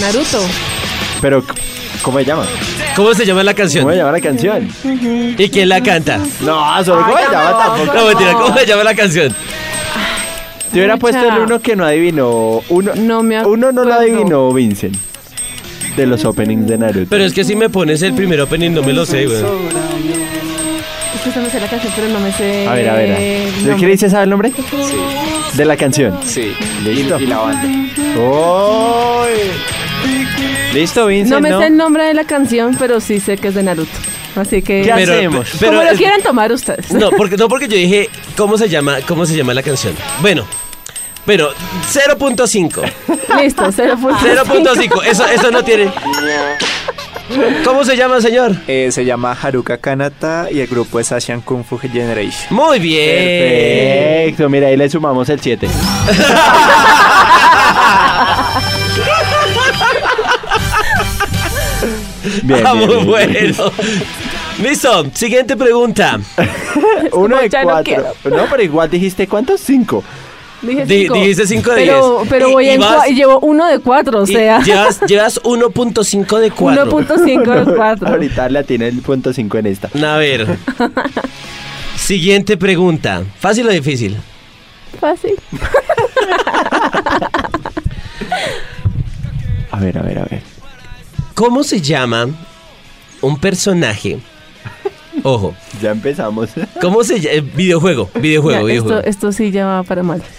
Naruto. 0.00 0.40
Pero, 1.20 1.44
¿cómo 2.02 2.18
se 2.18 2.24
llama? 2.24 2.44
¿Cómo 2.96 3.14
se 3.14 3.24
llama 3.24 3.44
la 3.44 3.54
canción? 3.54 3.84
¿Cómo 3.84 3.92
se 3.92 3.98
llama 3.98 4.12
la 4.12 4.20
canción? 4.20 4.68
¿Y 5.38 5.48
quién 5.48 5.68
la 5.68 5.80
canta? 5.80 6.18
No, 6.40 6.84
solo 6.84 7.04
cómo 7.04 7.16
se 7.16 7.30
llama 7.30 7.58
tampoco. 7.58 7.94
No, 7.96 8.06
mentira, 8.06 8.32
¿cómo 8.32 8.58
se 8.58 8.66
llama 8.66 8.84
la 8.84 8.94
canción? 8.96 9.32
Te 10.72 10.78
hubiera 10.78 10.96
puesto 10.96 11.20
el 11.28 11.38
uno 11.38 11.60
que 11.60 11.76
no 11.76 11.84
adivinó. 11.84 12.60
Uno, 12.70 12.92
No 12.96 13.22
me 13.22 13.44
uno 13.44 13.70
no 13.70 13.84
lo 13.84 13.94
adivinó, 13.94 14.52
Vincent. 14.52 14.96
De 15.96 16.06
los 16.06 16.24
openings 16.24 16.66
de 16.66 16.78
Naruto. 16.78 17.06
Pero 17.10 17.24
es 17.24 17.32
que 17.34 17.44
si 17.44 17.54
me 17.54 17.68
pones 17.68 18.00
el 18.02 18.14
primer 18.14 18.40
opening 18.40 18.70
no 18.70 18.82
me 18.82 18.92
lo 18.92 19.04
sé, 19.04 19.26
güey. 19.26 19.38
Es 19.38 21.20
que 21.22 21.30
esa 21.30 21.40
me 21.40 21.50
sé 21.50 21.60
la 21.60 21.68
canción, 21.68 21.92
pero 21.94 22.08
no 22.08 22.18
me 22.20 22.32
sé. 22.32 22.66
A 22.66 22.74
ver, 22.74 22.88
a 22.88 22.94
ver. 22.94 23.12
a 23.12 23.18
ver. 23.18 23.20
el 23.20 23.54
¿De 23.54 23.60
nombre. 23.70 23.76
qué 23.78 23.86
dice 23.92 24.10
sabe 24.10 24.24
el 24.24 24.30
nombre? 24.30 24.52
Sí, 24.56 25.56
De 25.56 25.64
la 25.66 25.76
canción. 25.76 26.18
sí. 26.24 26.52
Listo. 26.84 27.20
Y, 27.20 27.24
y 27.24 27.26
la 27.26 27.38
banda. 27.38 27.62
¡Uy! 28.16 29.28
Listo, 30.74 31.06
Vincent. 31.06 31.30
No 31.30 31.40
me 31.40 31.50
sé 31.56 31.66
el 31.66 31.76
nombre 31.76 32.04
de 32.04 32.14
la 32.14 32.24
canción, 32.24 32.76
pero 32.78 33.00
sí 33.00 33.20
sé 33.20 33.36
que 33.36 33.48
es 33.48 33.54
de 33.54 33.62
Naruto. 33.62 33.90
Así 34.34 34.62
que. 34.62 34.80
¿Qué 34.82 34.92
Pero- 34.94 35.12
hacemos? 35.12 35.48
pero 35.60 35.72
como 35.72 35.82
lo 35.84 35.90
es- 35.90 35.98
quieran 35.98 36.22
tomar 36.22 36.50
ustedes. 36.52 36.90
No, 36.92 37.10
porque, 37.10 37.36
no 37.36 37.48
porque 37.48 37.68
yo 37.68 37.76
dije, 37.76 38.08
¿cómo 38.36 38.56
se 38.56 38.68
llama, 38.70 38.96
cómo 39.06 39.26
se 39.26 39.36
llama 39.36 39.52
la 39.52 39.62
canción? 39.62 39.94
Bueno, 40.22 40.46
pero 41.24 41.50
0.5. 41.92 42.82
Listo, 43.42 43.64
0.5. 43.64 44.44
0.5, 44.44 45.04
eso, 45.04 45.26
eso 45.26 45.50
no 45.50 45.64
tiene. 45.64 45.90
¿Cómo 47.64 47.84
se 47.84 47.96
llama, 47.96 48.20
señor? 48.20 48.56
Eh, 48.66 48.90
se 48.92 49.04
llama 49.04 49.36
Haruka 49.40 49.78
Kanata 49.78 50.48
y 50.50 50.60
el 50.60 50.66
grupo 50.66 51.00
es 51.00 51.12
Asian 51.12 51.40
Kung 51.40 51.64
Fu 51.64 51.78
Generation. 51.78 52.32
Muy 52.50 52.78
bien. 52.78 54.24
Perfecto, 54.26 54.48
mira, 54.50 54.68
ahí 54.68 54.76
le 54.76 54.90
sumamos 54.90 55.28
el 55.28 55.40
7. 55.40 55.68
bien, 62.42 62.66
Ah, 62.66 62.74
bien, 62.74 62.88
muy 62.88 63.26
bien. 63.26 63.54
bueno. 63.56 63.72
Listo, 64.62 65.06
siguiente 65.14 65.56
pregunta. 65.56 66.20
Uno 67.12 67.36
de 67.38 67.50
cuatro. 67.62 68.14
No, 68.24 68.44
pero 68.50 68.62
igual 68.62 68.90
dijiste 68.90 69.26
cuántos? 69.26 69.60
Cinco. 69.60 70.04
Dije 70.62 70.86
Di- 70.86 71.00
cinco. 71.02 71.14
dijiste 71.14 71.46
cinco 71.46 71.70
de 71.70 71.76
pero, 71.76 72.18
diez. 72.18 72.28
Pero 72.30 72.48
Y- 72.48 72.52
voy 72.52 72.66
y 72.66 72.70
en 72.70 72.80
vas- 72.80 72.96
cua- 73.04 73.10
y 73.10 73.14
llevo 73.14 73.40
uno 73.40 73.66
de 73.66 73.78
cuatro, 73.80 74.20
o 74.20 74.24
Y 74.24 74.26
sea. 74.32 74.60
llevas, 74.62 75.00
llevas 75.08 75.40
1.5 75.44 76.38
de 76.38 76.50
4. 76.52 76.86
1.5 76.90 77.64
de 77.66 77.74
4. 77.74 78.08
Ahorita 78.08 78.48
la 78.48 78.62
tiene 78.62 78.88
el 78.88 79.00
punto 79.02 79.32
5 79.32 79.58
en 79.58 79.66
esta. 79.66 79.90
A 80.12 80.16
ver. 80.18 80.46
Siguiente 81.96 82.56
pregunta. 82.56 83.22
¿Fácil 83.38 83.66
o 83.66 83.70
difícil? 83.70 84.16
Fácil. 85.00 85.34
A 89.70 89.80
ver, 89.80 89.98
a 89.98 90.02
ver, 90.02 90.18
a 90.18 90.24
ver. 90.24 90.42
¿Cómo 91.34 91.64
se 91.64 91.80
llama 91.80 92.28
un 93.20 93.40
personaje? 93.40 94.18
Ojo, 95.24 95.54
Ya 95.80 95.90
empezamos. 95.92 96.50
¿cómo 96.80 97.04
se 97.04 97.20
llama? 97.20 97.48
Videojuego, 97.54 98.08
videojuego, 98.14 98.60
Ya, 98.60 98.64
videojuego. 98.66 98.98
esto, 99.00 99.08
esto 99.10 99.32
sí 99.32 99.50
ya 99.50 99.66
va 99.66 99.82
para 99.82 100.02
mal. 100.02 100.22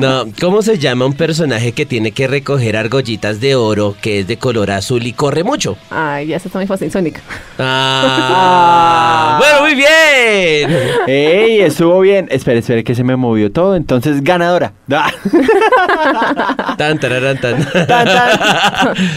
No, 0.00 0.26
¿cómo 0.40 0.62
se 0.62 0.78
llama 0.78 1.06
un 1.06 1.14
personaje 1.14 1.72
que 1.72 1.84
tiene 1.86 2.12
que 2.12 2.28
recoger 2.28 2.76
argollitas 2.76 3.40
de 3.40 3.56
oro 3.56 3.96
que 4.00 4.20
es 4.20 4.28
de 4.28 4.36
color 4.36 4.70
azul 4.70 5.04
y 5.06 5.12
corre 5.12 5.42
mucho? 5.42 5.76
Ay, 5.90 6.28
ya 6.28 6.36
está 6.36 6.50
muy 6.56 6.66
fácil, 6.68 6.92
Sonic. 6.92 7.20
Ah, 7.58 9.36
bueno, 9.40 9.60
muy 9.62 9.74
bien. 9.74 10.70
¡Ey! 11.08 11.60
Estuvo 11.62 11.98
bien. 12.00 12.28
Espera, 12.30 12.58
espera, 12.60 12.82
que 12.84 12.94
se 12.94 13.02
me 13.02 13.16
movió 13.16 13.50
todo. 13.50 13.74
Entonces, 13.74 14.22
ganadora. 14.22 14.72
Ah. 14.92 15.10
Tan, 16.78 16.98
tararán, 17.00 17.40
tan. 17.40 17.64
Tan, 17.64 17.86
tan. 18.06 18.38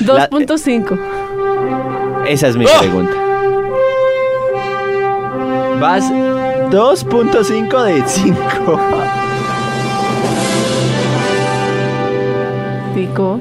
2.5. 0.06 1.00
Esa 2.28 2.48
es 2.48 2.56
mi 2.58 2.66
¡Oh! 2.66 2.80
pregunta. 2.80 3.29
Vas 5.80 6.04
2.5 6.12 7.84
de 7.84 8.04
5. 8.06 8.80
Pico. 12.96 13.40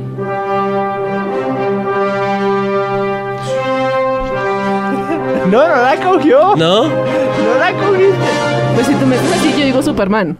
No, 5.50 5.66
no 5.66 5.82
la 5.82 5.96
cogió. 5.96 6.56
No, 6.56 6.84
¿No? 6.84 6.88
la 7.58 7.72
cogiste. 7.72 8.28
Pues 8.74 8.86
si 8.86 8.94
tú 8.94 9.06
me 9.06 9.16
dices 9.18 9.32
así, 9.38 9.52
yo 9.58 9.64
digo 9.64 9.82
Superman. 9.82 10.36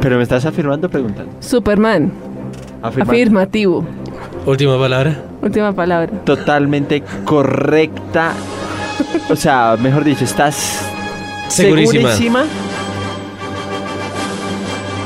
Pero 0.00 0.16
me 0.18 0.22
estás 0.22 0.44
afirmando 0.44 0.86
o 0.86 0.90
preguntando. 0.90 1.32
Superman. 1.40 2.12
Afirmando. 2.82 3.12
Afirmativo. 3.12 3.84
Última 4.44 4.78
palabra. 4.78 5.16
Última 5.42 5.72
palabra. 5.72 6.12
Totalmente 6.24 7.02
correcta. 7.24 8.32
O 9.28 9.36
sea, 9.36 9.76
mejor 9.78 10.04
dicho, 10.04 10.24
estás 10.24 10.80
Segurísima. 11.48 12.10
segurísima. 12.10 12.44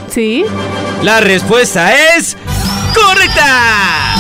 ¿Sí? 0.09 0.45
La 1.03 1.21
respuesta 1.21 1.93
es 2.17 2.37
correcta. 2.95 4.15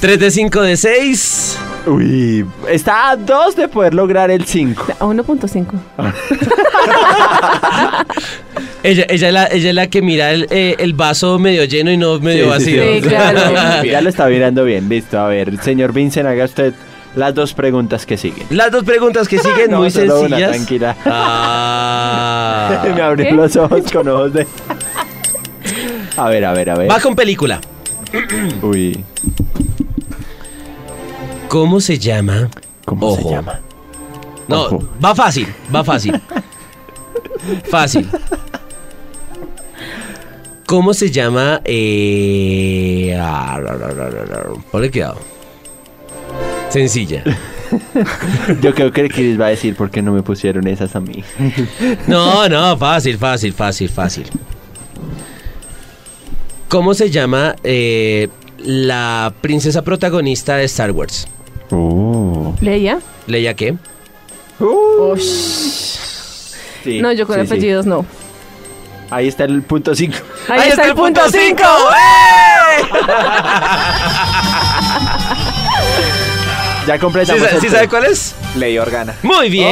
3 0.00 0.20
de 0.20 0.30
5 0.30 0.60
de 0.62 0.76
6. 0.76 1.58
Uy, 1.86 2.46
está 2.68 3.10
a 3.10 3.16
dos 3.16 3.56
de 3.56 3.68
poder 3.68 3.94
lograr 3.94 4.30
el 4.30 4.44
5. 4.44 4.86
A 5.00 5.04
1.5. 5.04 5.66
Ella, 8.82 9.04
ella, 9.08 9.28
es 9.28 9.34
la, 9.34 9.46
ella 9.46 9.68
es 9.70 9.74
la 9.74 9.86
que 9.88 10.00
mira 10.00 10.30
el, 10.30 10.46
eh, 10.50 10.76
el 10.78 10.92
vaso 10.94 11.38
medio 11.40 11.64
lleno 11.64 11.90
y 11.90 11.96
no 11.96 12.20
medio 12.20 12.48
vacío. 12.48 12.82
sí. 12.84 13.00
Sí, 13.02 13.08
claro. 13.08 13.40
ya 13.84 14.00
lo 14.00 14.08
está 14.08 14.26
mirando 14.26 14.62
bien. 14.64 14.88
Listo, 14.88 15.18
a 15.18 15.26
ver, 15.28 15.60
señor 15.62 15.92
Vincent, 15.92 16.26
haga 16.28 16.44
usted 16.44 16.72
las 17.16 17.34
dos 17.34 17.52
preguntas 17.52 18.06
que 18.06 18.16
siguen. 18.16 18.46
Las 18.50 18.70
dos 18.70 18.84
preguntas 18.84 19.26
que 19.26 19.38
siguen 19.38 19.70
No, 19.72 19.78
muy 19.78 19.90
solo 19.90 20.20
una, 20.20 20.28
sencillas. 20.36 20.50
tranquila. 20.52 20.96
Ah. 21.06 22.84
Me 22.94 23.02
abrió 23.02 23.32
los 23.34 23.56
ojos 23.56 23.82
con 23.92 24.06
ojos 24.08 24.32
de. 24.34 24.46
A 26.16 26.28
ver, 26.28 26.44
a 26.44 26.52
ver, 26.52 26.70
a 26.70 26.74
ver. 26.76 26.90
Va 26.90 27.00
con 27.00 27.16
película. 27.16 27.60
Uy, 28.62 29.04
¿Cómo 31.48 31.80
se 31.80 31.98
llama? 31.98 32.48
¿cómo 32.84 33.08
Ojo. 33.08 33.28
se 33.30 33.34
llama? 33.34 33.60
No, 34.48 34.62
Ojo. 34.62 34.88
va 35.04 35.14
fácil, 35.14 35.48
va 35.74 35.82
fácil. 35.82 36.20
Fácil. 37.70 38.08
¿Cómo 40.66 40.94
se 40.94 41.10
llama? 41.10 41.60
Eh... 41.64 43.16
ah. 43.20 43.60
Ponle 44.70 44.90
cuidado. 44.90 45.20
Sencilla. 46.70 47.22
Yo 48.60 48.74
creo 48.74 48.92
que 48.92 49.08
Chris 49.08 49.40
va 49.40 49.46
a 49.46 49.50
decir 49.50 49.76
por 49.76 49.90
qué 49.90 50.02
no 50.02 50.12
me 50.12 50.22
pusieron 50.22 50.66
esas 50.66 50.94
a 50.96 51.00
mí. 51.00 51.22
No, 52.08 52.48
no, 52.48 52.76
fácil, 52.76 53.18
fácil, 53.18 53.52
fácil, 53.52 53.88
fácil. 53.88 54.26
¿Cómo 56.68 56.94
se 56.94 57.10
llama 57.10 57.54
eh, 57.62 58.28
la 58.58 59.32
princesa 59.40 59.82
protagonista 59.82 60.56
de 60.56 60.64
Star 60.64 60.90
Wars? 60.90 61.28
Oh. 61.70 62.54
Leia. 62.60 62.98
¿Leia 63.26 63.54
qué? 63.54 63.76
Sí, 66.86 67.00
no, 67.00 67.12
yo 67.12 67.26
con 67.26 67.36
sí, 67.36 67.42
sí. 67.42 67.46
apellidos 67.46 67.86
no. 67.86 68.04
Ahí 69.10 69.28
está 69.28 69.44
el 69.44 69.62
punto 69.62 69.94
5. 69.94 70.16
Ahí, 70.48 70.68
está, 70.70 70.84
el 70.84 70.94
punto 70.94 71.20
5. 71.30 71.32
cinco. 71.32 71.64
Ya 76.86 76.94
¿Sí, 76.94 77.00
completamos. 77.00 77.42
sí 77.50 77.56
tres. 77.58 77.72
sabe 77.72 77.88
cuál 77.88 78.04
es? 78.04 78.36
Ley 78.54 78.78
Organa. 78.78 79.12
Muy 79.24 79.50
bien. 79.50 79.68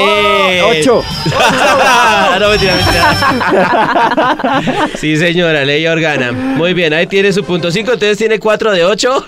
Oh, 0.65 0.71
ocho. 0.71 1.05
no, 2.41 2.49
mentira, 2.49 2.75
mentira. 2.75 4.91
sí, 4.97 5.17
señora, 5.17 5.65
Ley 5.65 5.87
Organa. 5.87 6.33
Muy 6.33 6.75
bien, 6.75 6.93
ahí 6.93 7.07
tiene 7.07 7.33
su 7.33 7.45
punto 7.45 7.71
5, 7.71 7.93
entonces 7.93 8.19
tiene 8.19 8.41
4 8.41 8.73
de 8.73 8.85
8. 8.85 9.27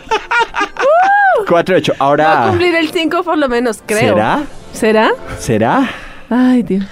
4, 1.47 1.77
8. 1.77 1.93
Va 1.93 1.97
a 2.05 2.09
Ahora. 2.09 2.47
cumplir 2.49 2.75
el 2.75 2.91
5 2.91 3.23
por 3.23 3.39
lo 3.39 3.49
menos, 3.49 3.79
creo. 3.87 4.15
¿Será? 4.15 4.41
¿Será? 4.73 5.11
¿Será? 5.39 5.89
Ay, 6.29 6.65
Dios. 6.65 6.87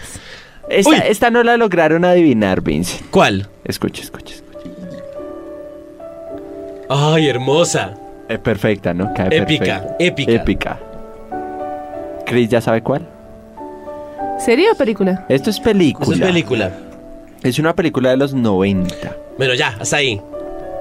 Esta, 0.78 1.30
no 1.30 1.42
la 1.42 1.56
lograron 1.56 2.04
adivinar, 2.04 2.60
Vince. 2.62 3.04
¿Cuál? 3.10 3.48
Escucha, 3.64 4.02
escucha, 4.02 4.34
escucha. 4.34 4.68
Ay, 6.88 7.28
hermosa. 7.28 7.94
Es 8.28 8.38
perfecta, 8.38 8.94
¿no? 8.94 9.12
Cae 9.14 9.26
Épica, 9.36 9.64
perfecta. 9.82 9.96
épica. 9.98 10.32
Épica. 10.32 10.78
Chris, 12.26 12.48
¿ya 12.48 12.60
sabe 12.60 12.82
cuál? 12.82 13.06
¿Serie 14.38 14.70
o 14.70 14.74
película? 14.74 15.24
Esto 15.28 15.50
es 15.50 15.60
película. 15.60 16.04
Eso 16.04 16.14
es 16.14 16.20
película. 16.20 16.72
Es 17.42 17.58
una 17.58 17.74
película 17.74 18.10
de 18.10 18.16
los 18.16 18.34
90. 18.34 18.94
Bueno, 19.36 19.54
ya, 19.54 19.76
hasta 19.78 19.96
ahí. 19.98 20.20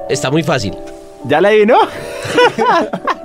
Está 0.09 0.31
muy 0.31 0.43
fácil. 0.43 0.73
¿Ya 1.25 1.41
la 1.41 1.49
adivinó? 1.49 1.77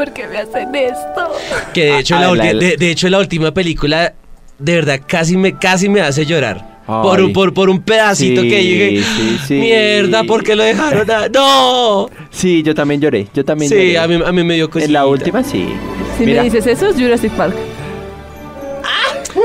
¿Por 0.00 0.14
qué 0.14 0.26
me 0.28 0.38
hacen 0.38 0.74
esto? 0.74 1.30
Que 1.74 1.84
de 1.84 1.98
hecho, 1.98 2.16
Ah, 2.16 2.34
la, 2.34 2.54
de, 2.54 2.76
de 2.78 2.90
hecho 2.90 3.06
la 3.10 3.18
última 3.18 3.52
película, 3.52 4.14
de 4.58 4.74
verdad, 4.76 4.98
casi 5.06 5.36
me, 5.36 5.58
casi 5.58 5.90
me 5.90 6.00
hace 6.00 6.24
llorar. 6.24 6.80
Ay. 6.86 7.02
Por 7.02 7.20
un, 7.20 7.32
por, 7.34 7.52
por 7.52 7.68
un 7.68 7.82
pedacito 7.82 8.40
Sí, 8.40 8.48
que 8.48 8.64
llegué. 8.64 9.02
sí, 9.02 9.38
sí. 9.46 9.54
Mierda, 9.56 10.24
¿por 10.24 10.42
qué 10.42 10.56
lo 10.56 10.62
dejaron? 10.62 11.10
a- 11.10 11.28
¡No! 11.28 12.08
Sí, 12.30 12.62
yo 12.62 12.74
también 12.74 13.02
lloré. 13.02 13.26
Yo 13.34 13.44
también 13.44 13.68
Sí, 13.68 13.74
lloré. 13.74 13.98
a 13.98 14.08
mí, 14.08 14.22
a 14.26 14.32
mí 14.32 14.42
me 14.42 14.54
dio 14.54 14.70
cosita. 14.70 14.86
En 14.86 14.92
la 14.94 15.04
última, 15.06 15.44
sí. 15.44 15.68
Si 16.16 16.24
Mira, 16.24 16.42
me 16.44 16.48
dices 16.50 16.66
eso, 16.66 16.88
es 16.88 16.96
Jurassic 16.96 17.32
Park. 17.32 17.54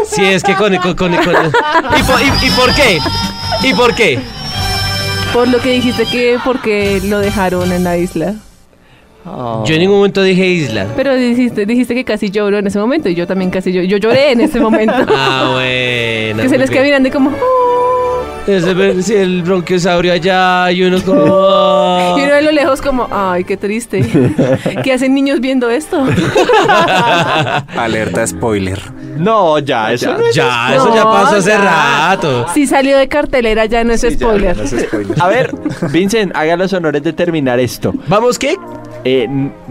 Sí, 0.10 0.24
es 0.24 0.41
que 0.41 0.56
con... 0.56 0.74
con, 0.78 0.95
con- 0.95 1.14
con- 1.16 1.34
¿Y, 1.99 2.03
por, 2.03 2.22
y- 2.22 2.47
y 2.47 2.49
por 2.51 2.74
qué? 2.74 2.99
¿Y 3.62 3.74
por 3.74 3.93
qué? 3.93 4.20
Por 5.34 5.49
lo 5.49 5.60
que 5.60 5.72
dijiste 5.72 6.06
que 6.06 6.38
porque 6.45 7.01
lo 7.03 7.20
dejaron 7.20 7.74
en 7.74 7.84
la 7.84 7.97
isla. 7.97 8.36
Oh. 9.28 9.64
Yo 9.66 9.74
en 9.76 9.82
ningún 9.82 9.98
momento 9.98 10.22
dije 10.22 10.46
isla. 10.46 10.86
Pero 10.96 11.16
dijiste, 11.16 11.66
dijiste 11.66 11.96
que 11.96 12.04
casi 12.06 12.30
lloró 12.30 12.60
en 12.60 12.68
ese 12.68 12.78
momento 12.80 13.10
y 13.10 13.16
yo 13.16 13.26
también 13.26 13.50
casi 13.50 13.72
lloré. 13.72 13.88
Yo 13.88 13.98
lloré 13.98 14.32
en 14.32 14.42
ese 14.42 14.60
momento. 14.60 14.94
Ah, 15.18 15.50
bueno. 15.54 16.42
que 16.44 16.50
se 16.50 16.58
les 16.58 16.70
queda 16.70 16.84
mirando 16.84 17.10
y 17.10 17.12
como... 17.12 17.30
"Oh". 17.32 18.22
Ese, 18.48 19.24
el 19.24 19.42
bronquiosaurio 19.42 20.14
allá 20.14 20.70
y 20.72 20.84
uno 20.84 21.02
como... 21.02 21.24
Y 22.18 22.22
uno 22.22 22.34
de 22.36 22.42
lo 22.44 22.52
lejos 22.52 22.80
como, 22.82 23.08
ay, 23.12 23.44
qué 23.44 23.58
triste. 23.58 24.06
¿Qué 24.84 24.94
hacen 24.94 25.16
niños 25.16 25.40
viendo 25.40 25.68
esto? 25.72 26.06
Alerta 27.76 28.26
spoiler. 28.28 28.80
No, 29.18 29.60
ya, 29.60 29.94
eso 29.94 30.14
no 30.18 30.28
es 30.28 30.36
Ya, 30.36 30.76
eso 30.76 30.94
ya 30.94 31.04
pasó 31.06 31.36
hace 31.38 31.50
ya. 31.50 32.08
rato. 32.10 32.46
Si 32.54 32.68
salió 32.68 32.98
de 32.98 33.08
cartelera 33.08 33.66
ya 33.66 33.84
no 33.84 33.94
es 33.94 34.02
Sí, 34.02 34.10
ya, 34.12 34.16
spoiler. 34.16 34.58
no 34.58 34.64
es 34.64 34.70
spoiler. 34.72 35.22
A 35.22 35.28
ver, 35.28 35.52
Vincent, 35.92 36.36
haga 36.36 36.56
los 36.58 36.72
honores 36.74 37.02
de 37.04 37.14
terminar 37.14 37.60
esto. 37.60 37.94
¿Vamos 38.08 38.38
qué? 38.38 38.56
Eh, 39.06 39.28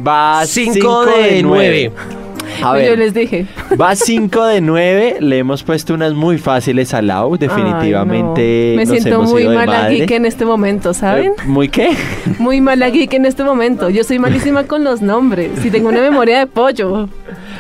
va 0.07 0.43
5 0.47 0.75
5 0.75 1.07
de 1.07 1.43
9. 1.43 1.93
A 2.63 2.71
Pues 2.71 2.85
yo 2.85 2.91
ver, 2.91 2.99
les 3.01 3.15
dije. 3.15 3.47
va 3.81 3.97
5 3.97 4.45
de 4.47 4.61
9. 4.61 5.17
Le 5.21 5.39
hemos 5.39 5.65
puesto 5.65 5.93
unas 5.93 6.15
muy 6.15 6.39
fáciles 6.39 6.95
a 6.95 7.03
Lau. 7.03 7.37
Definitivamente. 7.37 8.43
Ay, 8.43 8.71
no. 8.71 8.77
Me 8.77 8.85
nos 8.85 8.89
siento 8.91 9.09
hemos 9.17 9.31
muy 9.33 9.49
mala 9.49 9.89
geek 9.89 10.11
en 10.13 10.25
este 10.27 10.45
momento, 10.45 10.95
¿saben? 10.95 11.33
Eh, 11.33 11.47
¿Muy 11.47 11.69
qué? 11.69 11.91
Muy 12.39 12.61
mala 12.61 12.91
geek 12.91 13.13
en 13.15 13.27
este 13.27 13.43
momento. 13.43 13.91
Yo 13.91 14.05
soy 14.05 14.19
malísima 14.21 14.65
con 14.65 14.85
los 14.85 15.03
nombres. 15.03 15.51
Si 15.63 15.71
tengo 15.71 15.89
una 15.89 16.01
memoria 16.01 16.39
de 16.39 16.47
pollo. 16.47 17.09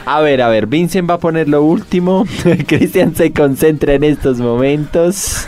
A 0.06 0.20
ver, 0.20 0.42
a 0.42 0.48
ver, 0.48 0.66
Vincent 0.68 1.10
va 1.10 1.14
a 1.14 1.18
poner 1.18 1.48
lo 1.48 1.62
último. 1.64 2.24
Cristian 2.68 3.16
se 3.16 3.32
concentra 3.32 3.94
en 3.94 4.04
estos 4.04 4.38
momentos. 4.38 5.46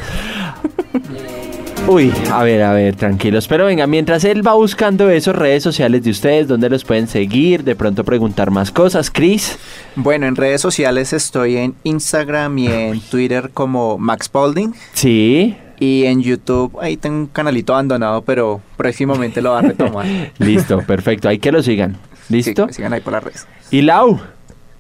Uy, 1.89 2.13
a 2.33 2.43
ver, 2.43 2.63
a 2.65 2.73
ver, 2.73 2.97
tranquilos. 2.97 3.47
Pero 3.47 3.67
venga, 3.67 3.87
mientras 3.87 4.25
él 4.25 4.45
va 4.45 4.55
buscando 4.55 5.09
esos 5.09 5.37
redes 5.37 5.63
sociales 5.63 6.03
de 6.03 6.11
ustedes, 6.11 6.49
donde 6.49 6.69
los 6.69 6.85
pueden 6.85 7.07
seguir, 7.07 7.63
de 7.63 7.77
pronto 7.77 8.03
preguntar 8.03 8.51
más 8.51 8.73
cosas, 8.73 9.09
Chris. 9.09 9.57
Bueno, 9.95 10.27
en 10.27 10.35
redes 10.35 10.61
sociales 10.61 11.13
estoy 11.13 11.57
en 11.57 11.77
Instagram 11.85 12.59
y 12.59 12.67
en 12.67 13.01
Twitter 13.01 13.51
como 13.55 13.99
Max 13.99 14.29
Paulding. 14.29 14.75
Sí, 14.95 15.57
Y 15.79 16.05
en 16.07 16.23
YouTube, 16.23 16.77
ahí 16.81 16.97
tengo 16.97 17.19
un 17.19 17.27
canalito 17.29 17.73
abandonado, 17.75 18.23
pero 18.23 18.61
próximamente 18.77 19.41
lo 19.41 19.53
va 19.53 19.61
a 19.61 19.63
retomar. 19.63 20.07
listo, 20.39 20.83
perfecto. 20.83 21.29
Hay 21.29 21.39
que 21.39 21.53
lo 21.53 21.63
sigan. 21.63 21.99
¿Listo? 22.29 22.63
Sí, 22.63 22.67
me 22.67 22.73
sigan 22.73 22.93
ahí 22.95 23.01
por 23.01 23.13
las 23.13 23.23
redes. 23.23 23.47
Y 23.71 23.83
Lau. 23.83 24.19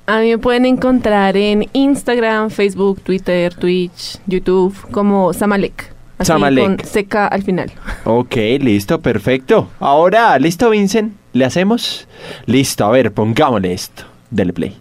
A 0.06 0.20
mí 0.20 0.30
me 0.30 0.38
pueden 0.38 0.66
encontrar 0.66 1.36
en 1.36 1.68
Instagram, 1.72 2.50
Facebook, 2.50 3.00
Twitter, 3.02 3.54
Twitch, 3.54 4.18
YouTube 4.26 4.74
como 4.90 5.32
Samalek. 5.32 5.95
Así 6.18 6.28
Samalek. 6.28 6.64
con 6.64 6.78
seca 6.86 7.26
al 7.26 7.42
final. 7.42 7.70
Ok, 8.04 8.36
listo, 8.60 9.00
perfecto. 9.00 9.68
Ahora, 9.80 10.38
¿listo, 10.38 10.70
Vincent? 10.70 11.12
¿Le 11.34 11.44
hacemos? 11.44 12.08
Listo, 12.46 12.84
a 12.86 12.90
ver, 12.90 13.12
pongámosle 13.12 13.72
esto. 13.74 14.04
Dele 14.30 14.52
play. 14.52 14.76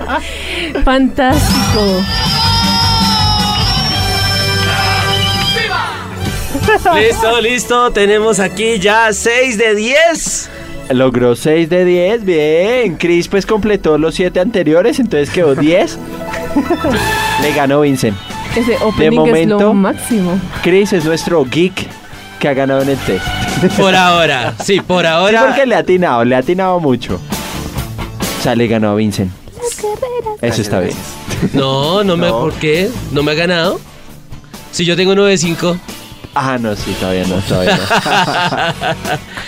favor. 0.06 0.84
Fantástico. 0.84 2.02
Listo, 6.94 7.40
listo. 7.40 7.90
Tenemos 7.92 8.38
aquí 8.40 8.78
ya 8.78 9.12
6 9.12 9.58
de 9.58 9.74
10. 9.74 10.50
Logró 10.90 11.34
6 11.34 11.68
de 11.70 11.84
10, 11.84 12.24
bien. 12.24 12.96
Chris 12.96 13.28
pues 13.28 13.46
completó 13.46 13.96
los 13.98 14.14
7 14.14 14.38
anteriores, 14.40 14.98
entonces 14.98 15.30
quedó 15.30 15.54
10. 15.56 15.98
Le 17.42 17.52
ganó 17.54 17.80
Vincent. 17.80 18.16
Ese 18.56 18.76
opening 18.84 19.10
es 19.10 19.14
momento- 19.26 19.58
lo 19.60 19.74
máximo. 19.74 20.38
Chris 20.62 20.92
es 20.92 21.04
nuestro 21.04 21.44
geek 21.44 21.86
que 22.38 22.48
ha 22.48 22.54
ganado 22.54 22.82
en 22.82 22.90
el 22.90 22.98
test. 22.98 23.24
Por 23.76 23.94
ahora. 23.96 24.54
Sí, 24.62 24.80
por 24.80 25.02
Sí, 25.02 25.06
ahora. 25.08 25.46
porque 25.46 25.66
le 25.66 25.74
ha 25.74 25.78
atinado, 25.78 26.24
le 26.24 26.36
ha 26.36 26.38
atinado 26.38 26.78
mucho. 26.80 27.18
O 28.38 28.42
sea, 28.42 28.54
le 28.54 28.66
ganó 28.68 28.90
a 28.90 28.94
Vincent. 28.94 29.32
Eso 30.42 30.60
está 30.60 30.80
bien. 30.80 30.94
No, 31.54 32.04
no 32.04 32.16
me. 32.16 32.28
No. 32.28 32.40
¿Por 32.40 32.52
qué? 32.54 32.90
¿No 33.12 33.22
me 33.22 33.32
ha 33.32 33.34
ganado? 33.34 33.80
Si 34.70 34.84
yo 34.84 34.94
tengo 34.96 35.14
9.5. 35.14 35.78
Ah, 36.34 36.58
no, 36.60 36.74
sí, 36.74 36.94
todavía 36.98 37.24
no, 37.28 37.36
todavía 37.36 37.76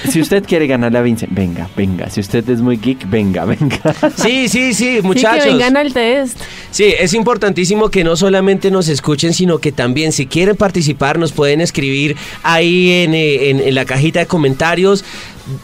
no. 0.05 0.11
si 0.11 0.20
usted 0.20 0.45
quiere 0.45 0.66
ganarle 0.66 0.99
a 0.99 1.03
Vincent, 1.03 1.32
venga, 1.34 1.68
venga. 1.76 2.09
Si 2.11 2.20
usted 2.20 2.49
es 2.49 2.61
muy 2.61 2.76
geek, 2.76 3.09
venga, 3.11 3.45
venga. 3.45 3.80
Sí, 4.16 4.49
sí, 4.49 4.72
sí, 4.72 4.97
Sí, 4.97 5.03
muchachos. 5.03 5.45
que 5.45 5.51
vengan 5.51 5.76
al 5.76 5.93
test. 5.93 6.39
Sí, 6.70 6.95
es 6.99 7.12
importantísimo 7.14 7.91
que 7.91 8.05
no 8.05 8.14
solamente 8.16 8.70
nos 8.70 8.89
escuchen, 8.89 9.34
sino 9.34 9.59
que 9.59 9.72
también 9.72 10.12
si 10.12 10.26
quieren 10.26 10.57
participar 10.57 11.18
nos 11.18 11.32
pueden 11.32 11.61
escribir 11.61 12.16
ahí 12.43 13.03
en, 13.03 13.14
eh, 13.14 13.51
en- 13.51 13.61
en 13.61 13.74
la 13.74 13.84
cajita 13.84 14.20
de 14.20 14.26
comentarios. 14.26 15.05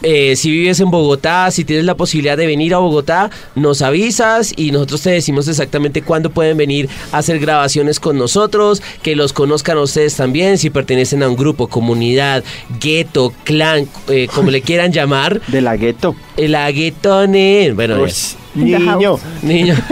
Eh, 0.01 0.35
si 0.35 0.49
vives 0.51 0.79
en 0.79 0.89
Bogotá, 0.91 1.51
si 1.51 1.65
tienes 1.65 1.85
la 1.85 1.95
posibilidad 1.95 2.37
de 2.37 2.45
venir 2.47 2.73
a 2.73 2.77
Bogotá, 2.77 3.29
nos 3.55 3.81
avisas 3.81 4.53
y 4.55 4.71
nosotros 4.71 5.01
te 5.01 5.09
decimos 5.11 5.47
exactamente 5.47 6.01
cuándo 6.01 6.29
pueden 6.29 6.55
venir 6.57 6.87
a 7.11 7.17
hacer 7.17 7.39
grabaciones 7.39 7.99
con 7.99 8.17
nosotros, 8.17 8.81
que 9.01 9.15
los 9.15 9.33
conozcan 9.33 9.77
a 9.77 9.81
ustedes 9.81 10.15
también, 10.15 10.57
si 10.57 10.69
pertenecen 10.69 11.21
a 11.23 11.29
un 11.29 11.35
grupo, 11.35 11.67
comunidad, 11.67 12.43
gueto, 12.79 13.33
clan, 13.43 13.87
eh, 14.07 14.27
como 14.33 14.51
le 14.51 14.61
quieran 14.61 14.91
llamar, 14.93 15.41
De 15.47 15.61
la 15.61 15.75
gueto. 15.75 16.15
el 16.37 16.55
aguetone. 16.55 17.73
Bueno, 17.73 17.97
Uy, 18.01 18.11
niño. 18.55 19.19
Niño. 19.41 19.75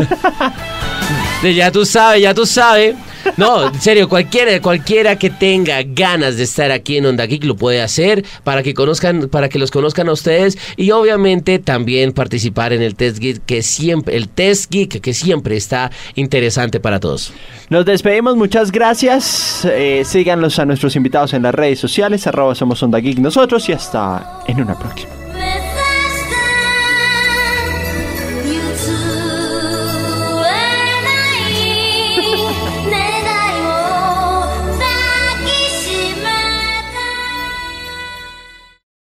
Ya 1.44 1.72
tú 1.72 1.86
sabes, 1.86 2.22
ya 2.22 2.36
tú 2.36 2.46
sabes. 2.46 2.96
No, 3.38 3.68
en 3.68 3.82
serio, 3.82 4.10
cualquiera, 4.10 4.60
cualquiera 4.62 5.18
que 5.18 5.30
tenga 5.30 5.82
ganas 5.84 6.38
de 6.38 6.44
estar 6.44 6.72
aquí 6.72 6.98
en 6.98 7.06
Onda 7.06 7.26
Geek 7.26 7.44
lo 7.44 7.56
puede 7.56 7.82
hacer 7.82 8.26
para 8.44 8.64
que 8.64 8.74
conozcan, 8.74 9.30
para 9.30 9.50
que 9.50 9.60
los 9.60 9.72
conozcan 9.72 10.10
a 10.10 10.14
ustedes 10.14 10.58
y 10.78 10.92
obviamente 10.92 11.60
también 11.60 12.14
participar 12.14 12.74
en 12.74 12.82
el 12.82 12.96
test 12.96 13.20
geek 13.20 13.46
que 13.46 13.62
siempre, 13.62 14.16
el 14.16 14.30
test 14.30 14.72
geek 14.72 15.02
que 15.02 15.14
siempre 15.14 15.58
está 15.58 15.92
interesante 16.16 16.80
para 16.80 17.00
todos. 17.00 17.34
Nos 17.70 17.86
despedimos, 17.86 18.36
muchas 18.36 18.72
gracias. 18.72 19.66
Eh, 19.66 20.04
a 20.32 20.66
nuestros 20.66 20.96
invitados 20.96 21.34
en 21.34 21.44
las 21.44 21.54
redes 21.54 21.80
sociales, 21.80 22.28
arroba 22.28 22.56
somos 22.56 22.82
Onda 22.84 23.00
Geek 23.00 23.20
nosotros 23.20 23.68
y 23.70 23.74
hasta 23.74 24.44
en 24.48 24.62
una 24.62 24.78
próxima. 24.78 25.21